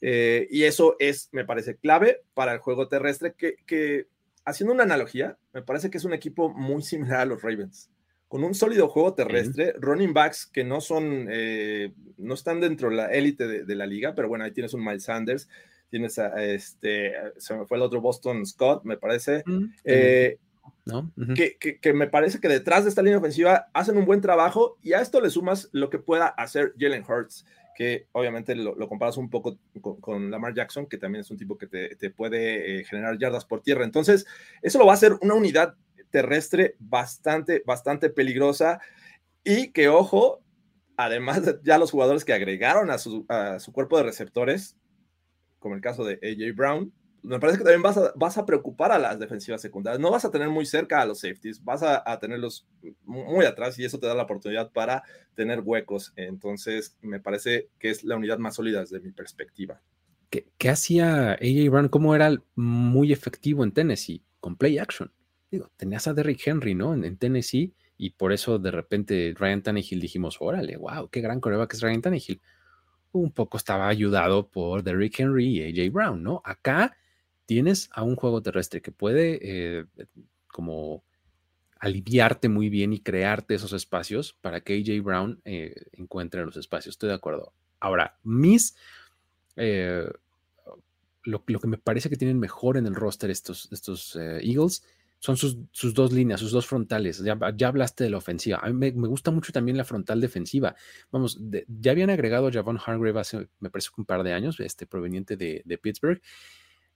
Eh, 0.00 0.48
y 0.50 0.64
eso 0.64 0.96
es, 0.98 1.28
me 1.30 1.44
parece, 1.44 1.76
clave 1.76 2.22
para 2.34 2.52
el 2.52 2.58
juego 2.58 2.88
terrestre, 2.88 3.34
que, 3.34 3.54
que 3.66 4.08
haciendo 4.44 4.74
una 4.74 4.82
analogía, 4.82 5.38
me 5.52 5.62
parece 5.62 5.90
que 5.90 5.98
es 5.98 6.04
un 6.04 6.12
equipo 6.12 6.50
muy 6.52 6.82
similar 6.82 7.20
a 7.20 7.24
los 7.26 7.40
Ravens 7.40 7.88
con 8.30 8.44
un 8.44 8.54
sólido 8.54 8.86
juego 8.86 9.12
terrestre, 9.12 9.74
running 9.80 10.14
backs 10.14 10.46
que 10.46 10.62
no 10.62 10.80
son, 10.80 11.26
eh, 11.28 11.92
no 12.16 12.34
están 12.34 12.60
dentro 12.60 12.88
de 12.88 12.94
la 12.94 13.06
élite 13.06 13.64
de, 13.64 13.74
la 13.74 13.86
liga, 13.86 14.14
pero 14.14 14.28
bueno, 14.28 14.44
ahí 14.44 14.52
tienes 14.52 14.72
un 14.72 14.84
Miles 14.84 15.02
Sanders, 15.02 15.48
tienes 15.90 16.16
a 16.20 16.40
este, 16.44 17.12
se 17.38 17.56
me 17.56 17.66
fue 17.66 17.76
el 17.76 17.82
otro 17.82 18.00
Boston 18.00 18.46
Scott, 18.46 18.84
me 18.84 18.96
parece, 18.96 19.42
eh, 19.82 20.38
¿no? 20.86 21.10
que, 21.34 21.56
que, 21.58 21.92
me 21.92 22.06
parece 22.06 22.38
que 22.38 22.46
detrás 22.46 22.84
de 22.84 22.90
esta 22.90 23.02
línea 23.02 23.18
ofensiva 23.18 23.66
hacen 23.72 23.96
un 23.96 24.04
buen 24.04 24.20
trabajo 24.20 24.78
y 24.80 24.92
a 24.92 25.00
esto 25.00 25.20
le 25.20 25.30
sumas 25.30 25.68
lo 25.72 25.90
que 25.90 25.98
pueda 25.98 26.28
hacer 26.28 26.72
Jalen 26.78 27.02
Hurts, 27.02 27.44
que 27.74 28.06
obviamente 28.12 28.54
lo, 28.54 28.76
comparas 28.88 29.16
un 29.16 29.28
poco 29.28 29.58
con, 30.00 30.30
Lamar 30.30 30.54
Jackson, 30.54 30.86
que 30.86 30.98
también 30.98 31.22
es 31.22 31.32
un 31.32 31.36
tipo 31.36 31.58
que 31.58 31.66
te, 31.66 31.96
te 31.96 32.10
puede 32.10 32.78
eh, 32.78 32.84
generar 32.84 33.18
yardas 33.18 33.44
por 33.44 33.60
tierra. 33.60 33.82
Entonces, 33.82 34.24
eso 34.62 34.78
lo 34.78 34.86
va 34.86 34.92
a 34.92 34.94
hacer 34.94 35.16
una 35.20 35.34
unidad 35.34 35.74
terrestre 36.10 36.76
bastante, 36.78 37.62
bastante 37.64 38.10
peligrosa 38.10 38.80
y 39.44 39.72
que, 39.72 39.88
ojo, 39.88 40.42
además 40.96 41.44
de 41.44 41.58
ya 41.62 41.78
los 41.78 41.90
jugadores 41.90 42.24
que 42.24 42.32
agregaron 42.32 42.90
a 42.90 42.98
su, 42.98 43.26
cuerpo 43.72 43.96
de 43.96 44.04
receptores, 44.04 44.76
como 45.58 45.74
el 45.74 45.80
caso 45.80 46.04
de 46.04 46.14
AJ 46.22 46.54
Brown, 46.54 46.92
me 47.22 47.38
parece 47.38 47.58
que 47.58 47.64
también 47.64 47.82
vas 47.82 47.98
a, 47.98 48.12
vas 48.16 48.38
a 48.38 48.46
preocupar 48.46 48.92
a 48.92 48.98
las 48.98 49.18
defensivas 49.18 49.60
secundarias. 49.60 50.00
No 50.00 50.10
vas 50.10 50.24
a 50.24 50.30
tener 50.30 50.48
muy 50.48 50.64
cerca 50.64 51.02
a 51.02 51.06
los 51.06 51.20
safeties, 51.20 51.62
vas 51.62 51.82
a, 51.82 52.18
tenerlos 52.18 52.66
muy 53.04 53.44
atrás 53.44 53.78
y 53.78 53.84
eso 53.84 53.98
te 53.98 54.06
da 54.06 54.14
la 54.14 54.22
oportunidad 54.22 54.72
para 54.72 55.02
tener 55.34 55.60
huecos. 55.60 56.14
Entonces, 56.16 56.96
me 57.02 57.20
parece 57.20 57.68
que 57.78 57.90
es 57.90 58.04
la 58.04 58.16
unidad 58.16 58.38
más 58.38 58.54
sólida 58.54 58.80
desde 58.80 59.00
mi 59.00 59.12
perspectiva. 59.12 59.82
¿Qué, 60.30 60.48
qué 60.56 60.70
hacía 60.70 61.32
AJ 61.32 61.70
Brown? 61.70 61.88
¿Cómo 61.88 62.14
era 62.14 62.34
muy 62.54 63.12
efectivo 63.12 63.64
en 63.64 63.72
Tennessee? 63.72 64.24
Con 64.40 64.56
play 64.56 64.78
action 64.78 65.12
digo, 65.50 65.70
tenías 65.76 66.06
a 66.06 66.14
Derrick 66.14 66.46
Henry, 66.46 66.74
¿no? 66.74 66.94
En, 66.94 67.16
Tennessee, 67.16 67.74
y 67.96 68.10
por 68.10 68.32
eso 68.32 68.58
de 68.58 68.70
repente 68.70 69.34
Ryan 69.36 69.62
Tannehill 69.62 70.00
dijimos, 70.00 70.36
órale, 70.40 70.76
wow, 70.76 71.08
qué 71.10 71.20
gran 71.20 71.40
coreback 71.40 71.74
es 71.74 71.82
Ryan 71.82 72.02
Tannehill. 72.02 72.40
Un 73.12 73.32
poco 73.32 73.56
estaba 73.56 73.88
ayudado 73.88 74.48
por 74.48 74.82
Derrick 74.82 75.18
Henry 75.18 75.58
y 75.58 75.80
AJ 75.80 75.92
Brown, 75.92 76.22
¿no? 76.22 76.40
Acá 76.44 76.96
tienes 77.46 77.90
a 77.92 78.04
un 78.04 78.14
juego 78.14 78.42
terrestre 78.42 78.80
que 78.80 78.92
puede 78.92 79.40
eh, 79.42 79.84
como 80.46 81.02
aliviarte 81.80 82.48
muy 82.48 82.68
bien 82.68 82.92
y 82.92 83.00
crearte 83.00 83.54
esos 83.54 83.72
espacios 83.72 84.34
para 84.40 84.60
que 84.60 84.74
AJ 84.74 85.02
Brown 85.02 85.40
eh, 85.44 85.74
encuentre 85.92 86.44
los 86.44 86.56
espacios. 86.56 86.94
Estoy 86.94 87.08
de 87.08 87.16
acuerdo. 87.16 87.52
Ahora, 87.80 88.18
mis... 88.22 88.76
Eh, 89.56 90.08
lo, 91.24 91.44
que 91.44 91.66
me 91.66 91.76
parece 91.76 92.08
que 92.08 92.16
tienen 92.16 92.38
mejor 92.38 92.78
en 92.78 92.86
el 92.86 92.94
roster 92.94 93.30
estos, 93.30 93.68
estos 93.72 94.16
Eagles 94.16 94.82
son 95.20 95.36
sus, 95.36 95.94
dos 95.94 96.12
líneas, 96.12 96.40
sus 96.40 96.50
dos 96.50 96.66
frontales. 96.66 97.22
Ya, 97.22 97.68
hablaste 97.68 98.04
de 98.04 98.10
la 98.10 98.16
ofensiva. 98.16 98.58
A 98.62 98.70
mí 98.70 98.72
me, 98.72 98.90
gusta 99.06 99.30
mucho 99.30 99.52
también 99.52 99.76
la 99.76 99.84
frontal 99.84 100.18
defensiva. 100.18 100.74
Vamos, 101.12 101.38
ya 101.68 101.92
habían 101.92 102.08
agregado 102.08 102.48
a 102.48 102.52
Javon 102.52 102.78
Hargrave 102.84 103.20
hace, 103.20 103.48
me 103.60 103.68
parece, 103.68 103.90
un 103.98 104.06
par 104.06 104.22
de 104.22 104.32
años, 104.32 104.58
este, 104.60 104.86
proveniente 104.86 105.36
de, 105.36 105.78
Pittsburgh. 105.80 106.22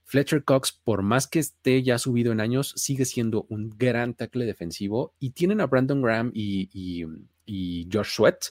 Fletcher 0.03 0.43
Cox, 0.43 0.71
por 0.71 1.03
más 1.03 1.27
que 1.27 1.39
esté 1.39 1.83
ya 1.83 1.99
subido 1.99 2.31
en 2.31 2.39
años, 2.41 2.73
sigue 2.75 3.05
siendo 3.05 3.45
un 3.49 3.69
gran 3.77 4.15
tackle 4.15 4.45
defensivo. 4.45 5.13
Y 5.19 5.31
tienen 5.31 5.61
a 5.61 5.67
Brandon 5.67 6.01
Graham 6.01 6.31
y, 6.33 6.69
y, 6.73 7.05
y 7.45 7.87
Josh 7.93 8.15
Sweat, 8.15 8.45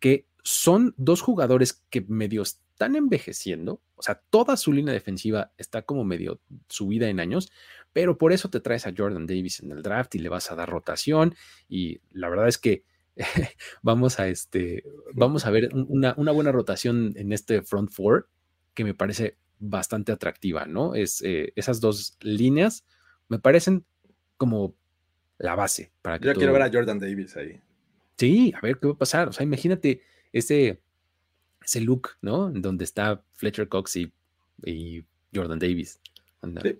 que 0.00 0.26
son 0.42 0.94
dos 0.96 1.20
jugadores 1.20 1.84
que 1.90 2.00
medio 2.08 2.42
están 2.78 2.96
envejeciendo. 2.96 3.82
O 3.96 4.02
sea, 4.02 4.22
toda 4.30 4.56
su 4.56 4.72
línea 4.72 4.94
defensiva 4.94 5.52
está 5.58 5.82
como 5.82 6.04
medio 6.04 6.40
subida 6.68 7.08
en 7.08 7.18
años, 7.18 7.50
pero 7.92 8.18
por 8.18 8.32
eso 8.32 8.50
te 8.50 8.60
traes 8.60 8.86
a 8.86 8.92
Jordan 8.96 9.26
Davis 9.26 9.60
en 9.60 9.72
el 9.72 9.82
draft 9.82 10.14
y 10.14 10.18
le 10.18 10.28
vas 10.28 10.50
a 10.50 10.54
dar 10.54 10.68
rotación. 10.68 11.34
Y 11.68 12.00
la 12.10 12.28
verdad 12.28 12.48
es 12.48 12.58
que 12.58 12.84
vamos 13.82 14.20
a 14.20 14.28
este, 14.28 14.84
vamos 15.14 15.46
a 15.46 15.50
ver 15.50 15.70
una, 15.74 16.12
buena 16.14 16.52
rotación 16.52 17.12
en 17.16 17.32
este 17.32 17.62
front 17.62 17.90
four 17.90 18.28
que 18.74 18.84
me 18.84 18.94
parece 18.94 19.36
bastante 19.58 20.12
atractiva, 20.12 20.66
¿no? 20.66 20.94
Es, 20.94 21.22
eh, 21.22 21.52
esas 21.56 21.80
dos 21.80 22.16
líneas 22.20 22.84
me 23.28 23.38
parecen 23.38 23.84
como 24.36 24.76
la 25.38 25.54
base 25.56 25.92
para 26.02 26.18
que. 26.18 26.26
Yo 26.26 26.34
quiero 26.34 26.52
ver 26.52 26.62
a 26.62 26.70
Jordan 26.72 26.98
Davis 26.98 27.36
ahí. 27.36 27.60
Sí, 28.16 28.52
a 28.56 28.60
ver 28.60 28.78
qué 28.78 28.86
va 28.86 28.94
a 28.94 28.98
pasar. 28.98 29.28
O 29.28 29.32
sea, 29.32 29.44
imagínate 29.44 30.02
ese, 30.32 30.80
ese 31.64 31.80
look, 31.80 32.10
¿no? 32.20 32.50
Donde 32.50 32.84
está 32.84 33.24
Fletcher 33.34 33.68
Cox 33.68 33.96
y, 33.96 34.12
y 34.64 35.04
Jordan 35.34 35.58
Davis 35.58 36.00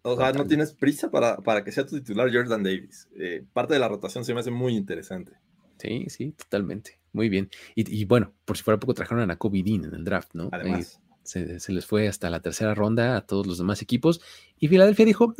o 0.02 0.16
sea, 0.16 0.32
no 0.32 0.46
tienes 0.46 0.72
prisa 0.72 1.10
para, 1.10 1.36
para, 1.38 1.64
que 1.64 1.72
sea 1.72 1.84
tu 1.84 1.96
titular 1.96 2.32
Jordan 2.32 2.62
Davis. 2.62 3.08
Eh, 3.16 3.44
parte 3.52 3.74
de 3.74 3.80
la 3.80 3.88
rotación 3.88 4.24
se 4.24 4.32
me 4.34 4.40
hace 4.40 4.50
muy 4.50 4.76
interesante. 4.76 5.32
Sí, 5.78 6.06
sí, 6.08 6.32
totalmente. 6.32 6.98
Muy 7.12 7.28
bien. 7.28 7.50
Y, 7.74 8.04
bueno, 8.04 8.32
por 8.44 8.56
si 8.56 8.62
fuera 8.62 8.78
poco, 8.78 8.94
trajeron 8.94 9.30
a 9.30 9.36
Kobe 9.36 9.62
Dean 9.62 9.84
en 9.84 9.94
el 9.94 10.04
draft, 10.04 10.34
¿no? 10.34 10.48
Además. 10.52 11.00
Se, 11.22 11.72
les 11.72 11.84
fue 11.84 12.08
hasta 12.08 12.30
la 12.30 12.40
tercera 12.40 12.74
ronda 12.74 13.16
a 13.16 13.26
todos 13.26 13.46
los 13.46 13.58
demás 13.58 13.82
equipos. 13.82 14.20
Y 14.58 14.68
Filadelfia 14.68 15.04
dijo, 15.04 15.28
mm, 15.28 15.34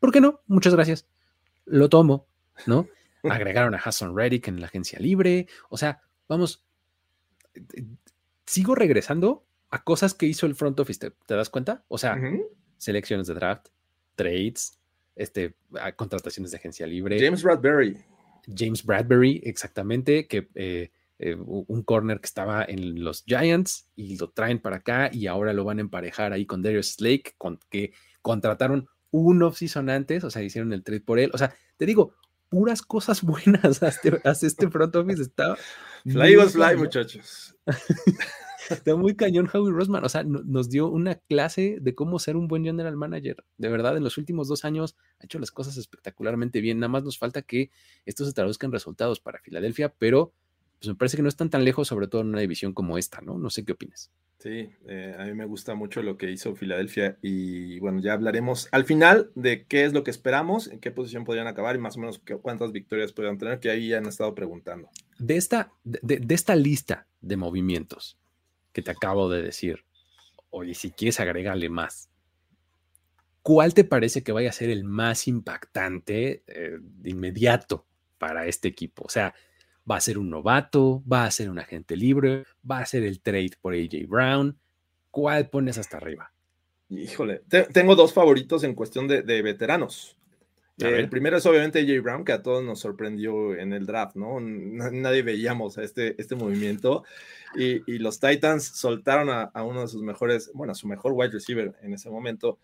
¿por 0.00 0.12
qué 0.12 0.20
no? 0.20 0.40
Muchas 0.46 0.74
gracias. 0.74 1.06
Lo 1.64 1.88
tomo, 1.88 2.26
¿no? 2.66 2.88
Agregaron 3.22 3.74
a 3.74 3.78
Hassan 3.78 4.16
Reddick 4.16 4.48
en 4.48 4.60
la 4.60 4.66
agencia 4.66 4.98
libre. 4.98 5.46
O 5.68 5.76
sea, 5.76 6.02
vamos, 6.28 6.64
eh, 7.54 7.84
sigo 8.46 8.74
regresando 8.74 9.44
a 9.70 9.84
cosas 9.84 10.14
que 10.14 10.26
hizo 10.26 10.46
el 10.46 10.54
front 10.54 10.80
office, 10.80 11.10
¿te, 11.26 11.34
das 11.34 11.50
cuenta? 11.50 11.84
O 11.88 11.98
sea, 11.98 12.16
selecciones 12.78 13.26
de 13.26 13.34
draft, 13.34 13.68
trades, 14.14 14.78
este, 15.14 15.54
contrataciones 15.96 16.52
de 16.52 16.56
agencia 16.56 16.86
libre. 16.86 17.20
James 17.20 17.42
Bradbury. 17.42 17.96
James 18.56 18.84
Bradbury, 18.84 19.42
exactamente, 19.44 20.26
que 20.26 20.48
eh, 20.54 20.90
eh, 21.18 21.34
un 21.36 21.82
corner 21.82 22.20
que 22.20 22.26
estaba 22.26 22.64
en 22.64 23.02
los 23.02 23.24
Giants 23.26 23.88
y 23.96 24.16
lo 24.16 24.30
traen 24.30 24.60
para 24.60 24.76
acá 24.76 25.10
y 25.12 25.26
ahora 25.26 25.52
lo 25.52 25.64
van 25.64 25.78
a 25.78 25.82
emparejar 25.82 26.32
ahí 26.32 26.46
con 26.46 26.62
Darius 26.62 26.94
Slake, 26.94 27.34
con, 27.36 27.58
que 27.68 27.92
contrataron 28.22 28.88
un 29.10 29.42
off-season 29.42 29.90
antes, 29.90 30.24
o 30.24 30.30
sea, 30.30 30.42
hicieron 30.42 30.72
el 30.72 30.84
trade 30.84 31.00
por 31.00 31.18
él. 31.18 31.30
O 31.34 31.38
sea, 31.38 31.54
te 31.76 31.86
digo, 31.86 32.14
puras 32.48 32.82
cosas 32.82 33.22
buenas 33.22 33.82
hace, 33.82 34.46
este 34.46 34.70
front 34.70 34.94
office. 34.96 35.22
Está 35.22 35.56
fly 36.04 36.36
was 36.36 36.52
fly, 36.52 36.76
muchachos. 36.76 37.56
Está 38.70 38.96
muy 38.96 39.16
cañón 39.16 39.48
Howie 39.50 39.72
Rosman. 39.72 40.04
O 40.04 40.08
sea, 40.10 40.24
nos 40.24 40.68
dio 40.68 40.88
una 40.88 41.14
clase 41.14 41.78
de 41.80 41.94
cómo 41.94 42.18
ser 42.18 42.36
un 42.36 42.48
buen 42.48 42.64
general 42.64 42.96
manager. 42.96 43.36
De 43.56 43.68
verdad, 43.68 43.96
en 43.96 44.04
los 44.04 44.18
últimos 44.18 44.46
dos 44.46 44.66
años 44.66 44.94
ha 45.20 45.24
hecho 45.24 45.38
las 45.38 45.50
cosas 45.50 45.78
espectacularmente 45.78 46.60
bien. 46.60 46.78
Nada 46.78 46.90
más 46.90 47.02
nos 47.02 47.18
falta 47.18 47.40
que 47.40 47.70
esto 48.04 48.26
se 48.26 48.32
traduzca 48.34 48.66
en 48.66 48.72
resultados 48.72 49.20
para 49.20 49.40
Filadelfia, 49.40 49.94
pero 49.98 50.34
pues 50.78 50.88
me 50.88 50.94
parece 50.94 51.16
que 51.16 51.22
no 51.22 51.28
están 51.28 51.50
tan 51.50 51.64
lejos, 51.64 51.88
sobre 51.88 52.06
todo 52.06 52.22
en 52.22 52.28
una 52.28 52.40
división 52.40 52.72
como 52.72 52.98
esta, 52.98 53.20
¿no? 53.20 53.38
No 53.38 53.50
sé 53.50 53.64
qué 53.64 53.72
opinas. 53.72 54.10
Sí, 54.38 54.70
eh, 54.86 55.16
a 55.18 55.24
mí 55.24 55.34
me 55.34 55.44
gusta 55.44 55.74
mucho 55.74 56.00
lo 56.02 56.16
que 56.16 56.30
hizo 56.30 56.54
Filadelfia 56.54 57.18
y 57.20 57.80
bueno, 57.80 58.00
ya 58.00 58.12
hablaremos 58.12 58.68
al 58.70 58.84
final 58.84 59.32
de 59.34 59.64
qué 59.66 59.84
es 59.84 59.92
lo 59.92 60.04
que 60.04 60.12
esperamos, 60.12 60.68
en 60.68 60.78
qué 60.78 60.92
posición 60.92 61.24
podrían 61.24 61.48
acabar 61.48 61.74
y 61.74 61.80
más 61.80 61.96
o 61.96 62.00
menos 62.00 62.20
cuántas 62.42 62.70
victorias 62.70 63.12
podrían 63.12 63.38
tener, 63.38 63.58
que 63.58 63.70
ahí 63.70 63.92
han 63.92 64.06
estado 64.06 64.36
preguntando. 64.36 64.88
De 65.18 65.36
esta, 65.36 65.72
de 65.82 66.34
esta 66.34 66.54
lista 66.54 67.08
de 67.20 67.36
movimientos, 67.36 68.16
que 68.72 68.82
te 68.82 68.92
acabo 68.92 69.28
de 69.28 69.42
decir, 69.42 69.84
oye, 70.50 70.74
si 70.74 70.92
quieres 70.92 71.18
agregarle 71.18 71.68
más, 71.68 72.08
¿cuál 73.42 73.74
te 73.74 73.84
parece 73.84 74.22
que 74.22 74.32
vaya 74.32 74.50
a 74.50 74.52
ser 74.52 74.70
el 74.70 74.84
más 74.84 75.26
impactante 75.26 76.42
eh, 76.46 76.78
de 76.80 77.10
inmediato 77.10 77.86
para 78.18 78.46
este 78.46 78.68
equipo? 78.68 79.04
O 79.04 79.08
sea, 79.08 79.34
¿va 79.90 79.96
a 79.96 80.00
ser 80.00 80.18
un 80.18 80.30
novato? 80.30 81.02
¿Va 81.10 81.24
a 81.24 81.30
ser 81.30 81.50
un 81.50 81.58
agente 81.58 81.96
libre? 81.96 82.44
¿Va 82.68 82.80
a 82.80 82.86
ser 82.86 83.04
el 83.04 83.20
trade 83.20 83.52
por 83.60 83.74
AJ 83.74 84.06
Brown? 84.06 84.58
¿Cuál 85.10 85.48
pones 85.48 85.78
hasta 85.78 85.96
arriba? 85.96 86.32
Híjole, 86.90 87.42
tengo 87.72 87.94
dos 87.96 88.12
favoritos 88.12 88.64
en 88.64 88.74
cuestión 88.74 89.08
de 89.08 89.42
veteranos 89.42 90.18
el 90.86 91.08
primero 91.08 91.36
es 91.36 91.46
obviamente 91.46 91.84
Jay 91.84 91.98
Brown, 91.98 92.24
que 92.24 92.32
a 92.32 92.42
todos 92.42 92.62
nos 92.62 92.80
sorprendió 92.80 93.54
en 93.56 93.72
el 93.72 93.84
draft, 93.86 94.14
¿no? 94.14 94.38
Nadie 94.40 95.22
veíamos 95.22 95.78
a 95.78 95.82
este, 95.82 96.20
este 96.20 96.36
movimiento. 96.36 97.04
Y, 97.56 97.98
los 97.98 98.20
Titans 98.20 98.64
soltaron 98.64 99.28
a, 99.30 99.50
uno 99.62 99.82
de 99.82 99.88
sus 99.88 100.02
mejores, 100.02 100.50
bueno, 100.54 100.72
a 100.72 100.76
su 100.76 100.86
mejor 100.86 101.12
wide 101.14 101.32
receiver 101.32 101.74
en 101.82 101.94
ese 101.94 102.10
momento. 102.10 102.58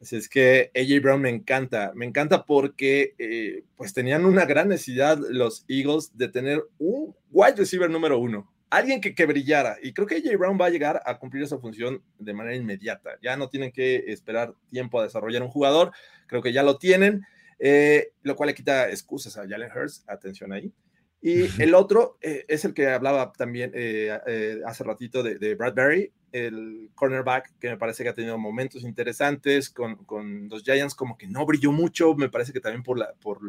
Así 0.00 0.16
es 0.16 0.28
que 0.28 0.70
AJ 0.76 1.02
Brown 1.02 1.20
me 1.20 1.28
encanta, 1.28 1.92
me 1.94 2.06
encanta 2.06 2.44
porque 2.44 3.14
eh, 3.18 3.64
pues 3.76 3.92
tenían 3.92 4.24
una 4.24 4.44
gran 4.44 4.68
necesidad 4.68 5.18
los 5.18 5.64
Eagles 5.68 6.16
de 6.16 6.28
tener 6.28 6.62
un 6.78 7.16
wide 7.32 7.56
receiver 7.56 7.90
número 7.90 8.18
uno, 8.18 8.48
alguien 8.70 9.00
que, 9.00 9.14
que 9.14 9.26
brillara. 9.26 9.76
Y 9.82 9.92
creo 9.92 10.06
que 10.06 10.16
AJ 10.16 10.36
Brown 10.38 10.58
va 10.60 10.66
a 10.66 10.70
llegar 10.70 11.02
a 11.04 11.18
cumplir 11.18 11.42
esa 11.42 11.58
función 11.58 12.02
de 12.18 12.32
manera 12.32 12.56
inmediata. 12.56 13.18
Ya 13.22 13.36
no 13.36 13.48
tienen 13.48 13.72
que 13.72 14.04
esperar 14.06 14.54
tiempo 14.70 15.00
a 15.00 15.04
desarrollar 15.04 15.42
un 15.42 15.48
jugador, 15.48 15.90
creo 16.28 16.42
que 16.42 16.52
ya 16.52 16.62
lo 16.62 16.78
tienen. 16.78 17.24
Eh, 17.58 18.12
lo 18.22 18.36
cual 18.36 18.48
le 18.48 18.54
quita 18.54 18.88
excusas 18.88 19.36
a 19.36 19.48
Jalen 19.48 19.70
Hurts, 19.74 20.04
atención 20.06 20.52
ahí. 20.52 20.72
Y 21.20 21.60
el 21.60 21.74
otro 21.74 22.16
eh, 22.20 22.44
es 22.48 22.64
el 22.64 22.74
que 22.74 22.88
hablaba 22.88 23.32
también 23.32 23.72
eh, 23.74 24.60
hace 24.64 24.84
ratito 24.84 25.22
de, 25.22 25.54
Bradbury, 25.56 26.12
el 26.30 26.90
cornerback, 26.94 27.58
que 27.58 27.70
me 27.70 27.76
parece 27.76 28.02
que 28.02 28.10
ha 28.10 28.14
tenido 28.14 28.38
momentos 28.38 28.82
interesantes 28.82 29.70
con, 29.70 30.04
con, 30.04 30.48
los 30.48 30.62
Giants, 30.62 30.94
como 30.94 31.16
que 31.16 31.26
no 31.26 31.44
brilló 31.44 31.72
mucho, 31.72 32.14
me 32.14 32.28
parece 32.28 32.52
que 32.52 32.60
también 32.60 32.82
por, 32.82 32.98
la, 32.98 33.12
por 33.20 33.40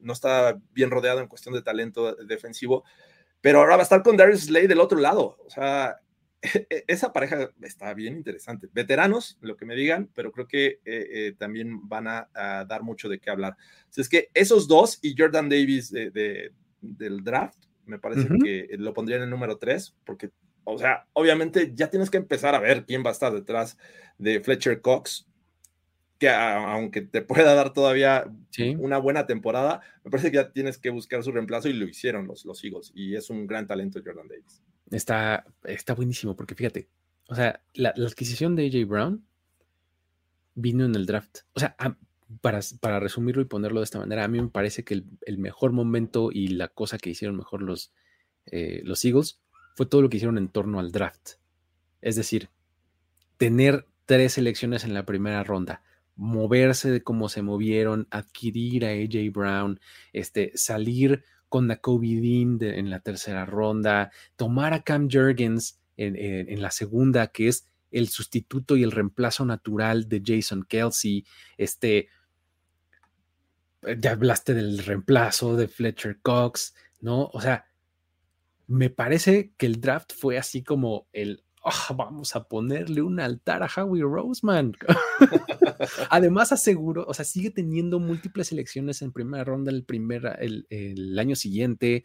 no 0.00 0.12
está 0.12 0.58
bien 0.72 0.90
rodeado 0.90 1.20
en 1.20 1.28
cuestión 1.28 1.54
de 1.54 1.62
talento 1.62 2.14
defensivo, 2.14 2.84
pero 3.40 3.58
ahora 3.58 3.76
va 3.76 3.82
a 3.82 3.84
estar 3.84 4.02
con 4.02 4.16
Darius 4.16 4.44
Slade 4.44 4.68
del 4.68 4.80
otro 4.80 4.98
lado. 4.98 5.36
O 5.44 5.50
sea, 5.50 6.00
e, 6.42 6.84
esa 6.86 7.12
pareja 7.12 7.50
está 7.62 7.94
bien 7.94 8.16
interesante. 8.16 8.68
Veteranos, 8.72 9.38
lo 9.40 9.56
que 9.56 9.66
me 9.66 9.74
digan, 9.74 10.10
pero 10.14 10.32
creo 10.32 10.46
que 10.46 10.66
eh, 10.66 10.80
eh, 10.84 11.34
también 11.38 11.88
van 11.88 12.06
a, 12.08 12.28
dar 12.34 12.82
mucho 12.82 13.08
de 13.08 13.18
qué 13.18 13.30
hablar. 13.30 13.56
Si 13.88 14.00
es 14.00 14.08
que 14.08 14.30
esos 14.34 14.68
dos 14.68 14.98
y 15.02 15.14
Jordan 15.16 15.48
Davis 15.48 15.90
de, 15.90 16.52
del 16.80 17.22
draft, 17.24 17.58
me 17.86 17.98
parece 17.98 18.28
que 18.42 18.68
lo 18.78 18.94
pondría 18.94 19.16
en 19.16 19.24
el 19.24 19.30
número 19.30 19.58
tres, 19.58 19.94
porque, 20.04 20.30
o 20.64 20.78
sea, 20.78 21.06
obviamente 21.12 21.72
ya 21.74 21.90
tienes 21.90 22.10
que 22.10 22.18
empezar 22.18 22.54
a 22.54 22.60
ver 22.60 22.86
quién 22.86 23.04
va 23.04 23.10
a 23.10 23.12
estar 23.12 23.32
detrás 23.32 23.76
de 24.18 24.40
Fletcher 24.40 24.80
Cox, 24.80 25.26
que 26.18 26.28
aunque 26.28 27.00
te 27.00 27.22
pueda 27.22 27.54
dar 27.54 27.72
todavía 27.72 28.30
una 28.78 28.98
buena 28.98 29.26
temporada, 29.26 29.80
me 30.04 30.10
parece 30.10 30.30
que 30.30 30.36
ya 30.36 30.52
tienes 30.52 30.78
que 30.78 30.90
buscar 30.90 31.22
su 31.24 31.32
reemplazo 31.32 31.68
y 31.68 31.72
lo 31.72 31.86
hicieron 31.86 32.26
los, 32.26 32.44
los 32.44 32.62
Eagles. 32.62 32.92
Y 32.94 33.16
es 33.16 33.30
un 33.30 33.46
gran 33.46 33.66
talento 33.66 34.00
Jordan 34.04 34.28
Davis. 34.28 34.62
Está, 34.90 35.46
está 35.64 35.94
buenísimo, 35.94 36.36
porque 36.36 36.54
fíjate, 36.54 36.88
o 37.28 37.34
sea, 37.34 37.62
la, 37.74 37.90
adquisición 37.90 38.54
de 38.54 38.66
AJ 38.66 38.86
Brown 38.86 39.24
vino 40.54 40.84
en 40.84 40.94
el 40.94 41.06
draft. 41.06 41.38
O 41.54 41.60
sea, 41.60 41.74
para, 42.40 42.60
para, 42.80 43.00
resumirlo 43.00 43.42
y 43.42 43.46
ponerlo 43.46 43.80
de 43.80 43.84
esta 43.84 43.98
manera, 43.98 44.24
a 44.24 44.28
mí 44.28 44.40
me 44.40 44.48
parece 44.48 44.84
que 44.84 45.02
el, 45.22 45.38
mejor 45.38 45.72
momento 45.72 46.30
y 46.32 46.48
la 46.48 46.68
cosa 46.68 46.98
que 46.98 47.10
hicieron 47.10 47.36
mejor 47.36 47.62
los, 47.62 47.92
eh, 48.46 48.80
los 48.84 49.04
Eagles 49.04 49.40
fue 49.74 49.86
todo 49.86 50.02
lo 50.02 50.08
que 50.08 50.18
hicieron 50.18 50.38
en 50.38 50.48
torno 50.48 50.78
al 50.78 50.92
draft. 50.92 51.32
Es 52.00 52.16
decir, 52.16 52.48
tener 53.36 53.86
tres 54.06 54.34
selecciones 54.34 54.84
en 54.84 54.94
la 54.94 55.06
primera 55.06 55.44
ronda, 55.44 55.82
moverse 56.16 56.90
de 56.90 57.02
se 57.28 57.42
movieron, 57.42 58.06
adquirir 58.10 58.84
a 58.84 58.90
AJ 58.90 59.32
Brown, 59.32 59.80
este, 60.12 60.52
salir 60.54 61.24
con 61.48 61.66
Nakobe 61.66 62.20
Dean 62.20 62.58
en 62.60 62.90
la 62.90 63.00
tercera 63.00 63.44
ronda, 63.46 64.10
tomar 64.36 64.72
a 64.72 64.82
Cam 64.82 65.08
Jurgens 65.10 65.80
en, 65.96 66.62
la 66.62 66.70
segunda, 66.70 67.28
que 67.28 67.48
es 67.48 67.66
el 67.90 68.08
sustituto 68.08 68.76
y 68.76 68.82
el 68.82 68.92
reemplazo 68.92 69.44
natural 69.44 70.08
de 70.08 70.22
Jason 70.24 70.64
Kelsey, 70.68 71.24
este, 71.58 72.08
ya 73.98 74.12
hablaste 74.12 74.54
del 74.54 74.78
reemplazo 74.78 75.56
de 75.56 75.68
Fletcher 75.68 76.18
Cox, 76.20 76.74
¿no? 77.00 77.30
O 77.32 77.40
sea, 77.40 77.66
me 78.66 78.90
parece 78.90 79.52
que 79.56 79.66
el 79.66 79.80
draft 79.80 80.12
fue 80.14 80.38
así 80.38 80.62
como 80.62 81.08
el, 81.12 81.42
ah, 81.64 81.92
vamos 81.94 82.36
a 82.36 82.44
ponerle 82.44 83.02
un 83.02 83.20
altar 83.20 83.62
a 83.62 83.66
Howie 83.74 84.02
Roseman. 84.02 84.74
Además, 86.10 86.52
aseguro, 86.52 87.04
o 87.06 87.14
sea, 87.14 87.24
sigue 87.24 87.50
teniendo 87.50 87.98
múltiples 87.98 88.48
selecciones 88.48 89.02
en 89.02 89.12
primera 89.12 89.44
ronda 89.44 89.70
el, 89.70 89.84
primer, 89.84 90.36
el, 90.38 91.18
año 91.18 91.34
siguiente. 91.34 92.04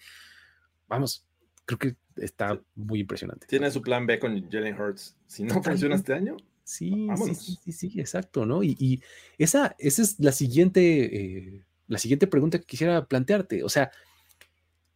Vamos, 0.87 1.27
creo 1.65 1.77
que 1.77 1.95
está 2.15 2.59
muy 2.75 3.01
impresionante. 3.01 3.47
Tiene 3.47 3.69
su 3.69 3.81
plan 3.81 4.05
B 4.05 4.19
con 4.19 4.49
Jalen 4.49 4.79
Hurts. 4.79 5.15
Si 5.27 5.43
no 5.43 5.61
funciona 5.61 5.95
este 5.95 6.13
año, 6.13 6.37
Sí, 6.65 7.07
sí, 7.15 7.59
sí, 7.63 7.71
sí, 7.71 7.99
exacto, 7.99 8.43
¿no? 8.47 8.63
Y, 8.63 9.01
esa, 9.37 9.75
esa 9.77 10.01
es 10.01 10.19
la 10.19 10.31
siguiente, 10.31 11.15
eh, 11.15 11.63
la 11.87 11.99
siguiente 11.99 12.25
pregunta 12.25 12.57
que 12.57 12.65
quisiera 12.65 13.05
plantearte. 13.05 13.63
O 13.63 13.69
sea, 13.69 13.91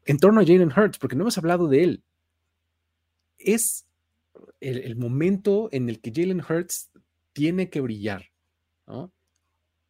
en 0.05 0.17
torno 0.17 0.41
a 0.41 0.45
Jalen 0.45 0.73
Hurts, 0.75 0.97
porque 0.97 1.15
no 1.15 1.21
hemos 1.23 1.37
hablado 1.37 1.67
de 1.67 1.83
él. 1.83 2.03
Es 3.37 3.85
el, 4.59 4.95
momento 4.95 5.69
en 5.71 5.89
el 5.89 6.01
que 6.01 6.11
Jalen 6.11 6.41
Hurts 6.41 6.89
tiene 7.33 7.69
que 7.69 7.81
brillar, 7.81 8.31
¿no? 8.87 9.13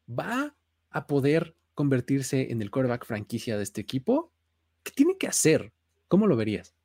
¿Va 0.08 0.54
a 0.90 1.08
poder 1.08 1.56
convertirse 1.76 2.52
en 2.52 2.62
el 2.62 2.72
quarterback 2.72 3.06
franquicia 3.06 3.56
de 3.56 3.64
este 3.64 3.80
equipo? 3.80 4.34
¿Qué 4.84 4.92
tiene 4.92 5.18
que 5.18 5.28
hacer? 5.28 5.72
¿Cómo 6.10 6.28
lo 6.28 6.36
verías? 6.36 6.76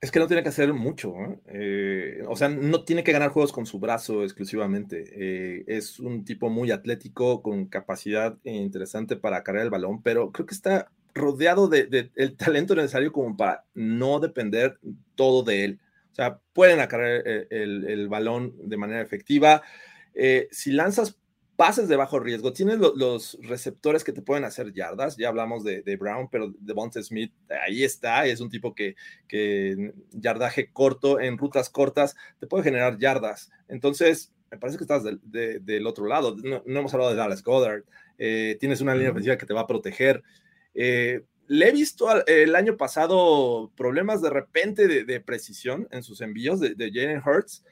Es 0.00 0.10
que 0.10 0.18
no 0.18 0.26
tiene 0.26 0.42
que 0.42 0.48
hacer 0.48 0.72
mucho, 0.72 1.14
eh, 1.46 2.22
o 2.26 2.34
sea, 2.34 2.48
no 2.48 2.84
tiene 2.84 3.04
que 3.04 3.12
ganar 3.12 3.30
juegos 3.30 3.52
con 3.52 3.66
su 3.66 3.78
brazo 3.78 4.24
exclusivamente. 4.24 5.04
Eh, 5.12 5.64
es 5.66 6.00
un 6.00 6.24
tipo 6.24 6.48
muy 6.48 6.70
atlético, 6.70 7.42
con 7.42 7.66
capacidad 7.66 8.38
interesante 8.44 9.16
para 9.16 9.42
cargar 9.42 9.64
el 9.64 9.70
balón, 9.70 10.02
pero 10.02 10.32
creo 10.32 10.46
que 10.46 10.54
está 10.54 10.90
rodeado 11.14 11.68
del 11.68 11.90
de, 11.90 12.28
talento 12.30 12.74
necesario 12.74 13.12
como 13.12 13.36
para 13.36 13.64
no 13.74 14.20
depender 14.20 14.78
todo 15.16 15.42
de 15.42 15.64
él. 15.64 15.80
O 16.12 16.14
sea, 16.14 16.40
pueden 16.52 16.80
acarrear 16.80 17.22
eh, 17.26 17.46
el, 17.50 18.08
balón 18.08 18.54
de 18.68 18.76
manera 18.76 19.00
efectiva. 19.00 19.62
Eh, 20.14 20.48
si 20.50 20.72
lanzas 20.72 21.18
pases 21.60 21.88
de 21.88 21.96
bajo 21.96 22.18
riesgo, 22.18 22.54
tienes 22.54 22.78
los 22.78 23.36
receptores 23.42 24.02
que 24.02 24.14
te 24.14 24.22
pueden 24.22 24.44
hacer 24.44 24.72
yardas. 24.72 25.18
Ya 25.18 25.28
hablamos 25.28 25.62
de, 25.62 25.96
Brown, 26.00 26.26
pero 26.32 26.54
de 26.58 26.72
Bonte 26.72 27.02
Smith 27.02 27.34
ahí 27.66 27.84
está. 27.84 28.24
Es 28.24 28.40
un 28.40 28.48
tipo 28.48 28.74
que, 28.74 28.96
que 29.28 29.92
yardaje 30.10 30.72
corto 30.72 31.20
en 31.20 31.36
rutas 31.36 31.68
cortas 31.68 32.16
te 32.38 32.46
puede 32.46 32.64
generar 32.64 32.96
yardas. 32.96 33.50
Entonces, 33.68 34.32
me 34.50 34.56
parece 34.56 34.78
que 34.78 34.84
estás 34.84 35.02
del, 35.04 35.86
otro 35.86 36.06
lado. 36.06 36.34
No, 36.34 36.62
hemos 36.64 36.94
hablado 36.94 37.10
de 37.10 37.18
Dallas 37.18 37.42
Goddard. 37.42 37.82
Eh, 38.16 38.56
tienes 38.58 38.80
una 38.80 38.94
línea 38.94 39.10
ofensiva 39.10 39.36
que 39.36 39.44
te 39.44 39.52
va 39.52 39.60
a 39.60 39.66
proteger. 39.66 40.22
Eh, 40.72 41.24
le 41.46 41.68
he 41.68 41.72
visto 41.72 42.08
el 42.26 42.56
año 42.56 42.78
pasado 42.78 43.70
problemas 43.76 44.22
de 44.22 44.30
repente 44.30 44.88
de, 44.88 45.20
precisión 45.20 45.88
en 45.90 46.02
sus 46.04 46.22
envíos 46.22 46.58
de, 46.58 46.74
de 46.74 46.90
Jalen 46.90 47.20
Hurts, 47.22 47.64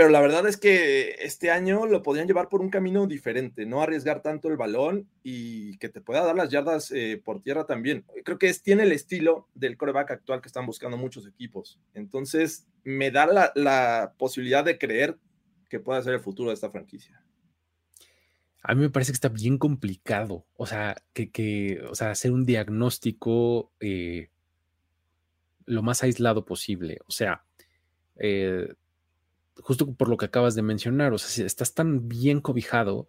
pero 0.00 0.12
la 0.12 0.22
verdad 0.22 0.48
es 0.48 0.56
que 0.56 1.16
este 1.20 1.50
año 1.50 1.84
lo 1.84 2.02
podían 2.02 2.26
llevar 2.26 2.48
por 2.48 2.62
un 2.62 2.70
camino 2.70 3.06
diferente, 3.06 3.66
no 3.66 3.82
arriesgar 3.82 4.22
tanto 4.22 4.48
el 4.48 4.56
balón 4.56 5.10
y 5.22 5.76
que 5.76 5.90
te 5.90 6.00
pueda 6.00 6.24
dar 6.24 6.34
las 6.34 6.48
yardas 6.48 6.90
eh, 6.90 7.20
por 7.22 7.42
tierra 7.42 7.66
también. 7.66 8.06
Creo 8.24 8.38
que 8.38 8.48
es, 8.48 8.62
tiene 8.62 8.84
el 8.84 8.92
estilo 8.92 9.50
del 9.52 9.76
coreback 9.76 10.12
actual 10.12 10.40
que 10.40 10.48
están 10.48 10.64
buscando 10.64 10.96
muchos 10.96 11.26
equipos. 11.26 11.78
Entonces, 11.92 12.66
me 12.82 13.10
da 13.10 13.26
la, 13.26 13.52
la 13.54 14.14
posibilidad 14.16 14.64
de 14.64 14.78
creer 14.78 15.18
que 15.68 15.80
pueda 15.80 16.00
ser 16.00 16.14
el 16.14 16.20
futuro 16.20 16.48
de 16.48 16.54
esta 16.54 16.70
franquicia. 16.70 17.22
A 18.62 18.74
mí 18.74 18.80
me 18.80 18.88
parece 18.88 19.12
que 19.12 19.16
está 19.16 19.28
bien 19.28 19.58
complicado. 19.58 20.46
O 20.54 20.64
sea, 20.64 20.96
que, 21.12 21.82
o 21.90 21.94
sea, 21.94 22.12
hacer 22.12 22.32
un 22.32 22.46
diagnóstico 22.46 23.70
eh, 23.80 24.30
lo 25.66 25.82
más 25.82 26.02
aislado 26.02 26.46
posible. 26.46 27.00
O 27.06 27.10
sea, 27.10 27.44
eh, 28.16 28.66
justo 29.62 29.92
por 29.94 30.08
lo 30.08 30.16
que 30.16 30.26
acabas 30.26 30.54
de 30.54 30.62
mencionar, 30.62 31.12
o 31.12 31.18
sea, 31.18 31.28
si 31.28 31.42
estás 31.42 31.74
tan 31.74 32.08
bien 32.08 32.40
cobijado, 32.40 33.08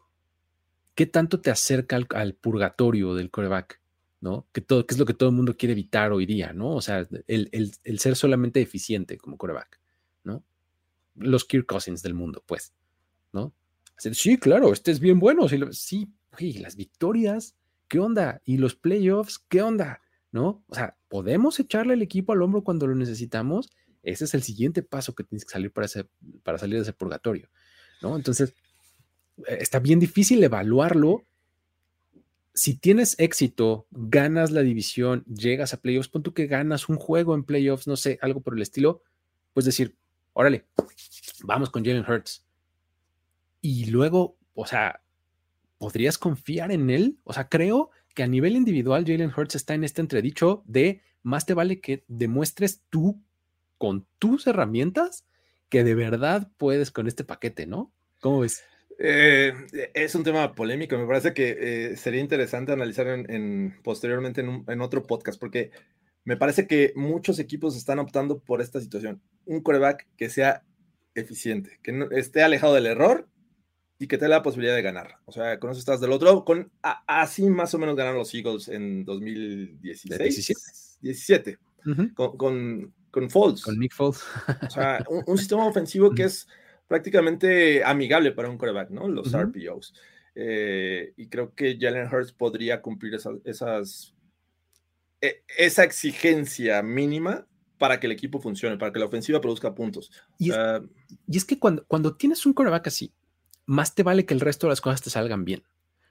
¿qué 0.95 1.05
tanto 1.05 1.41
te 1.41 1.51
acerca 1.51 1.99
al, 2.09 2.33
purgatorio 2.33 3.15
del 3.15 3.31
coreback? 3.31 3.79
¿No? 4.19 4.45
Que, 4.51 4.61
todo, 4.61 4.85
que 4.85 4.93
es 4.93 4.99
lo 4.99 5.05
que 5.05 5.15
todo 5.15 5.29
el 5.29 5.35
mundo 5.35 5.57
quiere 5.57 5.73
evitar 5.73 6.11
hoy 6.11 6.27
día, 6.27 6.53
¿no? 6.53 6.75
O 6.75 6.81
sea, 6.81 7.07
el, 7.25 7.49
el 7.83 7.99
ser 7.99 8.15
solamente 8.15 8.61
eficiente 8.61 9.17
como 9.17 9.35
coreback, 9.35 9.79
¿no? 10.23 10.43
Los 11.15 11.43
Kirk 11.43 11.65
Cousins 11.65 12.03
del 12.03 12.13
mundo, 12.13 12.43
pues, 12.45 12.71
¿no? 13.33 13.51
Sí, 13.97 14.37
claro, 14.37 14.73
este 14.73 14.91
es 14.91 14.99
bien 14.99 15.19
bueno. 15.19 15.47
Sí, 15.47 15.59
sí 16.39 16.53
las 16.59 16.75
victorias, 16.75 17.55
¿qué 17.87 17.99
onda? 17.99 18.41
Y 18.45 18.57
los 18.57 18.75
playoffs, 18.75 19.39
¿qué 19.39 19.61
onda? 19.61 20.01
¿No? 20.31 20.63
O 20.67 20.75
sea, 20.75 20.97
¿podemos 21.07 21.59
echarle 21.59 21.93
el 21.93 22.01
equipo 22.01 22.33
al 22.33 22.41
hombro 22.41 22.63
cuando 22.63 22.87
lo 22.87 22.95
necesitamos? 22.95 23.69
Ese 24.03 24.25
es 24.25 24.33
el 24.33 24.43
siguiente 24.43 24.83
paso 24.83 25.13
que 25.13 25.23
tienes 25.23 25.45
que 25.45 25.51
salir 25.51 25.71
para, 25.71 25.87
para 26.43 26.57
salir 26.57 26.75
de 26.75 26.81
ese 26.83 26.93
purgatorio, 26.93 27.49
¿no? 28.01 28.15
Entonces, 28.15 28.53
eh, 29.47 29.57
está 29.59 29.79
bien 29.79 29.99
difícil 29.99 30.43
evaluarlo. 30.43 31.25
Si 32.53 32.75
tienes 32.75 33.15
éxito, 33.19 33.87
ganas 33.91 34.51
la 34.51 34.61
división, 34.61 35.23
llegas 35.25 35.73
a 35.73 35.81
playoffs, 35.81 36.09
pon 36.09 36.23
tú 36.23 36.33
que 36.33 36.47
ganas 36.47 36.89
un 36.89 36.97
juego 36.97 37.35
en 37.35 37.43
playoffs, 37.43 37.87
no 37.87 37.95
sé, 37.95 38.19
algo 38.21 38.41
por 38.41 38.55
el 38.55 38.61
estilo, 38.61 39.03
pues 39.53 39.65
decir, 39.65 39.95
órale, 40.33 40.65
vamos 41.43 41.69
con 41.69 41.85
Jalen 41.85 42.05
Hurts 42.09 42.45
y 43.61 43.85
luego, 43.85 44.37
o 44.53 44.65
sea, 44.65 45.01
¿podrías 45.77 46.17
confiar 46.17 46.71
en 46.71 46.89
él? 46.89 47.19
O 47.23 47.33
sea, 47.33 47.47
creo 47.47 47.91
que 48.15 48.23
a 48.23 48.27
nivel 48.27 48.55
individual 48.55 49.05
Jalen 49.05 49.31
Hurts 49.35 49.55
está 49.55 49.75
en 49.75 49.83
este 49.83 50.01
entredicho 50.01 50.63
de 50.65 51.01
más 51.23 51.45
te 51.45 51.53
vale 51.53 51.79
que 51.79 52.03
demuestres 52.07 52.83
tú 52.89 53.21
con 53.81 54.05
tus 54.19 54.45
herramientas 54.45 55.25
que 55.67 55.83
de 55.83 55.95
verdad 55.95 56.51
puedes 56.57 56.91
con 56.91 57.07
este 57.07 57.23
paquete, 57.23 57.65
¿no? 57.65 57.91
¿Cómo 58.19 58.41
ves? 58.41 58.63
Eh, 58.99 59.53
es 59.95 60.13
un 60.13 60.23
tema 60.23 60.53
polémico, 60.53 60.95
me 60.99 61.07
parece 61.07 61.33
que 61.33 61.57
eh, 61.59 61.97
sería 61.97 62.21
interesante 62.21 62.71
analizar 62.71 63.07
en, 63.07 63.75
posteriormente 63.81 64.41
en, 64.41 64.65
en, 64.67 64.81
otro 64.81 65.01
podcast, 65.01 65.39
porque 65.39 65.71
me 66.25 66.37
parece 66.37 66.67
que 66.67 66.93
muchos 66.95 67.39
equipos 67.39 67.75
están 67.75 67.97
optando 67.97 68.37
por 68.37 68.61
esta 68.61 68.79
situación. 68.79 69.19
Un 69.45 69.61
coreback 69.61 70.07
que 70.15 70.29
sea 70.29 70.63
eficiente, 71.15 71.79
que 71.81 71.91
no, 71.91 72.11
esté 72.11 72.43
alejado 72.43 72.75
del 72.75 72.85
error 72.85 73.27
y 73.97 74.05
que 74.05 74.19
te 74.19 74.25
da 74.25 74.29
la 74.29 74.43
posibilidad 74.43 74.75
de 74.75 74.83
ganar. 74.83 75.15
O 75.25 75.31
sea, 75.31 75.59
con 75.59 75.71
eso 75.71 75.79
estás 75.79 75.99
del 75.99 76.11
otro. 76.11 76.45
Con, 76.45 76.71
así 76.83 77.49
más 77.49 77.73
o 77.73 77.79
menos 77.79 77.95
ganaron 77.95 78.19
los 78.19 78.31
Eagles 78.35 78.67
en 78.67 79.05
2016. 79.05 80.19
17. 80.19 80.59
17 81.01 81.57
con, 82.13 82.37
con, 82.37 82.93
con 83.11 83.29
Foles. 83.29 83.61
Con 83.61 83.77
Nick 83.77 83.93
Foles. 83.93 84.23
o 84.61 84.69
sea, 84.69 85.05
un, 85.27 85.37
sistema 85.37 85.65
ofensivo 85.65 86.11
que 86.11 86.23
es 86.23 86.47
prácticamente 86.87 87.83
amigable 87.83 88.31
para 88.31 88.49
un 88.49 88.57
quarterback, 88.57 88.89
¿no? 88.89 89.07
Los 89.07 89.31
RPOs. 89.33 89.93
eh, 90.33 91.13
y 91.17 91.27
creo 91.27 91.53
que 91.53 91.77
Jalen 91.79 92.07
Hurts 92.07 92.31
podría 92.31 92.81
cumplir 92.81 93.13
esas, 93.13 94.15
e, 95.21 95.43
esa 95.57 95.83
exigencia 95.83 96.81
mínima 96.81 97.47
para 97.77 97.99
que 97.99 98.07
el 98.07 98.13
equipo 98.13 98.39
funcione, 98.39 98.77
para 98.77 98.91
que 98.91 98.99
la 98.99 99.05
ofensiva 99.05 99.41
produzca 99.41 99.73
puntos. 99.73 100.11
Y 100.37 100.51
es, 101.27 101.45
que 101.45 101.59
cuando, 101.59 101.85
cuando 101.85 102.15
tienes 102.15 102.45
un 102.45 102.53
coreback 102.53 102.87
así, 102.87 103.13
más 103.65 103.95
te 103.95 104.03
vale 104.03 104.25
que 104.25 104.33
el 104.33 104.39
resto 104.39 104.67
de 104.67 104.71
las 104.71 104.81
cosas 104.81 105.01
te 105.01 105.09
salgan 105.09 105.45
bien. 105.45 105.63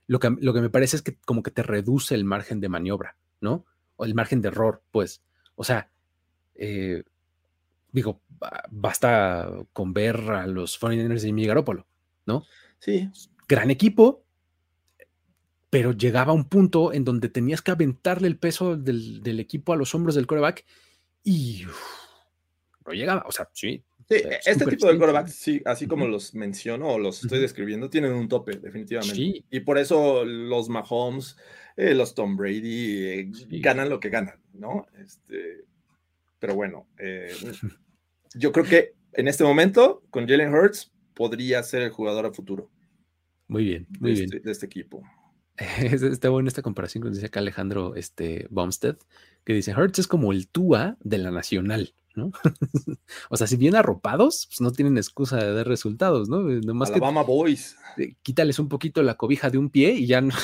Lo 0.07 0.18
que, 0.18 0.34
lo 0.40 0.53
que 0.53 0.61
me 0.61 0.70
parece 0.70 0.96
es 0.96 1.03
que 1.03 1.16
como 1.24 1.42
que 1.42 1.53
te 1.53 1.62
reduce 1.62 2.14
el 2.14 2.24
margen 2.24 2.61
de 2.61 2.68
maniobra, 2.68 3.16
¿no? 3.40 3.64
O 3.96 4.05
el 4.05 4.14
margen 4.14 4.42
de 4.42 4.48
error, 4.48 4.82
pues. 4.90 5.22
O 5.55 5.62
sea, 5.62 5.89
eh, 6.61 7.03
digo, 7.91 8.21
basta 8.71 9.51
con 9.73 9.93
ver 9.93 10.17
a 10.17 10.47
los 10.47 10.81
49ers 10.81 11.21
de 11.21 11.27
Jimmy 11.27 11.47
Garoppolo, 11.47 11.87
¿no? 12.27 12.45
Sí. 12.79 13.11
Gran 13.49 13.71
equipo, 13.71 14.25
pero 15.71 15.93
llegaba 15.93 16.35
un 16.35 16.49
punto 16.49 16.93
en 16.93 17.05
donde 17.05 17.31
tenías 17.31 17.63
que 17.63 17.71
aventarle 17.71 18.29
el 18.29 18.39
peso 18.39 18.77
del, 18.77 19.41
equipo 19.41 19.73
a 19.73 19.77
los 19.77 19.95
hombros 19.95 20.15
del 20.15 20.27
coreback 20.27 20.67
y 21.25 21.65
no 22.87 22.93
llegaba. 22.93 23.25
O 23.27 23.33
sea, 23.33 23.49
sí. 23.55 23.83
este 24.09 24.67
tipo 24.67 24.93
de 24.93 24.99
coreback, 24.99 25.29
sí, 25.29 25.63
así 25.65 25.87
como 25.87 26.07
los 26.07 26.35
menciono 26.35 26.89
o 26.89 26.99
los 26.99 27.25
estoy 27.25 27.41
describiendo, 27.41 27.89
tienen 27.89 28.13
un 28.13 28.29
tope, 28.29 28.59
definitivamente. 28.59 29.45
Y 29.51 29.61
por 29.61 29.79
eso 29.79 30.27
los 30.27 30.69
Mahomes, 30.69 31.39
eh, 31.77 31.95
los 31.95 32.15
Tom 32.15 32.37
Brady 32.37 33.07
eh, 33.07 33.31
ganan 33.61 33.89
lo 33.89 33.99
que 33.99 34.11
ganan, 34.11 34.39
¿no? 34.53 34.87
Este, 35.03 35.70
pero 36.41 36.55
bueno, 36.55 36.88
eh, 36.99 37.32
yo 38.34 38.51
creo 38.51 38.64
que 38.64 38.95
en 39.12 39.28
este 39.28 39.45
momento, 39.45 40.03
con 40.11 40.26
Jalen 40.26 40.53
Hurts, 40.53 40.91
podría 41.14 41.62
ser 41.62 41.82
el 41.82 41.91
jugador 41.91 42.26
a 42.26 42.32
futuro. 42.32 42.70
Muy 43.47 43.64
bien, 43.64 43.86
muy 44.01 44.11
de 44.11 44.14
bien. 44.16 44.24
Este, 44.24 44.41
de 44.41 44.51
este 44.51 44.66
equipo. 44.66 45.03
Está 45.57 46.30
bueno 46.30 46.49
esta 46.49 46.62
comparación 46.62 47.05
que 47.05 47.11
dice 47.11 47.26
acá 47.26 47.41
Alejandro 47.41 47.95
este, 47.95 48.47
Bumstead, 48.51 48.97
que 49.45 49.53
dice, 49.53 49.74
Hurts 49.74 50.01
es 50.01 50.07
como 50.07 50.32
el 50.32 50.49
Tua 50.49 50.97
de 51.01 51.18
la 51.18 51.30
Nacional, 51.30 51.95
¿no? 52.14 52.32
o 53.30 53.36
sea, 53.36 53.47
si 53.47 53.57
bien 53.57 53.76
arropados, 53.76 54.47
pues 54.47 54.61
no 54.61 54.72
tienen 54.72 54.97
excusa 54.97 55.36
de 55.36 55.53
dar 55.53 55.68
resultados, 55.68 56.28
¿no? 56.28 56.41
Nomás 56.41 56.91
Alabama 56.91 57.22
Boys. 57.22 57.76
Quítales 58.22 58.59
un 58.59 58.68
poquito 58.68 59.03
la 59.03 59.16
cobija 59.16 59.51
de 59.51 59.59
un 59.59 59.68
pie 59.68 59.93
y 59.93 60.07
ya 60.07 60.20
no. 60.20 60.34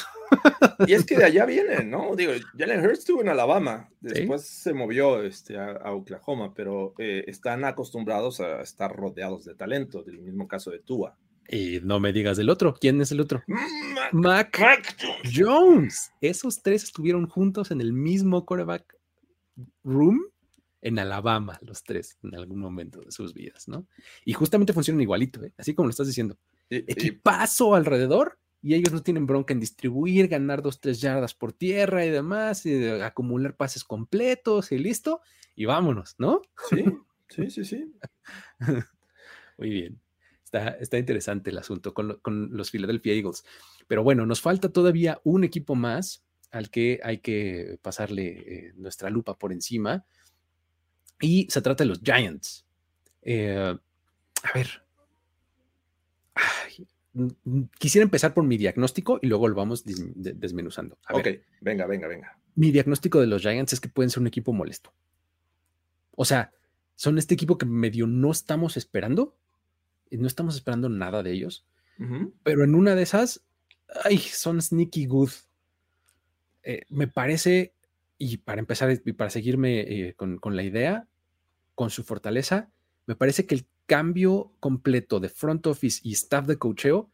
Y 0.87 0.93
es 0.93 1.05
que 1.05 1.17
de 1.17 1.25
allá 1.25 1.47
vienen, 1.47 1.91
¿no? 1.91 2.15
Digo, 2.17 2.33
Jalen 2.57 2.85
Hurts 2.85 3.01
estuvo 3.01 3.21
en 3.21 3.29
Alabama, 3.29 3.91
después 4.01 4.47
se 4.47 4.73
movió 4.73 5.23
este, 5.23 5.59
a, 5.59 5.93
Oklahoma, 5.93 6.53
pero 6.55 6.95
eh, 6.99 7.25
están 7.27 7.65
acostumbrados 7.65 8.41
a 8.41 8.61
estar 8.63 8.95
rodeados 8.95 9.45
de 9.45 9.55
talento, 9.55 10.03
del 10.03 10.19
mismo 10.21 10.49
caso 10.49 10.71
de 10.71 10.81
Tua. 10.81 11.17
Y 11.49 11.81
no 11.83 12.01
me 12.01 12.13
digas 12.13 12.37
del 12.37 12.51
otro. 12.51 12.75
¿Quién 12.75 13.01
es 13.01 13.13
el 13.13 13.21
otro? 13.21 13.43
Mac, 14.13 14.59
Jones. 15.33 16.11
Esos 16.21 16.63
tres 16.63 16.85
estuvieron 16.85 17.29
juntos 17.29 17.71
en 17.71 17.81
el 17.81 17.93
mismo 17.93 18.45
quarterback 18.45 18.97
room 19.85 20.21
en 20.83 20.99
Alabama, 20.99 21.59
los 21.63 21.83
tres, 21.83 22.19
en 22.23 22.35
algún 22.35 22.61
momento 22.61 23.01
de 23.01 23.11
sus 23.11 23.35
vidas, 23.35 23.67
¿no? 23.67 23.87
Y 24.25 24.35
justamente 24.35 24.73
funcionan 24.73 25.01
igualito, 25.01 25.43
¿eh? 25.43 25.53
así 25.57 25.75
como 25.75 25.87
lo 25.87 25.91
estás 25.91 26.07
diciendo. 26.07 26.39
Equipazo 26.71 27.75
alrededor 27.75 28.39
y 28.67 28.75
ellos 28.75 28.93
no 28.93 29.01
tienen 29.01 29.27
bronca 29.27 29.55
en 29.55 29.61
distribuir, 29.61 30.27
ganar 30.27 30.61
dos, 30.61 30.81
tres 30.81 31.01
yardas 31.01 31.35
por 31.35 31.53
tierra 31.53 32.05
y 32.05 32.11
demás, 32.11 32.67
y 32.67 32.85
acumular 32.89 33.55
pases 33.55 33.85
completos 33.85 34.73
y 34.73 34.79
listo, 34.79 35.21
y 35.55 35.67
vámonos, 35.67 36.17
¿no? 36.19 36.43
Sí, 36.69 36.85
sí, 37.29 37.49
sí, 37.49 37.65
sí. 37.65 37.95
Muy 39.57 39.71
bien. 39.71 40.01
Está, 40.81 40.99
interesante 40.99 41.51
el 41.51 41.59
asunto 41.59 41.95
con, 41.95 42.19
los 42.51 42.73
Philadelphia 42.73 43.13
Eagles. 43.13 43.45
Pero 43.87 44.03
bueno, 44.03 44.27
nos 44.27 44.41
falta 44.41 44.73
todavía 44.73 45.21
un 45.23 45.45
equipo 45.45 45.77
más 45.77 46.25
al 46.51 46.69
que 46.69 46.99
hay 47.05 47.19
que 47.19 47.79
pasarle 47.83 48.27
eh, 48.27 48.73
nuestra 48.75 49.11
lupa 49.11 49.39
por 49.39 49.53
encima. 49.53 50.05
Y 51.21 51.47
se 51.51 51.63
trata 51.63 51.85
de 51.85 51.89
los 51.89 52.01
Giants. 52.01 52.67
Eh, 53.23 53.79
a 54.43 54.53
ver. 54.53 54.83
Quisiera 57.79 58.05
empezar 58.05 58.35
por 58.35 58.45
mi 58.45 58.57
diagnóstico 58.57 59.19
y 59.23 59.27
luego 59.27 59.49
lo 59.49 59.55
vamos 59.55 59.85
desmenuzando. 59.85 60.99
ok, 61.11 61.29
venga, 61.61 61.87
venga, 61.87 62.09
venga. 62.09 62.39
Mi 62.55 62.71
diagnóstico 62.71 63.21
de 63.21 63.27
los 63.27 63.43
Giants 63.43 63.75
es 63.75 63.81
que 63.81 63.89
pueden 63.89 64.11
ser 64.11 64.21
un 64.21 64.27
equipo 64.27 64.53
molesto. 64.53 64.93
O 66.13 66.25
sea, 66.25 66.53
son 66.95 67.19
este 67.19 67.35
equipo 67.35 67.59
que 67.59 67.67
medio 67.67 68.07
no 68.07 68.31
estamos 68.31 68.77
esperando, 68.77 69.37
no 70.11 70.27
estamos 70.27 70.57
esperando 70.57 70.89
nada 70.89 71.23
de 71.23 71.33
ellos, 71.33 71.67
pero 72.43 72.65
en 72.65 72.75
una 72.75 72.95
de 72.95 73.03
esas, 73.03 73.43
ay, 74.05 74.19
son 74.19 74.61
sneaky 74.61 75.07
good. 75.07 75.31
Eh, 76.63 76.83
me 76.89 77.07
parece, 77.07 77.75
y 78.19 78.39
para 78.39 78.61
empezar 78.61 78.91
y 79.05 79.13
para 79.13 79.31
seguirme 79.31 79.81
eh, 79.81 80.15
con, 80.15 80.41
la 80.57 80.63
idea, 80.63 81.07
con 81.75 81.91
su 81.91 82.03
fortaleza, 82.03 82.71
me 83.07 83.15
parece 83.15 83.47
que 83.47 83.55
el 83.55 83.67
cambio 83.87 84.53
completo 84.61 85.21
de 85.21 85.29
front 85.29 85.67
office 85.67 86.01
y 86.03 86.13
staff 86.13 86.47
de 86.47 86.59
cocheo 86.59 87.11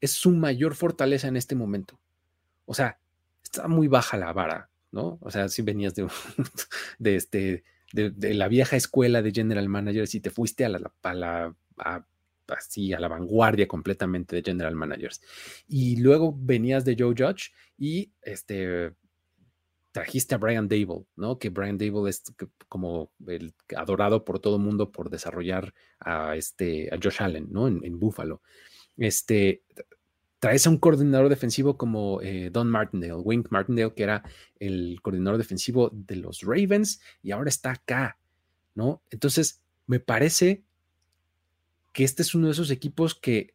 es 0.00 0.12
su 0.12 0.30
mayor 0.30 0.74
fortaleza 0.74 1.28
en 1.28 1.36
este 1.36 1.54
momento. 1.54 1.98
O 2.66 2.74
sea, 2.74 2.98
está 3.42 3.68
muy 3.68 3.88
baja 3.88 4.16
la 4.16 4.32
vara, 4.32 4.70
¿no? 4.92 5.18
O 5.20 5.30
sea, 5.30 5.48
si 5.48 5.62
venías 5.62 5.94
de, 5.94 6.06
este, 7.16 7.64
de, 7.92 8.34
la 8.34 8.48
vieja 8.48 8.76
escuela 8.76 9.22
de 9.22 9.32
general 9.32 9.68
managers 9.68 10.14
y 10.14 10.20
te 10.20 10.30
fuiste 10.30 10.64
a 10.64 10.68
la, 10.68 10.92
a 11.02 11.14
la 11.14 11.54
así 12.48 12.92
a 12.92 13.00
la 13.00 13.08
vanguardia 13.08 13.68
completamente 13.68 14.36
de 14.36 14.42
general 14.42 14.74
managers. 14.74 15.20
Y 15.68 15.96
luego 15.96 16.36
venías 16.38 16.84
de 16.84 16.96
Joe 16.98 17.14
Judge 17.16 17.52
y 17.78 18.12
este 18.22 18.92
trajiste 19.92 20.34
a 20.34 20.38
Brian 20.38 20.68
Dable, 20.68 21.04
¿no? 21.16 21.38
Que 21.38 21.50
Brian 21.50 21.78
Dable 21.78 22.10
es 22.10 22.22
como 22.68 23.12
el 23.26 23.54
adorado 23.76 24.24
por 24.24 24.38
todo 24.38 24.56
el 24.56 24.62
mundo 24.62 24.92
por 24.92 25.10
desarrollar 25.10 25.74
a 25.98 26.36
este 26.36 26.90
Josh 27.02 27.22
Allen, 27.22 27.48
¿no? 27.50 27.66
En, 27.68 27.98
Buffalo. 27.98 28.42
Este 28.96 29.62
traes 30.38 30.66
a 30.66 30.70
un 30.70 30.78
coordinador 30.78 31.28
defensivo 31.28 31.76
como 31.76 32.20
eh, 32.22 32.50
Don 32.50 32.70
Martindale, 32.70 33.14
Wink 33.14 33.48
Martindale, 33.50 33.92
que 33.94 34.02
era 34.02 34.22
el 34.58 34.98
coordinador 35.02 35.38
defensivo 35.38 35.90
de 35.92 36.16
los 36.16 36.40
Ravens 36.40 37.00
y 37.22 37.32
ahora 37.32 37.50
está 37.50 37.72
acá, 37.72 38.18
¿no? 38.74 39.02
Entonces, 39.10 39.60
me 39.86 40.00
parece 40.00 40.62
que 41.92 42.04
este 42.04 42.22
es 42.22 42.34
uno 42.34 42.46
de 42.46 42.52
esos 42.52 42.70
equipos 42.70 43.14
que 43.14 43.54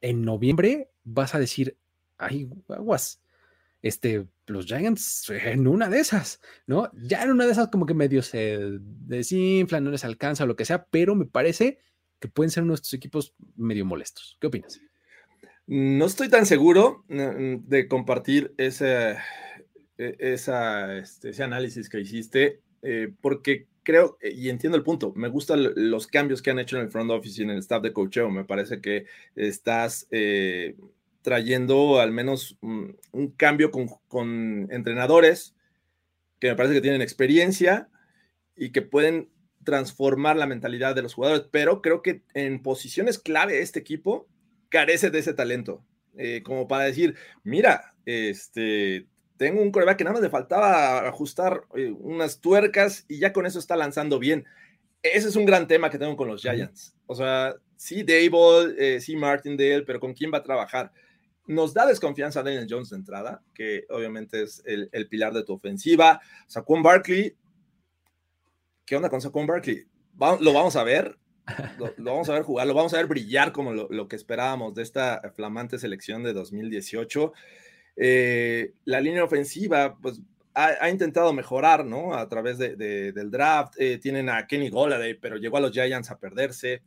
en 0.00 0.22
noviembre 0.22 0.90
vas 1.04 1.34
a 1.34 1.38
decir, 1.38 1.76
ay, 2.16 2.48
aguas, 2.68 3.20
este, 3.82 4.26
los 4.48 4.66
Giants 4.66 5.30
en 5.30 5.66
una 5.66 5.88
de 5.88 6.00
esas, 6.00 6.40
¿no? 6.66 6.90
Ya 6.94 7.22
en 7.22 7.30
una 7.30 7.46
de 7.46 7.52
esas 7.52 7.68
como 7.68 7.86
que 7.86 7.94
medio 7.94 8.22
se 8.22 8.58
desinflan, 8.60 9.84
no 9.84 9.90
les 9.90 10.04
alcanza 10.04 10.44
o 10.44 10.46
lo 10.46 10.56
que 10.56 10.64
sea, 10.64 10.86
pero 10.90 11.14
me 11.14 11.26
parece 11.26 11.78
que 12.20 12.28
pueden 12.28 12.50
ser 12.50 12.64
estos 12.64 12.94
equipos 12.94 13.34
medio 13.56 13.84
molestos. 13.84 14.36
¿Qué 14.40 14.46
opinas? 14.46 14.80
No 15.66 16.06
estoy 16.06 16.28
tan 16.28 16.46
seguro 16.46 17.04
mm, 17.08 17.68
de 17.68 17.88
compartir 17.88 18.54
ese, 18.56 19.18
e, 19.98 20.16
este, 20.18 21.28
ese 21.28 21.42
análisis 21.42 21.88
que 21.88 22.00
hiciste, 22.00 22.60
eh, 22.82 23.12
porque 23.20 23.66
creo, 23.82 24.18
eh, 24.20 24.32
y 24.34 24.48
entiendo 24.48 24.76
el 24.76 24.84
punto, 24.84 25.12
me 25.14 25.28
gustan 25.28 25.72
los 25.74 26.06
cambios 26.06 26.42
que 26.42 26.50
han 26.50 26.58
hecho 26.58 26.76
en 26.76 26.82
el 26.84 26.90
front 26.90 27.10
office 27.10 27.40
y 27.40 27.44
en 27.44 27.50
el 27.50 27.58
staff 27.58 27.82
de 27.82 27.92
coaching. 27.92 28.30
Me 28.30 28.44
parece 28.44 28.80
que 28.80 29.06
estás 29.34 30.06
eh, 30.10 30.76
trayendo 31.22 32.00
al 32.00 32.12
menos 32.12 32.56
un, 32.60 32.96
cambio 33.36 33.70
con, 33.70 34.68
entrenadores 34.70 35.54
que 36.40 36.48
me 36.48 36.56
parece 36.56 36.74
que 36.74 36.80
tienen 36.80 37.02
experiencia 37.02 37.88
y 38.56 38.70
que 38.70 38.82
pueden 38.82 39.30
transformar 39.64 40.36
la 40.36 40.46
mentalidad 40.46 40.94
de 40.94 41.02
los 41.02 41.14
jugadores, 41.14 41.46
pero 41.50 41.82
creo 41.82 42.00
que 42.02 42.22
en 42.34 42.62
posiciones 42.62 43.18
clave 43.18 43.60
este 43.60 43.80
equipo 43.80 44.28
carece 44.68 45.10
de 45.10 45.18
ese 45.18 45.34
talento, 45.34 45.84
eh, 46.16 46.42
como 46.42 46.68
para 46.68 46.84
decir, 46.84 47.16
mira, 47.42 47.94
este, 48.06 49.06
tengo 49.36 49.62
un 49.62 49.70
coreback 49.70 49.98
que 49.98 50.04
nada 50.04 50.14
más 50.14 50.22
le 50.22 50.30
faltaba 50.30 51.08
ajustar 51.08 51.64
eh, 51.74 51.90
unas 51.98 52.40
tuercas 52.40 53.04
y 53.08 53.18
ya 53.18 53.32
con 53.32 53.46
eso 53.46 53.58
está 53.58 53.76
lanzando 53.76 54.18
bien. 54.18 54.44
Ese 55.02 55.28
es 55.28 55.36
un 55.36 55.46
gran 55.46 55.66
tema 55.66 55.90
que 55.90 55.98
tengo 55.98 56.16
con 56.16 56.28
los 56.28 56.42
Giants. 56.42 56.94
O 57.06 57.14
sea, 57.14 57.54
sí 57.76 58.02
Dable, 58.02 58.74
eh, 58.78 59.00
sí 59.00 59.16
Martindale, 59.16 59.82
pero 59.82 60.00
¿con 60.00 60.12
quién 60.12 60.32
va 60.32 60.38
a 60.38 60.42
trabajar? 60.42 60.92
Nos 61.48 61.74
da 61.74 61.86
desconfianza 61.86 62.42
Daniel 62.42 62.66
Jones 62.68 62.90
de 62.90 62.96
entrada, 62.96 63.42
que 63.52 63.84
obviamente 63.90 64.42
es 64.42 64.62
el, 64.64 65.08
pilar 65.08 65.32
de 65.32 65.44
tu 65.44 65.54
ofensiva. 65.54 66.20
Saquon 66.46 66.82
Barkley, 66.82 67.36
¿qué 68.84 68.96
onda 68.96 69.10
con 69.10 69.20
Saquon 69.20 69.46
Barkley? 69.46 69.84
lo 70.40 70.52
vamos 70.52 70.76
a 70.76 70.84
ver, 70.84 71.18
lo, 71.78 71.92
vamos 71.98 72.28
a 72.28 72.34
ver 72.34 72.42
jugar, 72.42 72.66
lo 72.66 72.74
vamos 72.74 72.94
a 72.94 72.98
ver 72.98 73.06
brillar 73.06 73.52
como 73.52 73.72
lo, 73.72 73.88
lo 73.90 74.08
que 74.08 74.16
esperábamos 74.16 74.74
de 74.74 74.82
esta 74.82 75.32
flamante 75.34 75.78
selección 75.78 76.22
de 76.22 76.32
2018. 76.32 77.32
Eh, 77.96 78.74
la 78.84 79.00
línea 79.00 79.24
ofensiva, 79.24 79.98
pues 80.00 80.20
ha, 80.54 80.88
intentado 80.90 81.32
mejorar, 81.32 81.84
¿no? 81.84 82.14
A 82.14 82.28
través 82.28 82.58
del 82.58 83.30
draft. 83.30 83.74
Eh, 83.78 83.98
tienen 83.98 84.28
a 84.28 84.46
Kenny 84.46 84.70
Golladay, 84.70 85.14
pero 85.14 85.36
llegó 85.36 85.56
a 85.56 85.60
los 85.60 85.70
Giants 85.70 86.10
a 86.10 86.18
perderse. 86.18 86.82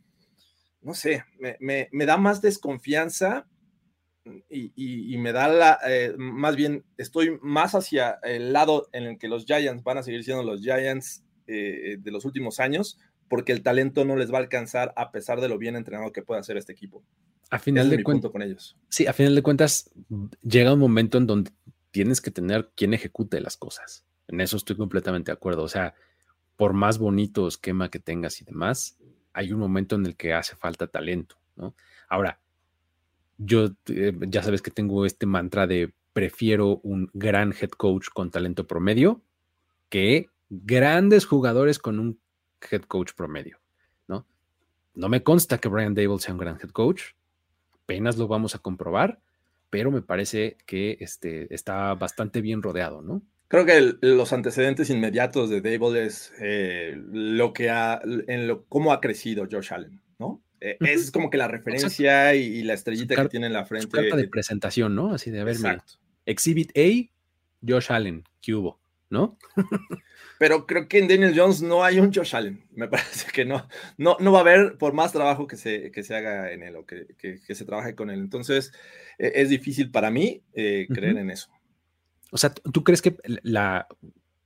No 0.82 0.94
sé, 0.94 1.24
me, 1.38 1.88
da 2.06 2.16
más 2.16 2.42
desconfianza 2.42 3.46
y, 4.48 5.16
me 5.18 5.32
da 5.32 5.48
la, 5.48 5.78
eh, 5.86 6.14
más 6.16 6.56
bien, 6.56 6.84
estoy 6.96 7.38
más 7.42 7.74
hacia 7.74 8.18
el 8.22 8.52
lado 8.52 8.88
en 8.92 9.04
el 9.04 9.18
que 9.18 9.28
los 9.28 9.44
Giants 9.44 9.82
van 9.82 9.98
a 9.98 10.02
seguir 10.02 10.24
siendo 10.24 10.42
los 10.42 10.60
Giants 10.60 11.24
eh, 11.46 11.96
de 11.98 12.10
los 12.10 12.24
últimos 12.24 12.60
años, 12.60 12.98
porque 13.28 13.52
el 13.52 13.62
talento 13.62 14.04
no 14.04 14.16
les 14.16 14.32
va 14.32 14.38
a 14.38 14.42
alcanzar 14.42 14.92
a 14.96 15.10
pesar 15.10 15.40
de 15.40 15.48
lo 15.48 15.58
bien 15.58 15.76
entrenado 15.76 16.12
que 16.12 16.22
puede 16.22 16.40
hacer 16.40 16.56
este 16.56 16.72
equipo. 16.72 17.02
A 17.50 17.58
final 17.58 17.90
de 17.90 18.02
cuentas, 18.02 18.30
con 18.30 18.42
ellos. 18.42 18.76
Sí, 18.88 19.06
a 19.06 19.12
final 19.12 19.34
de 19.34 19.42
cuentas, 19.42 19.90
llega 20.42 20.72
un 20.72 20.78
momento 20.78 21.18
en 21.18 21.26
donde 21.26 21.50
tienes 21.90 22.20
que 22.20 22.30
tener 22.30 22.70
quien 22.74 22.94
ejecute 22.94 23.40
las 23.40 23.56
cosas. 23.56 24.04
En 24.28 24.40
eso 24.40 24.56
estoy 24.56 24.76
completamente 24.76 25.30
de 25.30 25.34
acuerdo. 25.34 25.62
O 25.62 25.68
sea, 25.68 25.94
por 26.56 26.72
más 26.72 26.98
bonito 26.98 27.48
esquema 27.48 27.90
que 27.90 27.98
tengas 27.98 28.40
y 28.40 28.44
demás, 28.44 28.96
hay 29.32 29.52
un 29.52 29.60
momento 29.60 29.96
en 29.96 30.06
el 30.06 30.16
que 30.16 30.32
hace 30.32 30.56
falta 30.56 30.86
talento, 30.86 31.36
¿no? 31.56 31.74
Ahora, 32.08 32.41
yo 33.44 33.70
eh, 33.88 34.12
ya 34.28 34.42
sabes 34.42 34.62
que 34.62 34.70
tengo 34.70 35.06
este 35.06 35.26
mantra 35.26 35.66
de 35.66 35.92
prefiero 36.12 36.78
un 36.82 37.10
gran 37.14 37.52
head 37.52 37.70
coach 37.70 38.08
con 38.12 38.30
talento 38.30 38.66
promedio 38.66 39.22
que 39.88 40.28
grandes 40.48 41.26
jugadores 41.26 41.78
con 41.78 41.98
un 41.98 42.20
head 42.70 42.82
coach 42.82 43.12
promedio, 43.14 43.58
¿no? 44.06 44.26
No 44.94 45.08
me 45.08 45.22
consta 45.22 45.58
que 45.58 45.68
Brian 45.68 45.94
Dable 45.94 46.18
sea 46.18 46.34
un 46.34 46.40
gran 46.40 46.58
head 46.62 46.70
coach, 46.70 47.02
apenas 47.82 48.16
lo 48.16 48.28
vamos 48.28 48.54
a 48.54 48.58
comprobar, 48.58 49.20
pero 49.70 49.90
me 49.90 50.02
parece 50.02 50.58
que 50.66 50.98
este, 51.00 51.52
está 51.54 51.94
bastante 51.94 52.40
bien 52.40 52.62
rodeado, 52.62 53.02
¿no? 53.02 53.22
Creo 53.48 53.66
que 53.66 53.96
los 54.00 54.32
antecedentes 54.32 54.88
inmediatos 54.88 55.50
de 55.50 55.60
Dable 55.60 56.06
es 56.06 56.32
eh, 56.40 56.94
lo 57.12 57.52
que 57.52 57.68
ha, 57.68 58.00
en 58.04 58.46
lo, 58.46 58.64
cómo 58.64 58.92
ha 58.92 59.00
crecido 59.00 59.46
Josh 59.50 59.72
Allen, 59.72 60.00
¿no? 60.18 60.42
Eh, 60.64 60.76
es 60.80 61.10
como 61.10 61.28
que 61.28 61.38
la 61.38 61.48
referencia 61.48 62.36
y, 62.36 62.62
la 62.62 62.74
estrellita 62.74 63.16
que 63.16 63.28
tiene 63.28 63.48
en 63.48 63.52
la 63.52 63.64
frente. 63.64 63.88
carta 63.88 64.14
de 64.14 64.28
presentación, 64.28 64.94
¿no? 64.94 65.12
Así 65.12 65.32
de, 65.32 65.40
a 65.40 65.44
ver, 65.44 65.56
Exhibit 66.24 66.70
A, 66.78 67.10
Josh 67.66 67.90
Allen, 67.90 68.22
¿qué 68.40 68.54
hubo? 68.54 68.80
¿No? 69.10 69.36
Pero 70.38 70.64
creo 70.66 70.86
que 70.86 71.00
en 71.00 71.08
Daniel 71.08 71.34
Jones 71.36 71.62
no 71.62 71.82
hay 71.82 71.98
un 71.98 72.12
Josh 72.14 72.36
Allen. 72.36 72.64
Me 72.70 72.86
parece 72.88 73.32
que 73.32 73.44
no, 73.44 73.66
no, 73.96 74.16
no 74.20 74.30
va 74.30 74.38
a 74.38 74.42
haber, 74.42 74.78
por 74.78 74.92
más 74.92 75.12
trabajo 75.12 75.48
que 75.48 75.56
se, 75.56 75.90
que 75.90 76.04
se 76.04 76.14
haga 76.14 76.52
en 76.52 76.62
él 76.62 76.76
o 76.76 76.86
que, 76.86 77.08
que, 77.18 77.54
se 77.54 77.64
trabaje 77.64 77.96
con 77.96 78.10
él. 78.10 78.20
Entonces, 78.20 78.72
e, 79.18 79.32
es 79.34 79.48
difícil 79.48 79.90
para 79.90 80.12
mí 80.12 80.42
eh, 80.54 80.86
creer 80.94 81.18
en 81.18 81.30
eso. 81.30 81.50
O 82.30 82.38
sea, 82.38 82.50
¿tú 82.50 82.84
crees 82.84 83.02
que 83.02 83.16
la, 83.42 83.88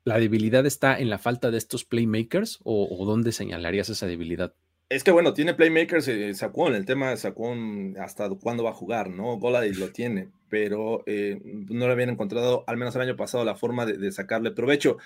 la, 0.05 0.19
debilidad 0.19 0.65
está 0.65 0.99
en 0.99 1.11
la 1.11 1.19
falta 1.19 1.51
de 1.51 1.59
estos 1.59 1.85
playmakers 1.85 2.59
o, 2.65 2.89
o 2.91 3.05
dónde 3.05 3.33
señalarías 3.33 3.91
esa 3.91 4.07
debilidad? 4.07 4.55
Es 4.89 5.03
que 5.03 5.11
bueno, 5.11 5.35
tiene 5.35 5.55
playmakers 5.55 6.07
eh, 6.07 6.33
Saquon, 6.35 6.75
el 6.75 6.87
tema 6.87 7.11
de 7.11 7.17
Saquon 7.17 7.97
hasta 7.99 8.29
cuándo 8.31 8.63
va 8.63 8.71
a 8.71 8.75
jugar, 8.75 9.11
¿no? 9.11 9.37
Golady 9.37 9.73
lo 9.73 9.91
tiene, 9.91 10.29
pero 10.49 11.03
eh, 11.07 11.41
no 11.45 11.87
le 11.87 11.93
habían 11.93 12.11
encontrado, 12.11 12.63
al 12.69 12.77
menos 12.77 12.95
el 12.95 13.03
año 13.03 13.17
pasado, 13.17 13.45
la 13.45 13.57
forma 13.57 13.85
de, 13.85 14.13
sacarle 14.13 14.53
provecho. 14.53 14.99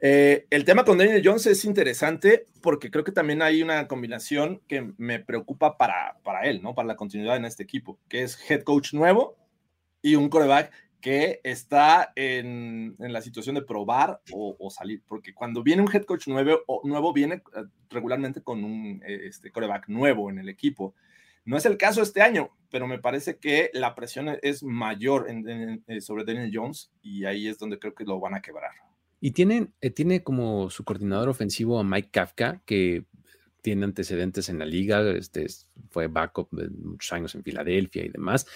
Eh, 0.00 0.46
el 0.50 0.64
tema 0.64 0.84
con 0.84 0.98
Daniel 0.98 1.22
Jones 1.24 1.46
es 1.46 1.64
interesante 1.64 2.46
porque 2.60 2.90
creo 2.90 3.04
que 3.04 3.12
también 3.12 3.42
hay 3.42 3.62
una 3.62 3.86
combinación 3.86 4.60
que 4.66 4.92
me 4.98 5.20
preocupa 5.20 5.78
para, 5.78 6.18
para 6.24 6.42
él, 6.42 6.60
¿no? 6.60 6.74
Para 6.74 6.88
la 6.88 6.96
continuidad 6.96 7.36
en 7.36 7.44
este 7.44 7.62
equipo, 7.62 8.00
que 8.08 8.24
es 8.24 8.50
head 8.50 8.62
coach 8.62 8.92
nuevo 8.92 9.36
y 10.02 10.16
un 10.16 10.28
coreback 10.30 10.72
que 11.02 11.40
está 11.42 12.12
en, 12.14 12.94
la 12.98 13.20
situación 13.20 13.56
de 13.56 13.62
probar 13.62 14.22
o, 14.32 14.70
salir, 14.70 15.02
porque 15.06 15.34
cuando 15.34 15.62
viene 15.62 15.82
un 15.82 15.90
head 15.92 16.04
coach 16.04 16.28
nuevo, 16.28 16.62
nuevo 16.84 17.12
viene 17.12 17.42
eh, 17.56 17.64
regularmente 17.90 18.40
con 18.40 18.64
un 18.64 19.02
eh, 19.04 19.22
este, 19.24 19.50
coreback 19.50 19.88
nuevo 19.88 20.30
en 20.30 20.38
el 20.38 20.48
equipo. 20.48 20.94
No 21.44 21.56
es 21.56 21.66
el 21.66 21.76
caso 21.76 22.02
este 22.02 22.22
año, 22.22 22.50
pero 22.70 22.86
me 22.86 23.00
parece 23.00 23.36
que 23.38 23.70
la 23.74 23.96
presión 23.96 24.38
es 24.42 24.62
mayor 24.62 25.26
eh, 25.28 26.00
sobre 26.00 26.24
Daniel 26.24 26.52
Jones 26.54 26.92
y 27.02 27.24
ahí 27.24 27.48
es 27.48 27.58
donde 27.58 27.80
creo 27.80 27.94
que 27.94 28.04
lo 28.04 28.20
van 28.20 28.34
a 28.34 28.40
quebrar. 28.40 28.70
Y 29.20 29.32
tiene, 29.32 29.68
tiene 29.94 30.22
como 30.22 30.70
su 30.70 30.84
coordinador 30.84 31.28
ofensivo 31.28 31.80
a 31.80 31.84
Mike 31.84 32.10
Kafka, 32.12 32.62
que 32.64 33.04
tiene 33.60 33.84
antecedentes 33.84 34.48
en 34.48 34.58
la 34.60 34.64
liga, 34.64 35.02
este, 35.10 35.46
fue 35.90 36.06
backup 36.06 36.48
muchos 36.52 37.12
años 37.12 37.34
en 37.34 37.42
Filadelfia 37.42 38.04
y 38.04 38.08
demás 38.08 38.46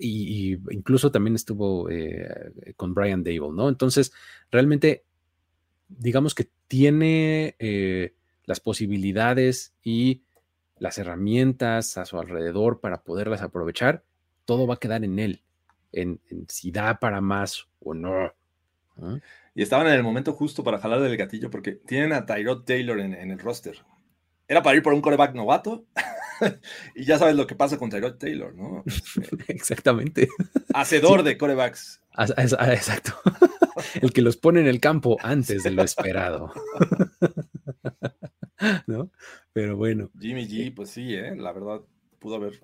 y, 0.00 0.58
incluso 0.70 1.10
también 1.12 1.34
estuvo 1.34 1.88
eh, 1.90 2.52
con 2.76 2.94
Brian 2.94 3.22
Dable, 3.22 3.52
¿no? 3.52 3.68
Entonces, 3.68 4.12
realmente, 4.50 5.04
digamos 5.88 6.34
que 6.34 6.48
tiene 6.66 7.56
eh, 7.58 8.14
las 8.44 8.60
posibilidades 8.60 9.74
y 9.82 10.22
las 10.78 10.98
herramientas 10.98 11.98
a 11.98 12.06
su 12.06 12.18
alrededor 12.18 12.80
para 12.80 13.02
poderlas 13.02 13.42
aprovechar, 13.42 14.02
todo 14.44 14.66
va 14.66 14.74
a 14.74 14.80
quedar 14.80 15.04
en 15.04 15.18
él, 15.18 15.42
en, 15.92 16.20
si 16.48 16.70
da 16.70 16.98
para 16.98 17.20
más 17.20 17.68
o 17.80 17.94
no. 17.94 18.32
Y 19.54 19.62
estaban 19.62 19.86
en 19.86 19.94
el 19.94 20.02
momento 20.02 20.32
justo 20.32 20.64
para 20.64 20.78
jalar 20.78 21.00
del 21.00 21.16
gatillo 21.16 21.50
porque 21.50 21.72
tienen 21.72 22.12
a 22.12 22.26
Tyrod 22.26 22.64
Taylor 22.64 22.98
en, 23.00 23.14
en 23.14 23.30
el 23.30 23.38
roster. 23.38 23.78
Era 24.50 24.64
para 24.64 24.76
ir 24.76 24.82
por 24.82 24.92
un 24.92 25.00
coreback 25.00 25.32
novato 25.32 25.86
y 26.96 27.04
ya 27.04 27.20
sabes 27.20 27.36
lo 27.36 27.46
que 27.46 27.54
pasa 27.54 27.78
con 27.78 27.88
Tyrod 27.88 28.16
Taylor, 28.16 28.52
¿no? 28.52 28.82
Exactamente. 29.46 30.28
Hacedor 30.74 31.22
de 31.22 31.38
corebacks. 31.38 32.02
Exacto. 32.18 33.12
El 34.02 34.12
que 34.12 34.22
los 34.22 34.36
pone 34.36 34.60
en 34.60 34.66
el 34.66 34.80
campo 34.80 35.18
antes 35.22 35.62
de 35.62 35.70
lo 35.70 35.84
esperado. 35.84 36.52
¿No? 38.88 39.12
Pero 39.52 39.76
bueno. 39.76 40.10
Jimmy 40.18 40.48
G, 40.48 40.66
eh, 40.66 40.72
pues 40.74 40.90
sí, 40.90 41.14
¿eh? 41.14 41.36
la 41.36 41.52
verdad, 41.52 41.82
pudo 42.18 42.34
haber. 42.34 42.60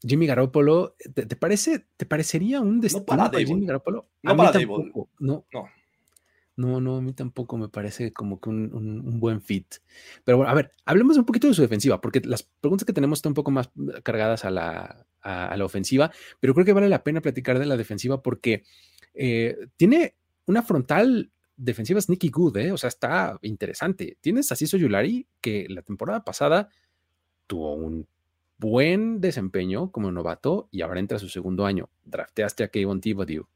Jimmy 0.00 0.26
Garoppolo, 0.26 0.96
¿te, 1.12 1.36
parece, 1.36 1.86
te 1.98 2.06
parecería 2.06 2.62
un 2.62 2.80
destino 2.80 3.02
no 3.02 3.30
para, 3.30 3.38
Jimmy 3.38 3.66
Garoppolo? 3.66 4.08
No 4.22 4.36
para 4.36 4.52
tampoco, 4.52 5.10
no. 5.18 5.44
no. 5.52 5.68
No, 6.56 6.80
no, 6.80 6.96
a 6.96 7.02
mí 7.02 7.12
tampoco 7.12 7.56
me 7.56 7.68
parece 7.68 8.12
como 8.12 8.40
que 8.40 8.48
un, 8.48 9.18
buen 9.18 9.40
fit. 9.40 9.66
Pero 10.24 10.38
bueno, 10.38 10.50
a 10.50 10.54
ver, 10.54 10.70
hablemos 10.84 11.16
un 11.16 11.24
poquito 11.24 11.48
de 11.48 11.54
su 11.54 11.62
defensiva, 11.62 12.00
porque 12.00 12.20
las 12.24 12.44
preguntas 12.44 12.86
que 12.86 12.92
tenemos 12.92 13.18
están 13.18 13.30
un 13.30 13.34
poco 13.34 13.50
más 13.50 13.70
mm, 13.74 13.90
cargadas 14.04 14.44
a 14.44 14.50
la, 14.50 15.06
a, 15.20 15.56
la 15.56 15.64
ofensiva, 15.64 16.12
pero 16.38 16.54
creo 16.54 16.64
que 16.64 16.72
vale 16.72 16.88
la 16.88 17.02
pena 17.02 17.20
platicar 17.20 17.58
de 17.58 17.66
la 17.66 17.76
defensiva 17.76 18.22
porque 18.22 18.62
eh, 19.14 19.56
tiene 19.76 20.14
una 20.46 20.62
frontal 20.62 21.32
defensiva 21.56 22.00
sneaky 22.00 22.28
good, 22.28 22.56
¿eh? 22.58 22.72
o 22.72 22.76
sea, 22.76 22.88
está 22.88 23.38
interesante. 23.42 24.16
Tienes 24.20 24.52
a 24.52 24.56
Ciso 24.56 24.76
Yulari, 24.76 25.26
que 25.40 25.66
la 25.68 25.82
temporada 25.82 26.24
pasada 26.24 26.68
tuvo 27.48 27.74
un 27.74 28.06
buen 28.58 29.20
desempeño 29.20 29.90
como 29.90 30.12
novato 30.12 30.68
y 30.70 30.82
ahora 30.82 31.00
entra 31.00 31.16
a 31.16 31.20
su 31.20 31.28
segundo 31.28 31.66
año. 31.66 31.90
Drafteaste 32.04 32.62
a 32.62 32.68
Kayvon 32.68 33.00
Thibodeau 33.00 33.48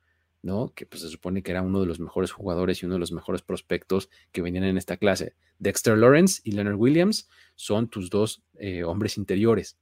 ¿no? 0.42 0.72
Que 0.74 0.86
pues 0.86 1.02
se 1.02 1.08
supone 1.08 1.42
que 1.42 1.50
era 1.50 1.62
uno 1.62 1.80
de 1.80 1.86
los 1.86 2.00
mejores 2.00 2.32
jugadores 2.32 2.82
y 2.82 2.86
uno 2.86 2.94
de 2.94 3.00
los 3.00 3.12
mejores 3.12 3.42
prospectos 3.42 4.08
que 4.32 4.42
venían 4.42 4.64
en 4.64 4.78
esta 4.78 4.96
clase. 4.96 5.34
Dexter 5.58 5.98
Lawrence 5.98 6.40
y 6.44 6.52
Leonard 6.52 6.76
Williams 6.76 7.28
son 7.56 7.88
tus 7.88 8.10
dos 8.10 8.42
eh, 8.58 8.84
hombres 8.84 9.18
interiores. 9.18 9.76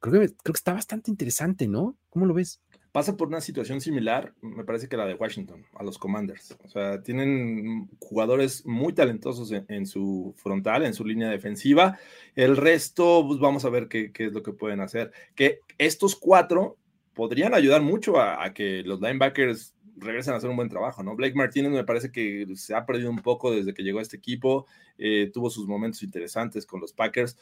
Creo 0.00 0.20
que, 0.20 0.28
creo 0.28 0.52
que 0.52 0.58
está 0.58 0.72
bastante 0.72 1.10
interesante, 1.10 1.68
¿no? 1.68 1.96
¿Cómo 2.10 2.26
lo 2.26 2.34
ves? 2.34 2.60
Pasa 2.90 3.16
por 3.16 3.28
una 3.28 3.40
situación 3.40 3.80
similar, 3.80 4.34
me 4.42 4.64
parece 4.64 4.86
que 4.86 4.98
la 4.98 5.06
de 5.06 5.14
Washington, 5.14 5.64
a 5.76 5.82
los 5.82 5.96
Commanders. 5.96 6.54
O 6.62 6.68
sea, 6.68 7.02
tienen 7.02 7.88
jugadores 7.98 8.66
muy 8.66 8.92
talentosos 8.92 9.50
en, 9.50 9.86
su 9.86 10.34
frontal, 10.36 10.84
en 10.84 10.92
su 10.92 11.02
línea 11.02 11.30
defensiva. 11.30 11.98
El 12.34 12.58
resto, 12.58 13.24
pues 13.26 13.40
vamos 13.40 13.64
a 13.64 13.70
ver 13.70 13.88
qué, 13.88 14.12
es 14.14 14.32
lo 14.32 14.42
que 14.42 14.52
pueden 14.52 14.80
hacer. 14.80 15.10
Que 15.34 15.60
estos 15.78 16.16
cuatro 16.16 16.76
podrían 17.14 17.54
ayudar 17.54 17.80
mucho 17.80 18.20
a 18.20 18.52
que 18.52 18.82
los 18.82 19.00
linebackers 19.00 19.74
regresen 19.96 20.34
a 20.34 20.36
hacer 20.36 20.50
un 20.50 20.56
buen 20.56 20.68
trabajo, 20.68 21.02
¿no? 21.02 21.14
Blake 21.16 21.34
Martínez 21.34 21.72
me 21.72 21.84
parece 21.84 22.10
que 22.10 22.46
se 22.56 22.74
ha 22.74 22.86
perdido 22.86 23.10
un 23.10 23.18
poco 23.18 23.52
desde 23.52 23.74
que 23.74 23.82
llegó 23.82 23.98
a 23.98 24.02
este 24.02 24.16
equipo, 24.16 24.66
eh, 24.98 25.30
tuvo 25.32 25.50
sus 25.50 25.66
momentos 25.66 26.02
interesantes 26.02 26.66
con 26.66 26.80
los 26.80 26.92
Packers, 26.92 27.36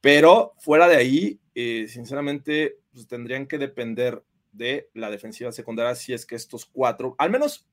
pero 0.00 0.52
fuera 0.58 0.86
de 0.86 0.96
ahí, 0.96 1.40
eh, 1.54 1.86
sinceramente, 1.88 2.78
pues, 2.92 3.06
tendrían 3.06 3.46
que 3.46 3.58
depender 3.58 4.22
de 4.52 4.90
la 4.94 5.10
defensiva 5.10 5.50
secundaria 5.50 5.94
si 5.94 6.12
es 6.12 6.26
que 6.26 6.36
estos 6.36 6.66
cuatro, 6.66 7.14
al 7.18 7.30
menos 7.30 7.66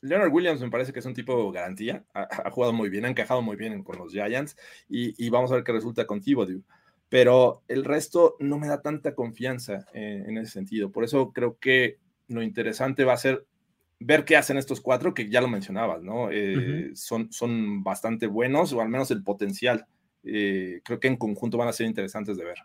Leonard 0.00 0.32
Williams 0.32 0.60
me 0.60 0.70
parece 0.70 0.92
que 0.92 1.00
es 1.00 1.06
un 1.06 1.14
tipo 1.14 1.50
garantía, 1.50 2.04
ha, 2.14 2.50
jugado 2.50 2.72
muy 2.72 2.88
bien, 2.88 3.04
ha 3.04 3.08
encajado 3.08 3.42
muy 3.42 3.56
bien 3.56 3.82
con 3.82 3.98
los 3.98 4.12
Giants 4.12 4.56
y, 4.88 5.28
vamos 5.30 5.50
a 5.50 5.56
ver 5.56 5.64
qué 5.64 5.72
resulta 5.72 6.06
con 6.06 6.20
Thibodeau. 6.20 6.62
Pero 7.08 7.62
el 7.68 7.84
resto 7.84 8.36
no 8.40 8.58
me 8.58 8.66
da 8.66 8.82
tanta 8.82 9.14
confianza 9.14 9.86
eh, 9.94 10.24
en 10.26 10.38
ese 10.38 10.52
sentido. 10.52 10.90
Por 10.90 11.04
eso 11.04 11.32
creo 11.32 11.56
que 11.58 11.98
lo 12.28 12.42
interesante 12.42 13.04
va 13.04 13.12
a 13.12 13.18
ser 13.18 13.46
ver 13.98 14.24
qué 14.24 14.36
hacen 14.36 14.56
estos 14.56 14.80
cuatro, 14.80 15.14
que 15.14 15.28
ya 15.28 15.40
lo 15.40 15.48
mencionabas, 15.48 16.02
¿no? 16.02 16.30
Eh, 16.30 16.90
son, 16.94 17.32
son 17.32 17.82
bastante 17.82 18.26
buenos, 18.26 18.72
o 18.72 18.80
al 18.80 18.88
menos 18.88 19.10
el 19.10 19.22
potencial. 19.22 19.86
Eh, 20.22 20.80
creo 20.84 21.00
que 21.00 21.08
en 21.08 21.16
conjunto 21.16 21.56
van 21.56 21.68
a 21.68 21.72
ser 21.72 21.86
interesantes 21.86 22.36
de 22.36 22.44
ver. 22.44 22.58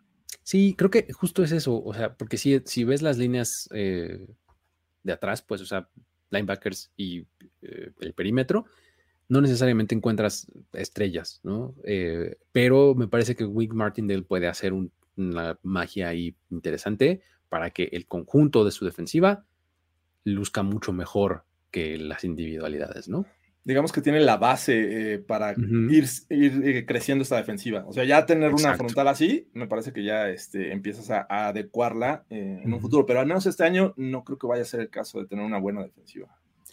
Sí, 0.44 0.76
creo 0.78 0.90
que 0.90 1.12
justo 1.14 1.44
es 1.44 1.52
eso, 1.52 1.82
o 1.82 1.94
sea, 1.94 2.16
porque 2.16 2.38
si, 2.38 2.62
si 2.66 2.84
ves 2.84 3.02
las 3.02 3.18
líneas 3.18 3.70
eh, 3.74 4.26
de 5.04 5.14
atrás, 5.14 5.42
pues, 5.42 5.62
o 5.62 5.66
sea, 5.66 5.88
linebackers 6.32 6.92
y 6.98 7.26
el 7.62 8.14
perímetro, 8.14 8.66
no 9.28 9.40
necesariamente 9.42 9.96
encuentras 9.96 10.48
estrellas, 10.74 11.42
¿no? 11.44 11.76
pero 12.52 12.96
me 12.96 13.08
parece 13.08 13.36
que 13.36 13.46
Wick 13.46 13.74
Martindale 13.74 14.24
puede 14.24 14.48
hacer 14.48 14.74
una 15.16 15.60
magia 15.62 16.08
ahí 16.08 16.36
interesante 16.50 17.22
para 17.50 17.70
que 17.72 17.90
el 17.92 18.08
conjunto 18.08 18.64
de 18.64 18.72
su 18.72 18.86
defensiva 18.86 19.46
luzca 20.24 20.64
mucho 20.64 20.94
mejor 20.94 21.46
que 21.72 21.98
las 21.98 22.24
individualidades, 22.24 23.08
¿no? 23.08 23.26
digamos 23.64 23.92
que 23.92 24.02
tiene 24.02 24.20
la 24.20 24.38
base 24.38 25.14
eh, 25.14 25.20
para 25.20 25.52
ir, 25.54 26.06
ir, 26.30 26.62
eh, 26.66 26.86
creciendo 26.86 27.22
esta 27.22 27.38
defensiva. 27.38 27.84
O 27.88 27.94
sea, 27.94 28.04
ya 28.04 28.26
tener 28.26 28.54
una 28.54 28.76
frontal 28.76 29.08
así, 29.08 29.50
me 29.54 29.68
parece 29.68 29.94
que 29.94 30.04
ya 30.04 30.30
este, 30.30 30.72
empiezas 30.72 31.10
a, 31.12 31.28
adecuarla 31.30 32.26
eh, 32.30 32.62
en 32.64 32.74
un 32.74 32.82
futuro, 32.82 33.06
pero 33.06 33.20
al 33.20 33.28
menos 33.28 33.46
este 33.46 33.64
año 33.64 33.94
no 33.98 34.24
creo 34.24 34.38
que 34.38 34.48
vaya 34.48 34.64
a 34.64 34.66
ser 34.66 34.82
el 34.82 34.90
caso 34.90 35.20
de 35.20 35.28
tener 35.28 35.46
una 35.46 35.60
buena 35.60 35.84
defensiva. 35.84 36.28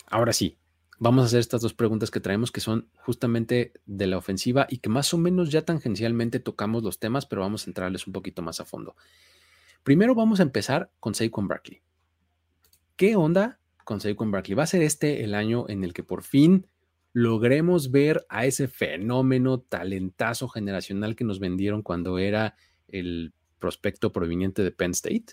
Ahora 0.07 0.33
sí, 0.33 0.57
vamos 0.99 1.25
a 1.25 1.27
hacer 1.27 1.41
estas 1.41 1.61
dos 1.61 1.75
preguntas 1.75 2.11
que 2.11 2.21
traemos 2.21 2.51
que 2.51 2.61
son 2.61 2.89
justamente 2.97 3.73
de 3.85 4.07
la 4.07 4.17
ofensiva 4.17 4.67
y 4.71 4.79
que 4.79 4.89
más 4.89 5.13
o 5.13 5.19
menos 5.19 5.51
ya 5.51 5.63
tangencialmente 5.63 6.41
tocamos 6.41 6.83
los 6.83 6.99
temas, 6.99 7.27
pero 7.27 7.43
vamos 7.43 7.67
a 7.67 7.71
entrarles 7.71 8.07
un 8.07 8.15
poquito 8.15 8.41
más 8.41 8.61
a 8.61 8.65
fondo. 8.65 8.97
Primero 9.83 10.15
vamos 10.15 10.41
a 10.41 10.43
empezar 10.43 10.91
con 11.01 11.15
Saquon 11.15 11.49
Barkley. 11.49 11.83
¿Qué 12.99 13.15
onda 13.15 13.61
con 13.85 14.01
Saquon 14.01 14.33
Barkley? 14.33 14.57
Va 14.57 14.65
a 14.65 14.67
ser 14.67 14.83
este 14.83 15.23
el 15.23 15.37
año 15.37 15.67
en 15.69 15.85
el 15.85 15.93
que 15.93 16.03
por 16.03 16.25
fin 16.25 16.67
logremos 17.13 17.93
ver 17.93 18.27
a 18.29 18.45
ese 18.45 18.67
fenómeno 18.67 19.61
talentazo 19.61 20.49
generacional 20.49 21.15
que 21.15 21.23
nos 21.23 21.39
vendieron 21.39 21.83
cuando 21.83 22.19
era 22.19 22.57
el 22.89 23.33
prospecto 23.61 24.13
proveniente 24.13 24.65
de 24.65 24.73
Penn 24.73 24.91
State? 24.91 25.27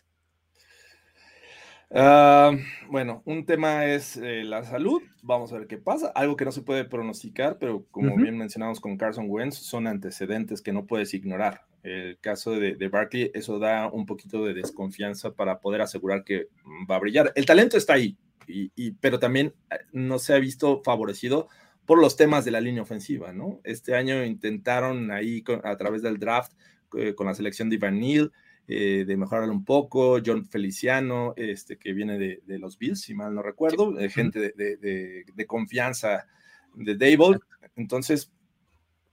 Ah, 1.90 2.52
bueno, 2.92 3.24
un 3.26 3.48
tema 3.48 3.86
es 3.86 4.16
eh, 4.18 4.44
la 4.44 4.64
salud. 4.64 5.02
Vamos 5.24 5.52
a 5.52 5.58
ver 5.58 5.66
qué 5.66 5.80
pasa. 5.80 6.12
Algo 6.14 6.36
que 6.36 6.46
no 6.46 6.52
se 6.52 6.62
puede 6.62 6.86
pronosticar, 6.86 7.58
pero 7.58 7.88
como 7.90 8.16
bien 8.16 8.38
mencionamos 8.38 8.80
con 8.80 8.96
Carson 8.96 9.26
Wentz, 9.28 9.56
son 9.56 9.88
antecedentes 9.88 10.62
que 10.62 10.72
no 10.72 10.86
puedes 10.86 11.16
ignorar. 11.16 11.66
El 11.86 12.18
caso 12.20 12.52
de, 12.52 12.76
de, 12.76 12.88
Barkley, 12.88 13.32
eso 13.34 13.60
da 13.60 13.88
un 13.88 14.06
poquito 14.06 14.44
de 14.44 14.54
desconfianza 14.54 15.34
para 15.34 15.60
poder 15.60 15.82
asegurar 15.82 16.24
que 16.24 16.48
va 16.90 16.96
a 16.96 17.00
brillar. 17.00 17.32
El 17.36 17.46
talento 17.46 17.78
está 17.78 17.94
ahí, 17.94 18.18
y, 18.48 18.92
pero 18.94 19.20
también 19.20 19.54
eh, 19.70 19.78
no 19.92 20.20
se 20.20 20.34
ha 20.34 20.40
visto 20.40 20.82
favorecido 20.84 21.48
por 21.86 22.00
los 22.00 22.16
temas 22.16 22.46
de 22.46 22.52
la 22.52 22.62
línea 22.62 22.82
ofensiva, 22.82 23.34
¿no? 23.34 23.62
Este 23.64 23.96
año 23.96 24.24
intentaron 24.24 25.12
ahí 25.12 25.44
a 25.64 25.78
través 25.78 26.02
del 26.02 26.18
draft 26.18 26.54
eh, 26.98 27.14
con 27.14 27.28
la 27.28 27.36
selección 27.36 27.70
de 27.70 27.76
Ivan 27.76 28.00
Neal 28.00 28.32
eh, 28.68 29.04
de 29.06 29.16
mejorarlo 29.16 29.54
un 29.54 29.64
poco, 29.64 30.20
John 30.26 30.44
Feliciano, 30.48 31.36
este, 31.38 31.78
que 31.78 31.94
viene 31.94 32.18
de, 32.18 32.60
los 32.60 32.80
Bills, 32.80 33.02
si 33.02 33.14
mal 33.14 33.36
no 33.36 33.44
recuerdo, 33.44 34.00
eh, 34.00 34.10
gente 34.10 34.40
de, 34.56 35.46
confianza 35.46 36.26
de 36.74 36.96
Dable. 36.96 37.38
Entonces, 37.76 38.32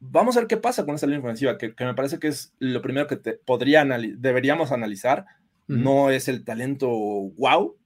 vamos 0.04 0.36
a 0.36 0.40
ver 0.40 0.48
qué 0.48 0.56
pasa 0.56 0.84
con 0.84 0.94
esta 0.94 1.06
línea 1.06 1.20
ofensiva, 1.20 1.56
que, 1.58 1.74
me 1.78 1.94
parece 1.94 2.18
que 2.18 2.28
es 2.28 2.52
lo 2.58 2.82
primero 2.82 3.06
que 3.06 3.16
te 3.16 3.32
podría 3.34 3.84
deberíamos 3.84 4.72
analizar. 4.72 5.26
No 5.68 6.10
es 6.10 6.28
el 6.28 6.44
talento 6.44 6.90
wow, 6.90 7.76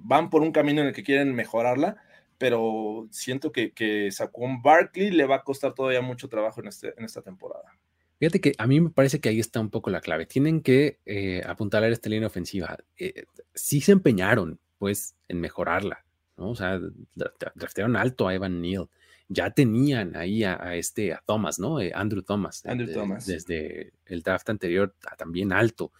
van 0.00 0.30
por 0.30 0.42
un 0.42 0.50
camino 0.50 0.80
en 0.80 0.88
el 0.88 0.94
que 0.94 1.04
quieren 1.04 1.34
mejorarla, 1.34 1.96
pero 2.38 3.06
siento 3.10 3.52
que, 3.52 3.72
que 3.72 4.10
un 4.32 4.62
Barkley 4.62 5.10
le 5.10 5.26
va 5.26 5.36
a 5.36 5.44
costar 5.44 5.74
todavía 5.74 6.02
mucho 6.02 6.28
trabajo 6.28 6.60
en, 6.60 6.68
este, 6.68 6.94
en 6.96 7.04
esta 7.04 7.22
temporada. 7.22 7.76
Fíjate 8.18 8.40
que 8.40 8.52
a 8.56 8.66
mí 8.66 8.80
me 8.80 8.90
parece 8.90 9.20
que 9.20 9.28
ahí 9.28 9.40
está 9.40 9.60
un 9.60 9.70
poco 9.70 9.90
la 9.90 10.00
clave. 10.00 10.26
Tienen 10.26 10.62
que 10.62 11.00
eh, 11.04 11.42
apuntar 11.46 11.84
a 11.84 11.88
esta 11.88 12.08
línea 12.08 12.28
ofensiva. 12.28 12.78
Eh, 12.96 13.24
sí 13.54 13.80
se 13.80 13.92
empeñaron, 13.92 14.58
pues, 14.78 15.16
en 15.28 15.40
mejorarla, 15.40 16.04
¿no? 16.36 16.50
O 16.50 16.54
sea, 16.54 16.80
draftearon 17.14 17.96
alto 17.96 18.26
a 18.26 18.34
Evan 18.34 18.62
Neal. 18.62 18.88
Ya 19.28 19.50
tenían 19.50 20.16
ahí 20.16 20.44
a, 20.44 20.74
este, 20.76 21.12
a 21.12 21.22
Thomas, 21.26 21.58
¿no? 21.58 21.80
Eh, 21.80 21.92
Andrew 21.94 22.22
Thomas. 22.22 22.64
Andrew 22.64 22.92
Thomas. 22.92 23.26
Desde 23.26 23.92
el 24.04 24.22
draft 24.22 24.48
anterior, 24.50 24.94
también 25.18 25.52
alto. 25.52 25.92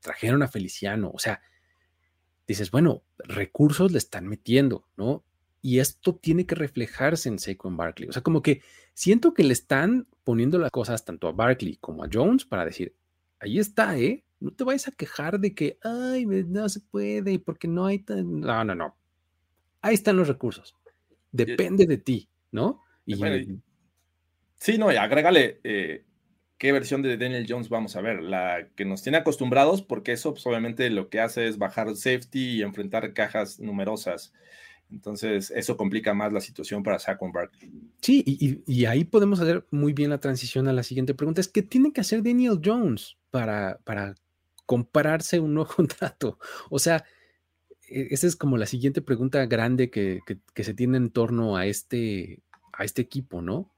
Trajeron 0.00 0.42
a 0.42 0.48
Feliciano. 0.48 1.10
O 1.12 1.18
sea, 1.18 1.42
dices, 2.46 2.70
bueno, 2.70 3.02
recursos 3.18 3.92
le 3.92 3.98
están 3.98 4.26
metiendo, 4.26 4.86
¿no? 4.96 5.24
y 5.62 5.78
esto 5.78 6.16
tiene 6.16 6.44
que 6.44 6.56
reflejarse 6.56 7.28
en 7.28 7.38
Saquon 7.38 7.76
Barkley. 7.76 8.08
O 8.08 8.12
sea, 8.12 8.22
como 8.22 8.42
que 8.42 8.62
siento 8.94 9.32
que 9.32 9.44
le 9.44 9.52
están 9.52 10.08
poniendo 10.24 10.58
las 10.58 10.72
cosas 10.72 11.04
tanto 11.04 11.28
a 11.28 11.32
Barkley 11.32 11.76
como 11.76 12.02
a 12.02 12.08
Jones 12.12 12.44
para 12.44 12.64
decir, 12.64 12.94
ahí 13.38 13.60
está, 13.60 13.96
¿eh? 13.96 14.24
No 14.40 14.50
te 14.50 14.64
vayas 14.64 14.88
a 14.88 14.92
quejar 14.92 15.38
de 15.38 15.54
que, 15.54 15.78
ay, 15.84 16.26
no 16.26 16.68
se 16.68 16.80
puede 16.80 17.32
y 17.32 17.38
porque 17.38 17.68
no 17.68 17.86
hay 17.86 18.00
tan... 18.00 18.40
No, 18.40 18.64
no, 18.64 18.74
no. 18.74 18.96
Ahí 19.80 19.94
están 19.94 20.16
los 20.16 20.26
recursos. 20.26 20.74
Depende 21.30 21.86
de 21.86 21.96
ti, 21.96 22.28
¿no? 22.52 22.80
Y, 23.04 23.16
sí, 24.54 24.78
no, 24.78 24.92
y 24.92 24.96
agrégale 24.96 25.60
eh, 25.64 26.04
qué 26.58 26.70
versión 26.70 27.02
de 27.02 27.16
Daniel 27.16 27.46
Jones 27.48 27.68
vamos 27.68 27.96
a 27.96 28.00
ver. 28.00 28.22
La 28.22 28.68
que 28.76 28.84
nos 28.84 29.02
tiene 29.02 29.18
acostumbrados, 29.18 29.82
porque 29.82 30.12
eso 30.12 30.32
pues, 30.32 30.46
obviamente 30.46 30.88
lo 30.90 31.08
que 31.08 31.20
hace 31.20 31.48
es 31.48 31.58
bajar 31.58 31.96
safety 31.96 32.58
y 32.58 32.62
enfrentar 32.62 33.12
cajas 33.14 33.58
numerosas. 33.58 34.32
Entonces, 34.92 35.50
eso 35.50 35.76
complica 35.76 36.12
más 36.12 36.32
la 36.32 36.40
situación 36.40 36.82
para 36.82 36.98
Saquon 36.98 37.32
Barkley. 37.32 37.72
Sí, 38.02 38.22
y, 38.66 38.84
ahí 38.84 39.04
podemos 39.04 39.40
hacer 39.40 39.66
muy 39.70 39.94
bien 39.94 40.10
la 40.10 40.20
transición 40.20 40.68
a 40.68 40.72
la 40.72 40.82
siguiente 40.82 41.14
pregunta. 41.14 41.40
Es, 41.40 41.48
¿qué 41.48 41.62
tiene 41.62 41.92
que 41.92 42.02
hacer 42.02 42.22
Daniel 42.22 42.60
Jones 42.62 43.16
para, 43.30 43.80
para 43.84 44.14
compararse 44.66 45.40
un 45.40 45.54
nuevo 45.54 45.70
contrato? 45.74 46.38
O 46.68 46.78
sea, 46.78 47.04
esa 47.92 48.26
es 48.26 48.36
como 48.36 48.56
la 48.56 48.66
siguiente 48.66 49.02
pregunta 49.02 49.44
grande 49.46 49.90
que, 49.90 50.20
se 50.54 50.74
tiene 50.74 50.96
en 50.96 51.10
torno 51.10 51.56
a 51.56 51.66
este, 51.66 52.40
a 52.72 52.84
este 52.84 53.02
equipo, 53.02 53.42
¿no? 53.42 53.70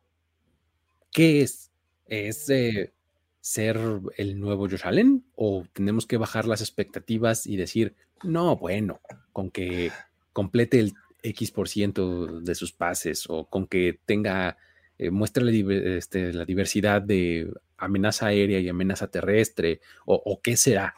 ¿Qué 1.12 1.42
es? 1.42 1.70
¿Es 2.06 2.48
eh, 2.50 2.92
ser 3.40 3.78
el 4.16 4.40
nuevo 4.40 4.68
Josh 4.68 4.84
Allen? 4.84 5.24
¿O 5.36 5.64
tenemos 5.72 6.06
que 6.06 6.16
bajar 6.16 6.46
las 6.46 6.60
expectativas 6.60 7.46
y 7.46 7.56
decir, 7.56 7.94
no, 8.22 8.56
bueno, 8.56 9.00
con 9.32 9.50
que 9.50 9.92
complete 10.32 10.80
el 10.80 10.94
X 11.22 11.50
por 11.50 11.68
ciento 11.68 12.40
de 12.40 12.54
sus 12.54 12.72
pases 12.72 13.24
o 13.28 13.46
con 13.46 13.66
que 13.66 13.98
tenga, 14.04 14.58
eh, 14.98 15.10
muestre 15.10 15.44
la, 15.44 15.96
este, 15.96 16.32
la, 16.32 16.44
diversidad 16.44 17.02
de 17.02 17.52
amenaza 17.78 18.26
aérea 18.26 18.60
y 18.60 18.68
amenaza 18.68 19.10
terrestre 19.10 19.80
o, 20.04 20.40
qué 20.42 20.56
será? 20.56 20.94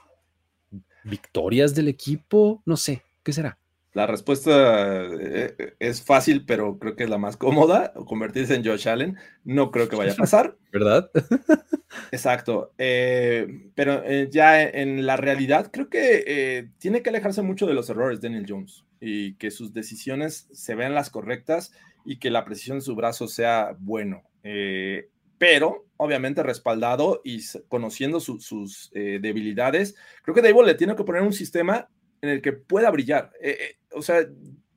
¿Victorias 1.05 1.75
del 1.75 1.89
equipo? 1.89 2.62
No 2.67 2.77
sé, 2.77 3.03
¿qué 3.27 3.33
será? 3.33 3.59
La 3.93 4.07
respuesta 4.07 5.05
eh, 5.05 5.74
es 5.81 6.01
fácil, 6.01 6.45
pero 6.47 6.79
creo 6.79 6.95
que 6.95 7.03
es 7.05 7.11
la 7.11 7.18
más 7.18 7.37
cómoda, 7.37 7.93
convertirse 8.07 8.55
en 8.55 8.64
Josh 8.64 8.89
Allen. 8.89 9.16
No 9.43 9.72
creo 9.72 9.89
que 9.89 9.97
vaya 9.97 10.12
a 10.12 10.16
pasar. 10.16 10.57
¿Verdad? 10.72 11.11
Exacto. 12.12 12.72
Eh, 12.79 13.70
pero 13.74 14.05
ya 14.31 14.62
en 14.62 15.07
la 15.07 15.16
realidad, 15.16 15.72
creo 15.72 15.89
que 15.89 16.70
tiene 16.79 17.03
que 17.03 17.09
alejarse 17.09 17.43
mucho 17.43 17.66
de 17.66 17.74
los 17.74 17.91
errores 17.91 18.20
de 18.20 18.29
Daniel 18.29 18.47
Jones 18.49 18.85
y 19.01 19.35
que 19.35 19.51
sus 19.51 19.72
decisiones 19.72 20.47
se 20.53 20.77
vean 20.77 20.95
las 20.95 21.11
correctas 21.11 21.72
y 22.05 22.18
que 22.18 22.31
la 22.31 22.45
precisión 22.45 22.79
de 22.79 22.85
su 22.85 22.95
brazo 22.95 23.27
sea 23.27 23.77
bueno. 23.81 24.22
Eh, 24.45 25.09
pero 25.39 25.87
obviamente 25.99 26.43
respaldado 26.43 27.20
y 27.24 27.43
conociendo 27.68 28.20
sus 28.20 28.91
eh, 28.95 29.18
debilidades, 29.20 29.97
creo 30.22 30.35
que 30.35 30.43
Dable 30.43 30.66
le 30.66 30.74
tiene 30.74 30.95
que 30.95 31.05
poner 31.05 31.22
un 31.22 31.33
sistema 31.33 31.89
en 32.27 32.33
el 32.35 32.43
que 32.43 32.53
pueda 32.53 32.91
brillar. 32.91 33.33
Eh, 33.41 33.77
o 33.93 34.03
sea, 34.03 34.27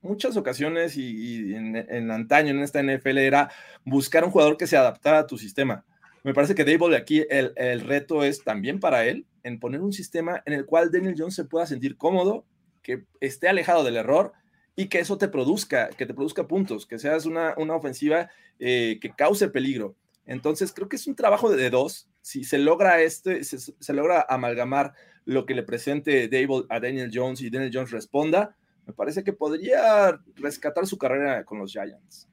muchas 0.02 0.36
ocasiones 0.36 0.96
y, 0.96 1.54
en, 1.54 2.10
antaño 2.10 2.50
en 2.50 2.60
esta 2.60 2.82
NFL 2.82 3.18
era 3.18 3.50
buscar 3.84 4.24
un 4.24 4.30
jugador 4.30 4.56
que 4.56 4.66
se 4.66 4.76
adaptara 4.76 5.20
a 5.20 5.26
tu 5.26 5.38
sistema. 5.38 5.84
Me 6.22 6.34
parece 6.34 6.54
que 6.54 6.64
Dable 6.64 6.96
aquí 6.96 7.24
el, 7.30 7.52
el 7.56 7.80
reto 7.80 8.24
es 8.24 8.44
también 8.44 8.78
para 8.78 9.04
él 9.04 9.26
en 9.42 9.58
poner 9.58 9.80
un 9.80 9.92
sistema 9.92 10.42
en 10.44 10.52
el 10.52 10.66
cual 10.66 10.90
Daniel 10.90 11.14
Jones 11.16 11.34
se 11.34 11.44
pueda 11.44 11.66
sentir 11.66 11.96
cómodo 11.96 12.44
que 12.82 13.04
esté 13.20 13.48
alejado 13.48 13.84
del 13.84 13.96
error 13.96 14.32
y 14.76 14.86
que 14.86 14.98
eso 14.98 15.18
te 15.18 15.28
produzca, 15.28 15.88
que 15.90 16.06
te 16.06 16.14
produzca 16.14 16.46
puntos, 16.46 16.86
que 16.86 16.98
seas 16.98 17.26
una, 17.26 17.54
una 17.56 17.74
ofensiva 17.74 18.30
eh, 18.58 18.98
que 19.00 19.10
cause 19.10 19.48
peligro. 19.48 19.96
Entonces, 20.26 20.72
creo 20.72 20.88
que 20.88 20.96
es 20.96 21.06
un 21.06 21.14
trabajo 21.14 21.50
de, 21.50 21.70
dos. 21.70 22.08
Si 22.22 22.44
se 22.44 22.58
logra 22.58 23.00
este, 23.00 23.44
se, 23.44 23.92
logra 23.92 24.26
amalgamar 24.28 24.92
lo 25.24 25.46
que 25.46 25.54
le 25.54 25.62
presente 25.62 26.28
Dable 26.28 26.66
a 26.68 26.80
Daniel 26.80 27.10
Jones 27.12 27.40
y 27.40 27.50
Daniel 27.50 27.70
Jones 27.72 27.90
responda, 27.90 28.56
me 28.86 28.92
parece 28.92 29.24
que 29.24 29.32
podría 29.32 30.20
rescatar 30.36 30.86
su 30.86 30.98
carrera 30.98 31.44
con 31.44 31.58
los 31.58 31.72
Giants. 31.72 32.28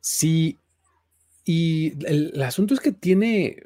Sí, 0.00 0.58
y 1.44 1.92
el, 2.06 2.40
asunto 2.42 2.74
es 2.74 2.80
que 2.80 2.92
tiene, 2.92 3.64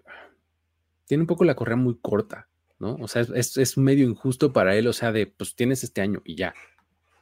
tiene 1.07 1.23
un 1.23 1.27
poco 1.27 1.45
la 1.45 1.55
correa 1.55 1.77
muy 1.77 1.97
corta. 2.01 2.49
¿no? 2.79 2.97
O 2.97 3.09
sea, 3.09 3.23
es, 3.23 3.57
es, 3.57 3.79
medio 3.79 4.09
injusto 4.09 4.53
para 4.53 4.77
él, 4.77 4.87
o 4.87 4.93
sea, 4.93 5.13
de, 5.13 5.27
pues 5.27 5.55
tienes 5.55 5.85
este 5.85 6.01
año 6.01 6.23
y 6.25 6.35
ya, 6.35 6.55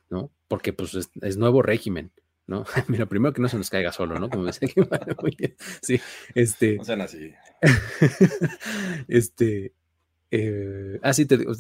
¿no? 0.09 0.31
Porque 0.49 0.73
pues 0.73 0.95
es, 1.21 1.37
nuevo 1.37 1.63
régimen, 1.63 2.11
¿no? 2.47 2.65
Mira, 2.89 3.07
primero 3.07 3.33
que 3.33 3.43
no 3.43 3.49
se 3.49 3.57
nos 3.57 3.71
caiga 3.71 3.93
solo, 3.93 4.19
¿no? 4.19 4.29
Como 4.29 4.45
decía 4.45 4.69
que 4.69 4.83
Sí, 5.83 6.01
este. 6.35 6.77
No 6.77 6.85
sean 6.85 7.01
así. 7.01 7.33
este. 9.09 9.75
Eh, 10.31 10.99
ah, 11.03 11.13
sí, 11.13 11.27
te 11.27 11.37
digo, 11.37 11.53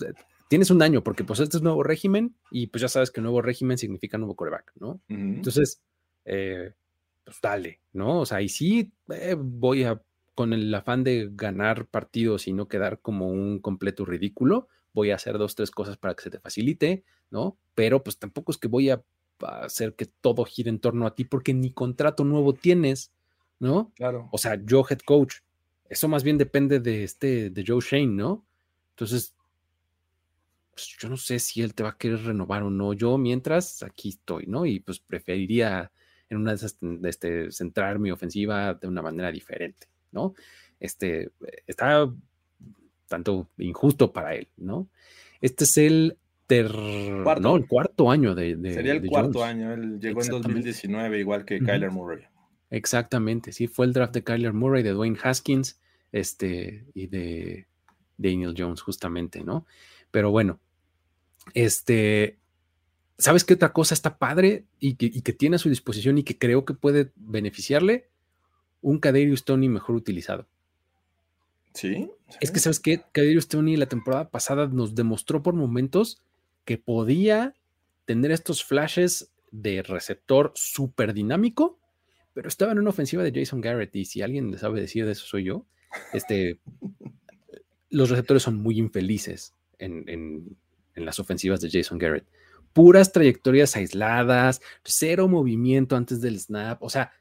tienes 0.48 0.70
un 0.70 0.82
año, 0.82 1.02
porque 1.02 1.24
pues 1.24 1.40
este 1.40 1.56
es 1.56 1.62
nuevo 1.62 1.82
régimen 1.82 2.36
y 2.50 2.68
pues 2.68 2.82
ya 2.82 2.88
sabes 2.88 3.10
que 3.10 3.20
nuevo 3.20 3.42
régimen 3.42 3.78
significa 3.78 4.18
nuevo 4.18 4.36
coreback, 4.36 4.72
¿no? 4.76 5.00
Entonces, 5.08 5.82
eh, 6.24 6.72
pues 7.24 7.38
dale, 7.42 7.80
¿no? 7.92 8.20
O 8.20 8.26
sea, 8.26 8.40
y 8.42 8.48
sí 8.48 8.92
eh, 9.10 9.36
voy 9.38 9.84
a 9.84 10.02
con 10.34 10.52
el 10.52 10.74
afán 10.74 11.04
de 11.04 11.28
ganar 11.32 11.86
partidos 11.86 12.48
y 12.48 12.52
no 12.52 12.68
quedar 12.68 13.00
como 13.00 13.28
un 13.28 13.60
completo 13.60 14.04
ridículo, 14.04 14.68
voy 14.92 15.10
a 15.10 15.16
hacer 15.16 15.38
dos, 15.38 15.54
tres 15.54 15.70
cosas 15.70 15.96
para 15.98 16.14
que 16.14 16.22
se 16.22 16.30
te 16.30 16.40
facilite, 16.40 17.04
¿no? 17.30 17.58
Pero 17.74 18.02
pues 18.02 18.18
tampoco 18.18 18.52
es 18.52 18.58
que 18.58 18.68
voy 18.68 18.90
a 18.90 19.02
hacer 19.44 19.94
que 19.94 20.06
todo 20.06 20.44
gire 20.44 20.70
en 20.70 20.78
torno 20.78 21.06
a 21.06 21.14
ti 21.14 21.24
porque 21.24 21.54
ni 21.54 21.72
contrato 21.72 22.24
nuevo 22.24 22.54
tienes, 22.54 23.12
¿no? 23.58 23.92
Claro. 23.94 24.28
O 24.32 24.38
sea, 24.38 24.60
yo 24.64 24.84
head 24.88 25.00
coach, 25.04 25.36
eso 25.88 26.08
más 26.08 26.22
bien 26.22 26.38
depende 26.38 26.80
de 26.80 27.04
este, 27.04 27.50
de 27.50 27.64
Joe 27.66 27.80
Shane, 27.80 28.06
¿no? 28.06 28.44
Entonces, 28.90 29.34
pues, 30.72 30.96
yo 30.98 31.08
no 31.08 31.16
sé 31.16 31.38
si 31.38 31.62
él 31.62 31.74
te 31.74 31.82
va 31.82 31.90
a 31.90 31.98
querer 31.98 32.24
renovar 32.24 32.62
o 32.62 32.70
no. 32.70 32.92
Yo, 32.94 33.18
mientras, 33.18 33.82
aquí 33.82 34.10
estoy, 34.10 34.46
¿no? 34.46 34.64
Y 34.66 34.80
pues 34.80 35.00
preferiría 35.00 35.92
en 36.28 36.38
una 36.38 36.52
de 36.52 36.56
esas, 36.56 36.78
este, 37.04 37.50
centrar 37.52 37.98
mi 37.98 38.10
ofensiva 38.10 38.74
de 38.74 38.88
una 38.88 39.02
manera 39.02 39.30
diferente, 39.30 39.86
¿no? 40.12 40.34
Este, 40.80 41.30
está 41.66 42.10
tanto 43.06 43.50
injusto 43.58 44.12
para 44.12 44.34
él, 44.34 44.48
¿no? 44.56 44.88
Este 45.42 45.64
es 45.64 45.76
el 45.76 46.16
cuarto. 47.22 47.42
No, 47.42 47.56
el 47.56 47.66
cuarto 47.66 48.10
año 48.10 48.34
de, 48.34 48.56
Sería 48.72 48.92
el 48.92 49.06
cuarto 49.06 49.44
año, 49.44 49.72
él 49.72 50.00
llegó 50.00 50.22
en 50.22 50.28
2019 50.28 51.18
igual 51.18 51.44
que 51.44 51.58
Kyler 51.60 51.90
Murray. 51.90 52.24
Exactamente, 52.70 53.52
sí, 53.52 53.66
fue 53.66 53.86
el 53.86 53.92
draft 53.92 54.14
de 54.14 54.24
Kyler 54.24 54.52
Murray, 54.52 54.82
de 54.82 54.90
Dwayne 54.90 55.18
Haskins, 55.22 55.78
este, 56.10 56.86
y 56.94 57.06
de 57.06 57.66
Daniel 58.16 58.54
Jones, 58.56 58.80
justamente, 58.80 59.44
¿no? 59.44 59.66
Pero 60.10 60.30
bueno, 60.30 60.58
este, 61.54 62.38
¿sabes 63.18 63.44
qué 63.44 63.54
otra 63.54 63.72
cosa 63.72 63.94
está 63.94 64.18
padre 64.18 64.64
y 64.78 64.94
que, 64.94 65.06
y 65.06 65.22
que 65.22 65.32
tiene 65.32 65.56
a 65.56 65.58
su 65.58 65.68
disposición 65.68 66.18
y 66.18 66.22
que 66.22 66.38
creo 66.38 66.64
que 66.64 66.74
puede 66.74 67.12
beneficiarle? 67.16 68.08
Un 68.80 68.98
Kadarius 68.98 69.44
Tony 69.44 69.68
mejor 69.68 69.94
utilizado. 69.94 70.46
¿Sí? 71.74 72.10
Es 72.40 72.50
que, 72.50 72.60
¿sabes 72.60 72.80
qué? 72.80 73.02
Kadarius 73.12 73.48
Tony 73.48 73.76
la 73.76 73.86
temporada 73.86 74.30
pasada 74.30 74.66
nos 74.66 74.94
demostró 74.94 75.42
por 75.42 75.54
momentos 75.54 76.22
que 76.64 76.78
podía 76.78 77.54
tener 78.04 78.30
estos 78.30 78.64
flashes 78.64 79.32
de 79.50 79.82
receptor 79.82 80.52
súper 80.54 81.12
dinámico, 81.14 81.78
pero 82.34 82.48
estaba 82.48 82.72
en 82.72 82.78
una 82.78 82.90
ofensiva 82.90 83.22
de 83.22 83.32
Jason 83.32 83.60
Garrett 83.60 83.94
y 83.94 84.04
si 84.04 84.22
alguien 84.22 84.56
sabe 84.58 84.80
decir 84.80 85.04
de 85.04 85.12
eso 85.12 85.26
soy 85.26 85.44
yo, 85.44 85.66
este, 86.12 86.58
los 87.90 88.10
receptores 88.10 88.42
son 88.42 88.56
muy 88.56 88.78
infelices 88.78 89.54
en, 89.78 90.56
las 90.94 91.18
ofensivas 91.18 91.60
de 91.60 91.70
Jason 91.70 91.98
Garrett. 91.98 92.26
Puras 92.72 93.12
trayectorias 93.12 93.76
aisladas, 93.76 94.60
cero 94.82 95.28
movimiento 95.28 95.96
antes 95.96 96.20
del 96.20 96.38
snap, 96.40 96.82
o 96.82 96.88
sea, 96.88 97.12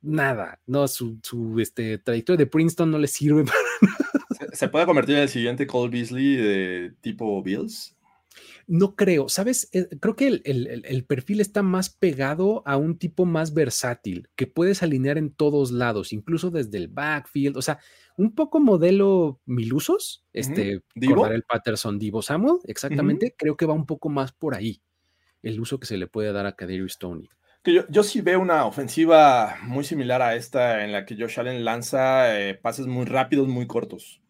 nada, 0.00 0.60
no, 0.66 0.88
su, 0.88 1.18
este, 1.58 1.98
trayectoria 1.98 2.38
de 2.38 2.46
Princeton 2.46 2.90
no 2.90 2.98
le 2.98 3.08
sirve 3.08 3.44
para 3.44 3.58
nada. 3.82 4.54
¿Se 4.54 4.68
puede 4.68 4.86
convertir 4.86 5.16
en 5.16 5.22
el 5.22 5.28
siguiente 5.28 5.66
Cole 5.66 5.90
Beasley 5.90 6.36
de 6.36 6.94
tipo 7.02 7.42
Bills? 7.42 7.95
No 8.68 8.96
creo, 8.96 9.28
¿sabes? 9.28 9.68
Eh, 9.72 9.88
creo 10.00 10.16
que 10.16 10.26
el, 10.26 11.04
perfil 11.04 11.40
está 11.40 11.62
más 11.62 11.88
pegado 11.88 12.62
a 12.66 12.76
un 12.76 12.98
tipo 12.98 13.24
más 13.24 13.54
versátil, 13.54 14.28
que 14.34 14.48
puedes 14.48 14.82
alinear 14.82 15.18
en 15.18 15.30
todos 15.30 15.70
lados, 15.70 16.12
incluso 16.12 16.50
desde 16.50 16.78
el 16.78 16.88
backfield, 16.88 17.56
o 17.56 17.62
sea, 17.62 17.78
un 18.16 18.34
poco 18.34 18.58
modelo 18.58 19.40
Milusos, 19.46 20.24
este, 20.32 20.78
uh 20.78 21.26
el 21.26 21.44
Patterson, 21.44 21.98
Divo 21.98 22.22
Samuel, 22.22 22.58
exactamente, 22.64 23.36
creo 23.38 23.56
que 23.56 23.66
va 23.66 23.74
un 23.74 23.86
poco 23.86 24.08
más 24.08 24.32
por 24.32 24.54
ahí, 24.54 24.82
el 25.42 25.60
uso 25.60 25.78
que 25.78 25.86
se 25.86 25.96
le 25.96 26.08
puede 26.08 26.32
dar 26.32 26.46
a 26.46 26.56
Kadiri 26.56 26.88
Stoney. 26.88 27.28
Yo, 27.64 27.86
yo, 27.88 28.02
sí 28.02 28.20
veo 28.20 28.40
una 28.40 28.64
ofensiva 28.64 29.56
muy 29.62 29.84
similar 29.84 30.22
a 30.22 30.36
esta 30.36 30.84
en 30.84 30.92
la 30.92 31.04
que 31.04 31.16
Josh 31.16 31.40
Allen 31.40 31.64
lanza 31.64 32.40
eh, 32.40 32.54
pases 32.54 32.86
muy 32.86 33.06
rápidos, 33.06 33.48
muy 33.48 33.66
cortos 33.66 34.22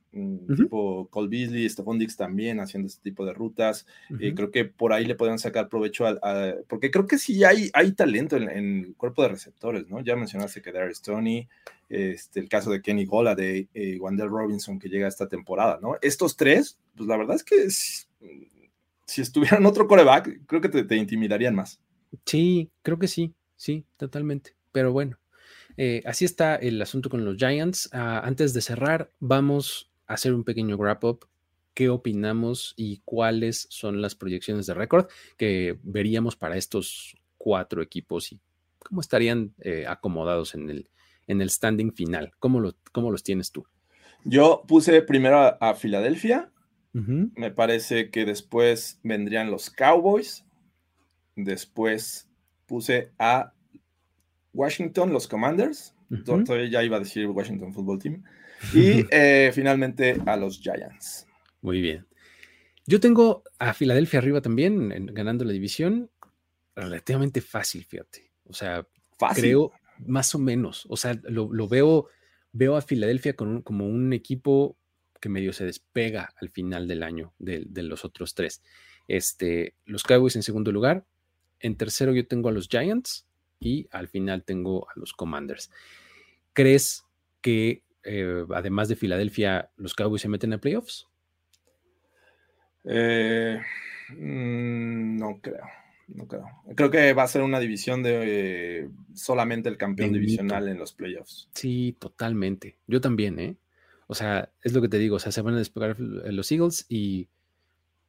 tipo 0.57 1.09
Cole 1.11 1.29
Beasley, 1.29 1.69
Stephon 1.69 1.99
Dix 1.99 2.17
también 2.17 2.61
haciendo 2.61 2.87
este 2.87 3.03
tipo 3.03 3.25
de 3.25 3.33
rutas. 3.33 3.87
eh, 4.21 4.35
creo 4.35 4.51
que 4.51 4.65
por 4.65 4.93
ahí 4.93 5.05
le 5.05 5.15
podrían 5.15 5.39
sacar 5.39 5.69
provecho 5.69 6.07
a, 6.07 6.55
porque 6.69 6.91
creo 6.91 7.07
que 7.07 7.19
sí 7.19 7.45
hay, 7.45 7.71
hay 7.73 7.93
talento 7.93 8.37
en, 8.37 8.49
el 8.49 8.95
cuerpo 8.97 9.23
de 9.23 9.29
receptores, 9.29 9.89
¿no? 9.89 10.01
Ya 10.01 10.17
mencionaste 10.17 10.63
que 10.63 10.73
Darius 10.73 11.03
Tony, 11.03 11.49
este, 11.89 12.41
el 12.41 12.49
caso 12.49 12.71
de 12.71 12.83
Kenny 12.83 13.05
Gola, 13.05 13.35
de 13.35 13.69
eh, 13.75 13.99
Wandel 14.01 14.29
Robinson 14.29 14.79
que 14.79 14.89
llega 14.89 15.09
esta 15.09 15.29
temporada, 15.29 15.79
¿no? 15.81 15.97
Estos 16.03 16.37
tres, 16.37 16.79
pues 16.97 17.09
la 17.09 17.17
verdad 17.17 17.37
es 17.37 17.45
que 17.45 17.71
si, 17.71 19.23
estuvieran 19.23 19.67
otro 19.67 19.87
coreback, 19.87 20.47
creo 20.47 20.61
que 20.61 20.69
te, 20.69 20.97
intimidarían 20.97 21.55
más. 21.55 21.81
Sí, 22.25 22.71
creo 22.83 22.99
que 22.99 23.09
sí, 23.09 23.35
sí, 23.57 23.85
totalmente. 23.97 24.55
Pero 24.73 24.93
bueno, 24.93 25.19
eh, 25.77 26.03
así 26.07 26.25
está 26.25 26.57
el 26.57 26.81
asunto 26.81 27.11
con 27.11 27.25
los 27.25 27.37
Giants. 27.37 27.89
Ah, 27.93 28.21
antes 28.25 28.55
de 28.55 28.61
cerrar, 28.61 29.11
vamos 29.21 29.91
hacer 30.07 30.35
un 30.35 30.45
pequeño 30.45 30.77
wrap-up, 30.77 31.27
qué 31.75 31.89
opinamos 31.91 32.75
y 32.77 33.03
cuáles 33.05 33.67
son 33.71 34.01
las 34.01 34.15
proyecciones 34.15 34.67
de 34.67 34.75
récord 34.75 35.09
que 35.37 35.79
veríamos 35.83 36.37
para 36.37 36.57
estos 36.57 37.17
cuatro 37.37 37.83
equipos 37.83 38.33
y 38.33 38.41
cómo 38.79 39.01
estarían 39.01 39.55
eh, 39.61 39.85
acomodados 39.87 40.55
en 40.55 40.71
el, 40.71 40.89
en 41.27 41.43
el 41.43 41.51
standing 41.51 41.93
final. 41.93 42.33
¿Cómo, 42.39 42.61
lo, 42.61 42.75
¿Cómo, 42.93 43.11
los 43.11 43.23
tienes 43.23 43.53
tú? 43.53 43.67
Yo 44.25 44.65
puse 44.67 45.03
primero 45.03 45.57
a, 45.61 45.75
Filadelfia. 45.75 46.51
Me 46.93 47.51
parece 47.51 48.11
que 48.11 48.25
después 48.25 49.01
vendrían 49.03 49.51
los 49.51 49.69
Cowboys. 49.69 50.47
Después 51.35 52.27
puse 52.65 53.13
a 53.19 53.53
Washington, 54.55 55.13
los 55.13 55.29
Commanders. 55.29 55.96
Todavía 56.25 56.69
ya 56.69 56.83
iba 56.83 56.97
a 56.97 57.01
decir 57.01 57.27
Washington 57.27 57.73
Football 57.73 57.99
Team. 57.99 58.23
Y 58.75 59.05
eh, 59.11 59.51
finalmente 59.53 60.17
a 60.27 60.37
los 60.37 60.61
Giants. 60.61 61.27
Muy 61.63 61.81
bien. 61.81 62.07
Yo 62.87 63.01
tengo 63.01 63.43
a 63.59 63.75
Filadelfia 63.75 64.21
arriba 64.21 64.41
también, 64.41 65.07
ganando 65.13 65.45
la 65.45 65.53
división, 65.53 66.11
relativamente 66.77 67.41
fácil, 67.41 67.85
fíjate. 67.85 68.31
O 68.45 68.53
sea, 68.53 68.87
creo 69.35 69.73
más 69.99 70.35
o 70.35 70.39
menos. 70.39 70.87
O 70.89 70.97
sea, 70.97 71.19
lo, 71.25 71.69
veo, 71.69 72.09
veo 72.53 72.77
a 72.77 72.83
Filadelfia 72.83 73.35
como 73.35 73.87
un 73.87 74.13
equipo 74.13 74.77
que 75.21 75.29
medio 75.29 75.53
se 75.53 75.65
despega 75.65 76.33
al 76.41 76.51
final 76.51 76.87
del 76.87 77.03
año 77.03 77.35
de, 77.39 77.67
los 77.83 78.05
otros 78.05 78.35
tres. 78.35 78.63
Este, 79.09 79.75
los 79.85 80.03
Cowboys 80.03 80.37
en 80.37 80.43
segundo 80.43 80.73
lugar. 80.73 81.05
En 81.59 81.77
tercero 81.77 82.15
yo 82.15 82.27
tengo 82.27 82.49
a 82.49 82.53
los 82.53 82.69
Giants 82.69 83.27
y 83.61 83.89
al 83.91 84.09
final 84.09 84.45
tengo 84.45 84.89
a 84.89 84.93
los 84.97 85.13
Commanders. 85.13 85.71
¿Crees 86.53 87.05
que 87.41 87.83
eh, 88.03 88.45
además 88.55 88.89
de 88.89 88.97
Filadelfia, 88.97 89.71
los 89.77 89.95
Cowboys 89.95 90.23
se 90.23 90.29
meten 90.29 90.53
a 90.53 90.59
playoffs? 90.59 91.09
Eh, 92.85 93.61
mm, 94.11 95.17
no 95.19 95.41
creo, 95.41 95.67
no 96.09 96.29
creo. 96.29 96.47
Creo 96.77 96.91
que 96.91 97.13
va 97.13 97.25
a 97.25 97.29
ser 97.29 97.43
una 97.43 97.59
división 97.59 98.03
de 98.03 98.89
solamente 99.15 99.69
el 99.69 99.77
campeón 99.77 100.13
divisional 100.13 100.69
en 100.69 100.79
los 100.79 100.93
playoffs. 100.93 101.49
Sí, 101.53 101.97
totalmente. 101.99 102.79
Yo 102.87 103.01
también, 103.01 103.41
¿eh? 103.41 103.57
O 104.07 104.15
sea, 104.15 104.51
es 104.63 104.73
lo 104.73 104.81
que 104.81 104.89
te 104.89 104.99
digo, 104.99 105.17
o 105.17 105.19
sea, 105.19 105.33
se 105.33 105.43
van 105.43 105.55
a 105.55 105.59
despegar 105.59 105.99
los 105.99 106.53
Eagles 106.53 106.87
y 106.89 107.29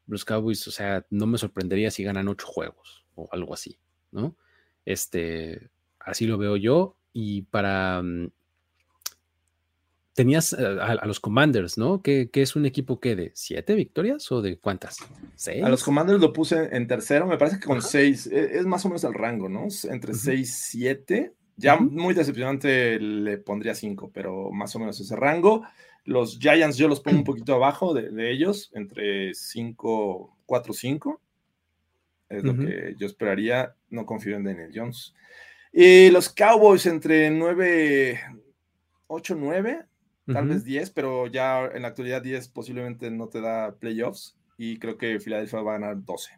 los 0.05 0.25
Cowboys, 0.25 0.67
o 0.67 0.71
sea, 0.71 1.05
no 1.09 1.25
me 1.25 1.39
sorprendería 1.39 1.89
si 1.89 2.03
ganan 2.03 2.27
ocho 2.27 2.45
juegos 2.45 3.03
o 3.15 3.27
algo 3.31 3.53
así, 3.55 3.79
¿no? 4.11 4.35
Este, 4.87 5.69
así 5.99 6.25
lo 6.25 6.37
veo 6.37 6.55
yo. 6.55 6.95
Y 7.11 7.41
para 7.43 8.01
mm, 8.01 8.29
tenías 10.13 10.53
eh, 10.53 10.77
a, 10.81 11.05
los 11.05 11.19
Commanders, 11.19 11.77
¿no? 11.77 12.01
Que, 12.01 12.29
es 12.33 12.55
un 12.55 12.65
equipo 12.65 13.01
que 13.01 13.17
de 13.17 13.31
siete 13.35 13.75
victorias 13.75 14.31
o 14.31 14.41
de 14.41 14.57
cuántas? 14.57 14.97
¿Seis? 15.35 15.61
A 15.61 15.69
los 15.69 15.83
Commanders 15.83 16.21
lo 16.21 16.31
puse 16.31 16.69
en 16.71 16.87
tercero, 16.87 17.27
me 17.27 17.37
parece 17.37 17.59
que 17.59 17.67
con 17.67 17.81
seis, 17.81 18.27
e, 18.27 18.57
es, 18.57 18.65
más 18.65 18.85
o 18.85 18.87
menos 18.87 19.03
el 19.03 19.13
rango, 19.13 19.49
¿no? 19.49 19.67
Entre 19.89 20.13
seis, 20.13 20.67
siete. 20.69 21.33
Ya 21.57 21.75
muy 21.75 22.13
decepcionante 22.13 22.97
le 22.99 23.37
pondría 23.39 23.75
cinco, 23.75 24.09
pero 24.13 24.51
más 24.51 24.73
o 24.75 24.79
menos 24.79 24.99
ese 25.01 25.17
rango. 25.17 25.63
Los 26.05 26.39
Giants 26.39 26.77
yo 26.77 26.87
los 26.87 27.01
pongo 27.01 27.17
un 27.17 27.23
poquito 27.25 27.53
abajo 27.55 27.93
de, 27.93 28.31
ellos, 28.31 28.71
entre 28.73 29.33
cinco, 29.33 30.37
cuatro, 30.45 30.71
cinco. 30.71 31.19
Es 32.29 32.43
lo 32.43 32.55
que 32.55 32.95
yo 32.97 33.07
esperaría. 33.07 33.75
No 33.89 34.05
confío 34.05 34.35
en 34.35 34.43
Daniel 34.43 34.71
Jones. 34.73 35.13
Y 35.71 36.09
los 36.11 36.29
Cowboys 36.29 36.85
entre 36.85 37.29
nueve, 37.29 38.19
ocho, 39.07 39.35
nueve 39.35 39.85
tal 40.33 40.47
vez 40.47 40.63
10, 40.63 40.89
pero 40.91 41.27
ya 41.27 41.65
en 41.73 41.83
la 41.83 41.89
actualidad 41.89 42.21
10 42.21 42.49
posiblemente 42.49 43.09
no 43.11 43.29
te 43.29 43.41
da 43.41 43.75
playoffs 43.75 44.35
y 44.57 44.77
creo 44.77 44.97
que 44.97 45.19
Filadelfia 45.19 45.61
va 45.61 45.75
a 45.75 45.79
ganar 45.79 46.03
12. 46.03 46.31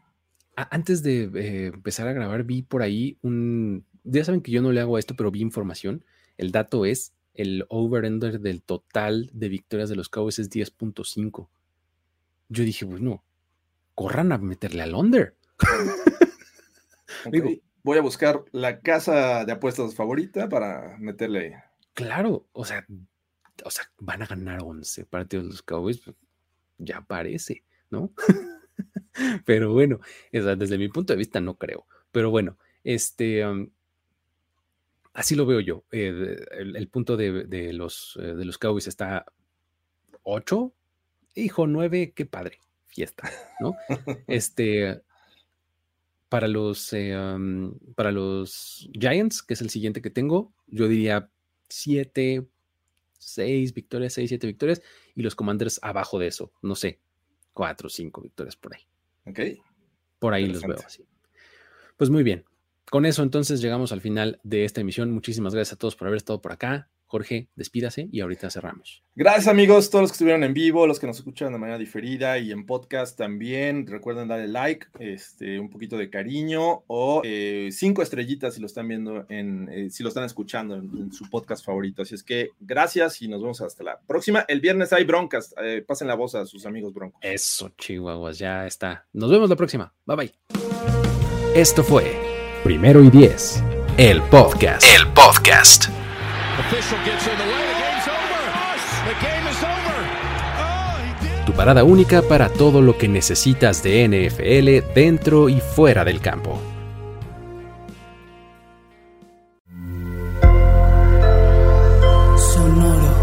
Antes 0.56 1.02
de 1.04 1.24
eh, 1.24 1.66
empezar 1.68 2.08
a 2.08 2.14
grabar, 2.14 2.44
vi 2.44 2.62
por 2.62 2.82
ahí 2.82 3.18
un. 3.22 3.86
Ya 4.04 4.24
saben 4.24 4.42
que 4.42 4.52
yo 4.52 4.62
no 4.62 4.72
le 4.72 4.82
hago 4.82 4.98
esto, 4.98 5.16
pero 5.16 5.32
vi 5.32 5.42
información. 5.42 6.04
El 6.38 6.52
dato 6.52 6.86
es: 6.86 7.14
el 7.34 7.66
over-under 7.70 8.42
del 8.42 8.62
total 8.62 9.30
de 9.34 9.48
victorias 9.48 9.90
de 9.90 9.96
los 9.96 10.10
Cowboys 10.10 10.40
es 10.40 10.50
10.5. 10.50 11.48
Yo 12.50 12.64
dije, 12.64 12.84
bueno, 12.84 13.24
corran 13.96 14.34
a 14.34 14.38
meterle 14.38 14.82
al 14.82 14.96
under. 14.96 15.36
voy 17.84 17.98
a 17.98 18.02
buscar 18.02 18.44
la 18.52 18.80
casa 18.80 19.46
de 19.46 19.52
apuestas 19.52 19.96
favorita 19.96 20.50
para 20.50 20.98
meterle. 21.00 21.62
Claro, 21.94 22.48
o 22.54 22.66
sea, 22.66 22.86
o 23.64 23.72
sea, 23.72 23.92
van 23.98 24.22
a 24.22 24.26
ganar 24.26 24.62
11 24.64 25.06
partidos 25.06 25.46
los 25.46 25.62
Cowboys, 25.62 26.00
pues, 26.00 26.16
ya 26.78 27.02
parece. 27.02 27.64
¿no? 27.90 28.14
Pero 29.46 29.74
bueno, 29.74 30.00
desde 30.32 30.78
mi 30.78 30.90
punto 30.90 31.14
de 31.14 31.18
vista 31.18 31.42
no 31.42 31.58
creo. 31.58 31.86
Pero 32.12 32.32
bueno, 32.32 32.58
este, 32.84 33.44
así 35.14 35.36
lo 35.36 35.46
veo 35.46 35.60
yo. 35.60 35.84
Eh, 35.92 36.38
el, 36.58 36.88
punto 36.88 37.18
de, 37.18 37.74
los, 37.74 38.18
eh, 38.22 38.36
de 38.36 38.46
los 38.46 38.58
Cowboys 38.58 38.88
está 38.88 39.26
8. 40.24 40.74
Hijo, 41.36 41.68
9, 41.68 42.14
qué 42.16 42.26
padre. 42.26 42.60
Fiesta, 42.88 43.30
¿no? 43.60 43.76
Este, 44.28 45.02
para 46.30 46.48
los, 46.48 46.94
eh, 46.94 47.18
para 47.96 48.12
los 48.12 48.90
Giants, 48.94 49.42
que 49.44 49.56
es 49.56 49.62
el 49.62 49.70
siguiente 49.70 50.02
que 50.02 50.12
tengo, 50.12 50.54
yo 50.68 50.88
diría 50.88 51.30
7, 51.70 52.48
6 53.18 53.74
victorias, 53.74 54.14
6, 54.14 54.30
7 54.30 54.48
victorias, 54.48 54.82
y 55.16 55.24
los 55.24 55.36
Commanders 55.36 55.80
abajo 55.82 56.20
de 56.20 56.28
eso, 56.28 56.54
no 56.62 56.76
sé, 56.76 57.00
4, 57.54 57.90
5 57.90 58.22
victorias 58.22 58.56
por 58.56 58.76
ahí. 58.76 58.82
Ok. 59.26 59.40
Por 60.20 60.34
ahí 60.34 60.48
los 60.48 60.62
veo 60.62 60.78
así. 60.86 61.06
Pues 61.98 62.10
muy 62.10 62.24
bien. 62.24 62.46
Con 62.90 63.06
eso 63.06 63.24
entonces 63.24 63.62
llegamos 63.62 63.92
al 63.92 64.02
final 64.02 64.40
de 64.44 64.66
esta 64.66 64.82
emisión. 64.82 65.12
Muchísimas 65.12 65.54
gracias 65.54 65.74
a 65.74 65.78
todos 65.78 65.96
por 65.96 66.08
haber 66.08 66.18
estado 66.18 66.42
por 66.42 66.52
acá. 66.52 66.90
Jorge, 67.10 67.48
despídase 67.56 68.08
y 68.12 68.22
ahorita 68.22 68.52
cerramos. 68.52 69.04
Gracias 69.16 69.48
amigos, 69.48 69.90
todos 69.90 70.04
los 70.04 70.12
que 70.12 70.14
estuvieron 70.14 70.44
en 70.44 70.54
vivo, 70.54 70.86
los 70.86 71.00
que 71.00 71.08
nos 71.08 71.18
escuchan 71.18 71.52
de 71.52 71.58
manera 71.58 71.80
diferida 71.80 72.38
y 72.38 72.52
en 72.52 72.68
podcast 72.68 73.18
también. 73.18 73.88
Recuerden 73.88 74.28
darle 74.28 74.48
like, 74.48 74.86
este, 75.00 75.60
un 75.60 75.72
poquito 75.72 75.98
de 75.98 76.12
cariño 76.12 76.84
o 76.86 77.24
eh, 77.26 77.70
cinco 77.72 78.04
estrellitas 78.04 78.54
si 78.54 78.62
lo 78.62 78.68
están 78.68 78.88
viendo 78.88 79.26
en, 79.28 79.68
eh, 79.72 79.90
si 79.90 80.04
lo 80.04 80.10
están 80.10 80.24
escuchando 80.24 80.76
en, 80.76 81.12
su 81.12 81.28
podcast 81.32 81.66
favorito. 81.66 82.04
Así 82.04 82.14
es 82.14 82.22
que 82.22 82.52
gracias 82.60 83.24
y 83.24 83.28
nos 83.28 83.42
vemos 83.42 83.60
hasta 83.62 83.84
la 83.84 84.00
próxima. 84.00 84.46
El 84.48 84.62
viernes 84.62 84.94
hay 84.94 85.04
broncas, 85.04 85.56
eh, 85.64 85.84
pasen 85.86 86.08
la 86.08 86.16
voz 86.16 86.36
a 86.36 86.46
sus 86.46 86.68
amigos 86.68 86.94
broncos. 86.94 87.20
Eso, 87.24 87.72
chihuahuas, 87.76 88.38
ya 88.38 88.68
está. 88.68 89.08
Nos 89.14 89.32
vemos 89.32 89.50
la 89.50 89.56
próxima. 89.56 89.92
Bye 90.06 90.16
bye. 90.16 90.34
Esto 91.56 91.84
fue 91.84 92.16
Primero 92.64 93.04
y 93.04 93.10
Diez, 93.10 93.64
el 93.98 94.22
podcast. 94.22 94.86
El 94.96 95.08
podcast. 95.14 95.99
Tu 101.46 101.54
parada 101.54 101.84
única 101.84 102.22
para 102.22 102.50
todo 102.50 102.82
lo 102.82 102.96
que 102.96 103.08
necesitas 103.08 103.82
de 103.82 104.08
NFL 104.08 104.94
dentro 104.94 105.50
y 105.50 105.62
fuera 105.62 106.06
del 106.06 106.22
campo. 106.22 106.62
Sonoro. 112.38 113.16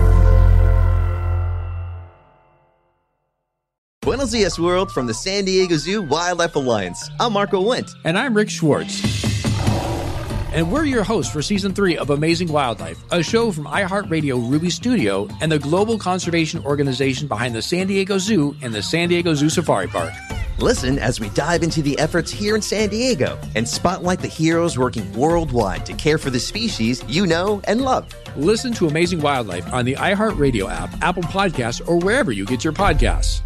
Buenos 4.05 4.33
dias, 4.33 4.59
world, 4.59 4.91
from 4.91 5.07
the 5.07 5.15
San 5.15 5.45
Diego 5.45 5.77
Zoo 5.77 6.03
Wildlife 6.03 6.57
Alliance. 6.57 6.99
I'm 7.21 7.33
Marco 7.33 7.61
Wendt. 7.63 7.95
And 8.05 8.19
I'm 8.19 8.35
Rick 8.35 8.51
Schwartz 8.51 9.26
and 10.53 10.71
we're 10.71 10.85
your 10.85 11.05
hosts 11.05 11.33
for 11.33 11.43
season 11.43 11.75
three 11.75 11.97
of 11.97 12.11
Amazing 12.11 12.49
Wildlife, 12.49 13.03
a 13.11 13.23
show 13.23 13.53
from 13.53 13.65
iHeartRadio 13.65 14.51
Ruby 14.51 14.71
Studio 14.71 15.29
and 15.41 15.51
the 15.51 15.59
global 15.59 15.99
conservation 15.99 16.65
organization 16.65 17.29
behind 17.29 17.55
the 17.55 17.63
San 17.63 17.87
Diego 17.87 18.19
Zoo 18.19 18.57
and 18.63 18.75
the 18.75 18.83
San 18.83 19.09
Diego 19.09 19.35
Zoo 19.35 19.49
Safari 19.49 19.87
Park. 19.89 20.13
Listen 20.59 20.99
as 20.99 21.21
we 21.21 21.29
dive 21.31 21.63
into 21.63 21.83
the 21.83 21.99
efforts 21.99 22.31
here 22.31 22.55
in 22.55 22.63
San 22.63 22.89
Diego 22.89 23.39
and 23.55 23.69
spotlight 23.69 24.21
the 24.21 24.29
heroes 24.29 24.79
working 24.79 25.13
worldwide 25.13 25.85
to 25.85 25.93
care 25.93 26.17
for 26.17 26.31
the 26.31 26.41
species 26.41 27.05
you 27.07 27.27
know 27.27 27.61
and 27.65 27.83
love. 27.83 28.07
Listen 28.37 28.73
to 28.75 28.87
Amazing 28.87 29.21
Wildlife 29.21 29.71
on 29.73 29.85
the 29.85 29.95
iHeartRadio 29.95 30.71
app, 30.71 30.91
Apple 31.03 31.25
Podcasts, 31.25 31.87
or 31.87 31.99
wherever 31.99 32.33
you 32.33 32.47
get 32.47 32.65
your 32.65 32.73
podcasts. 32.73 33.43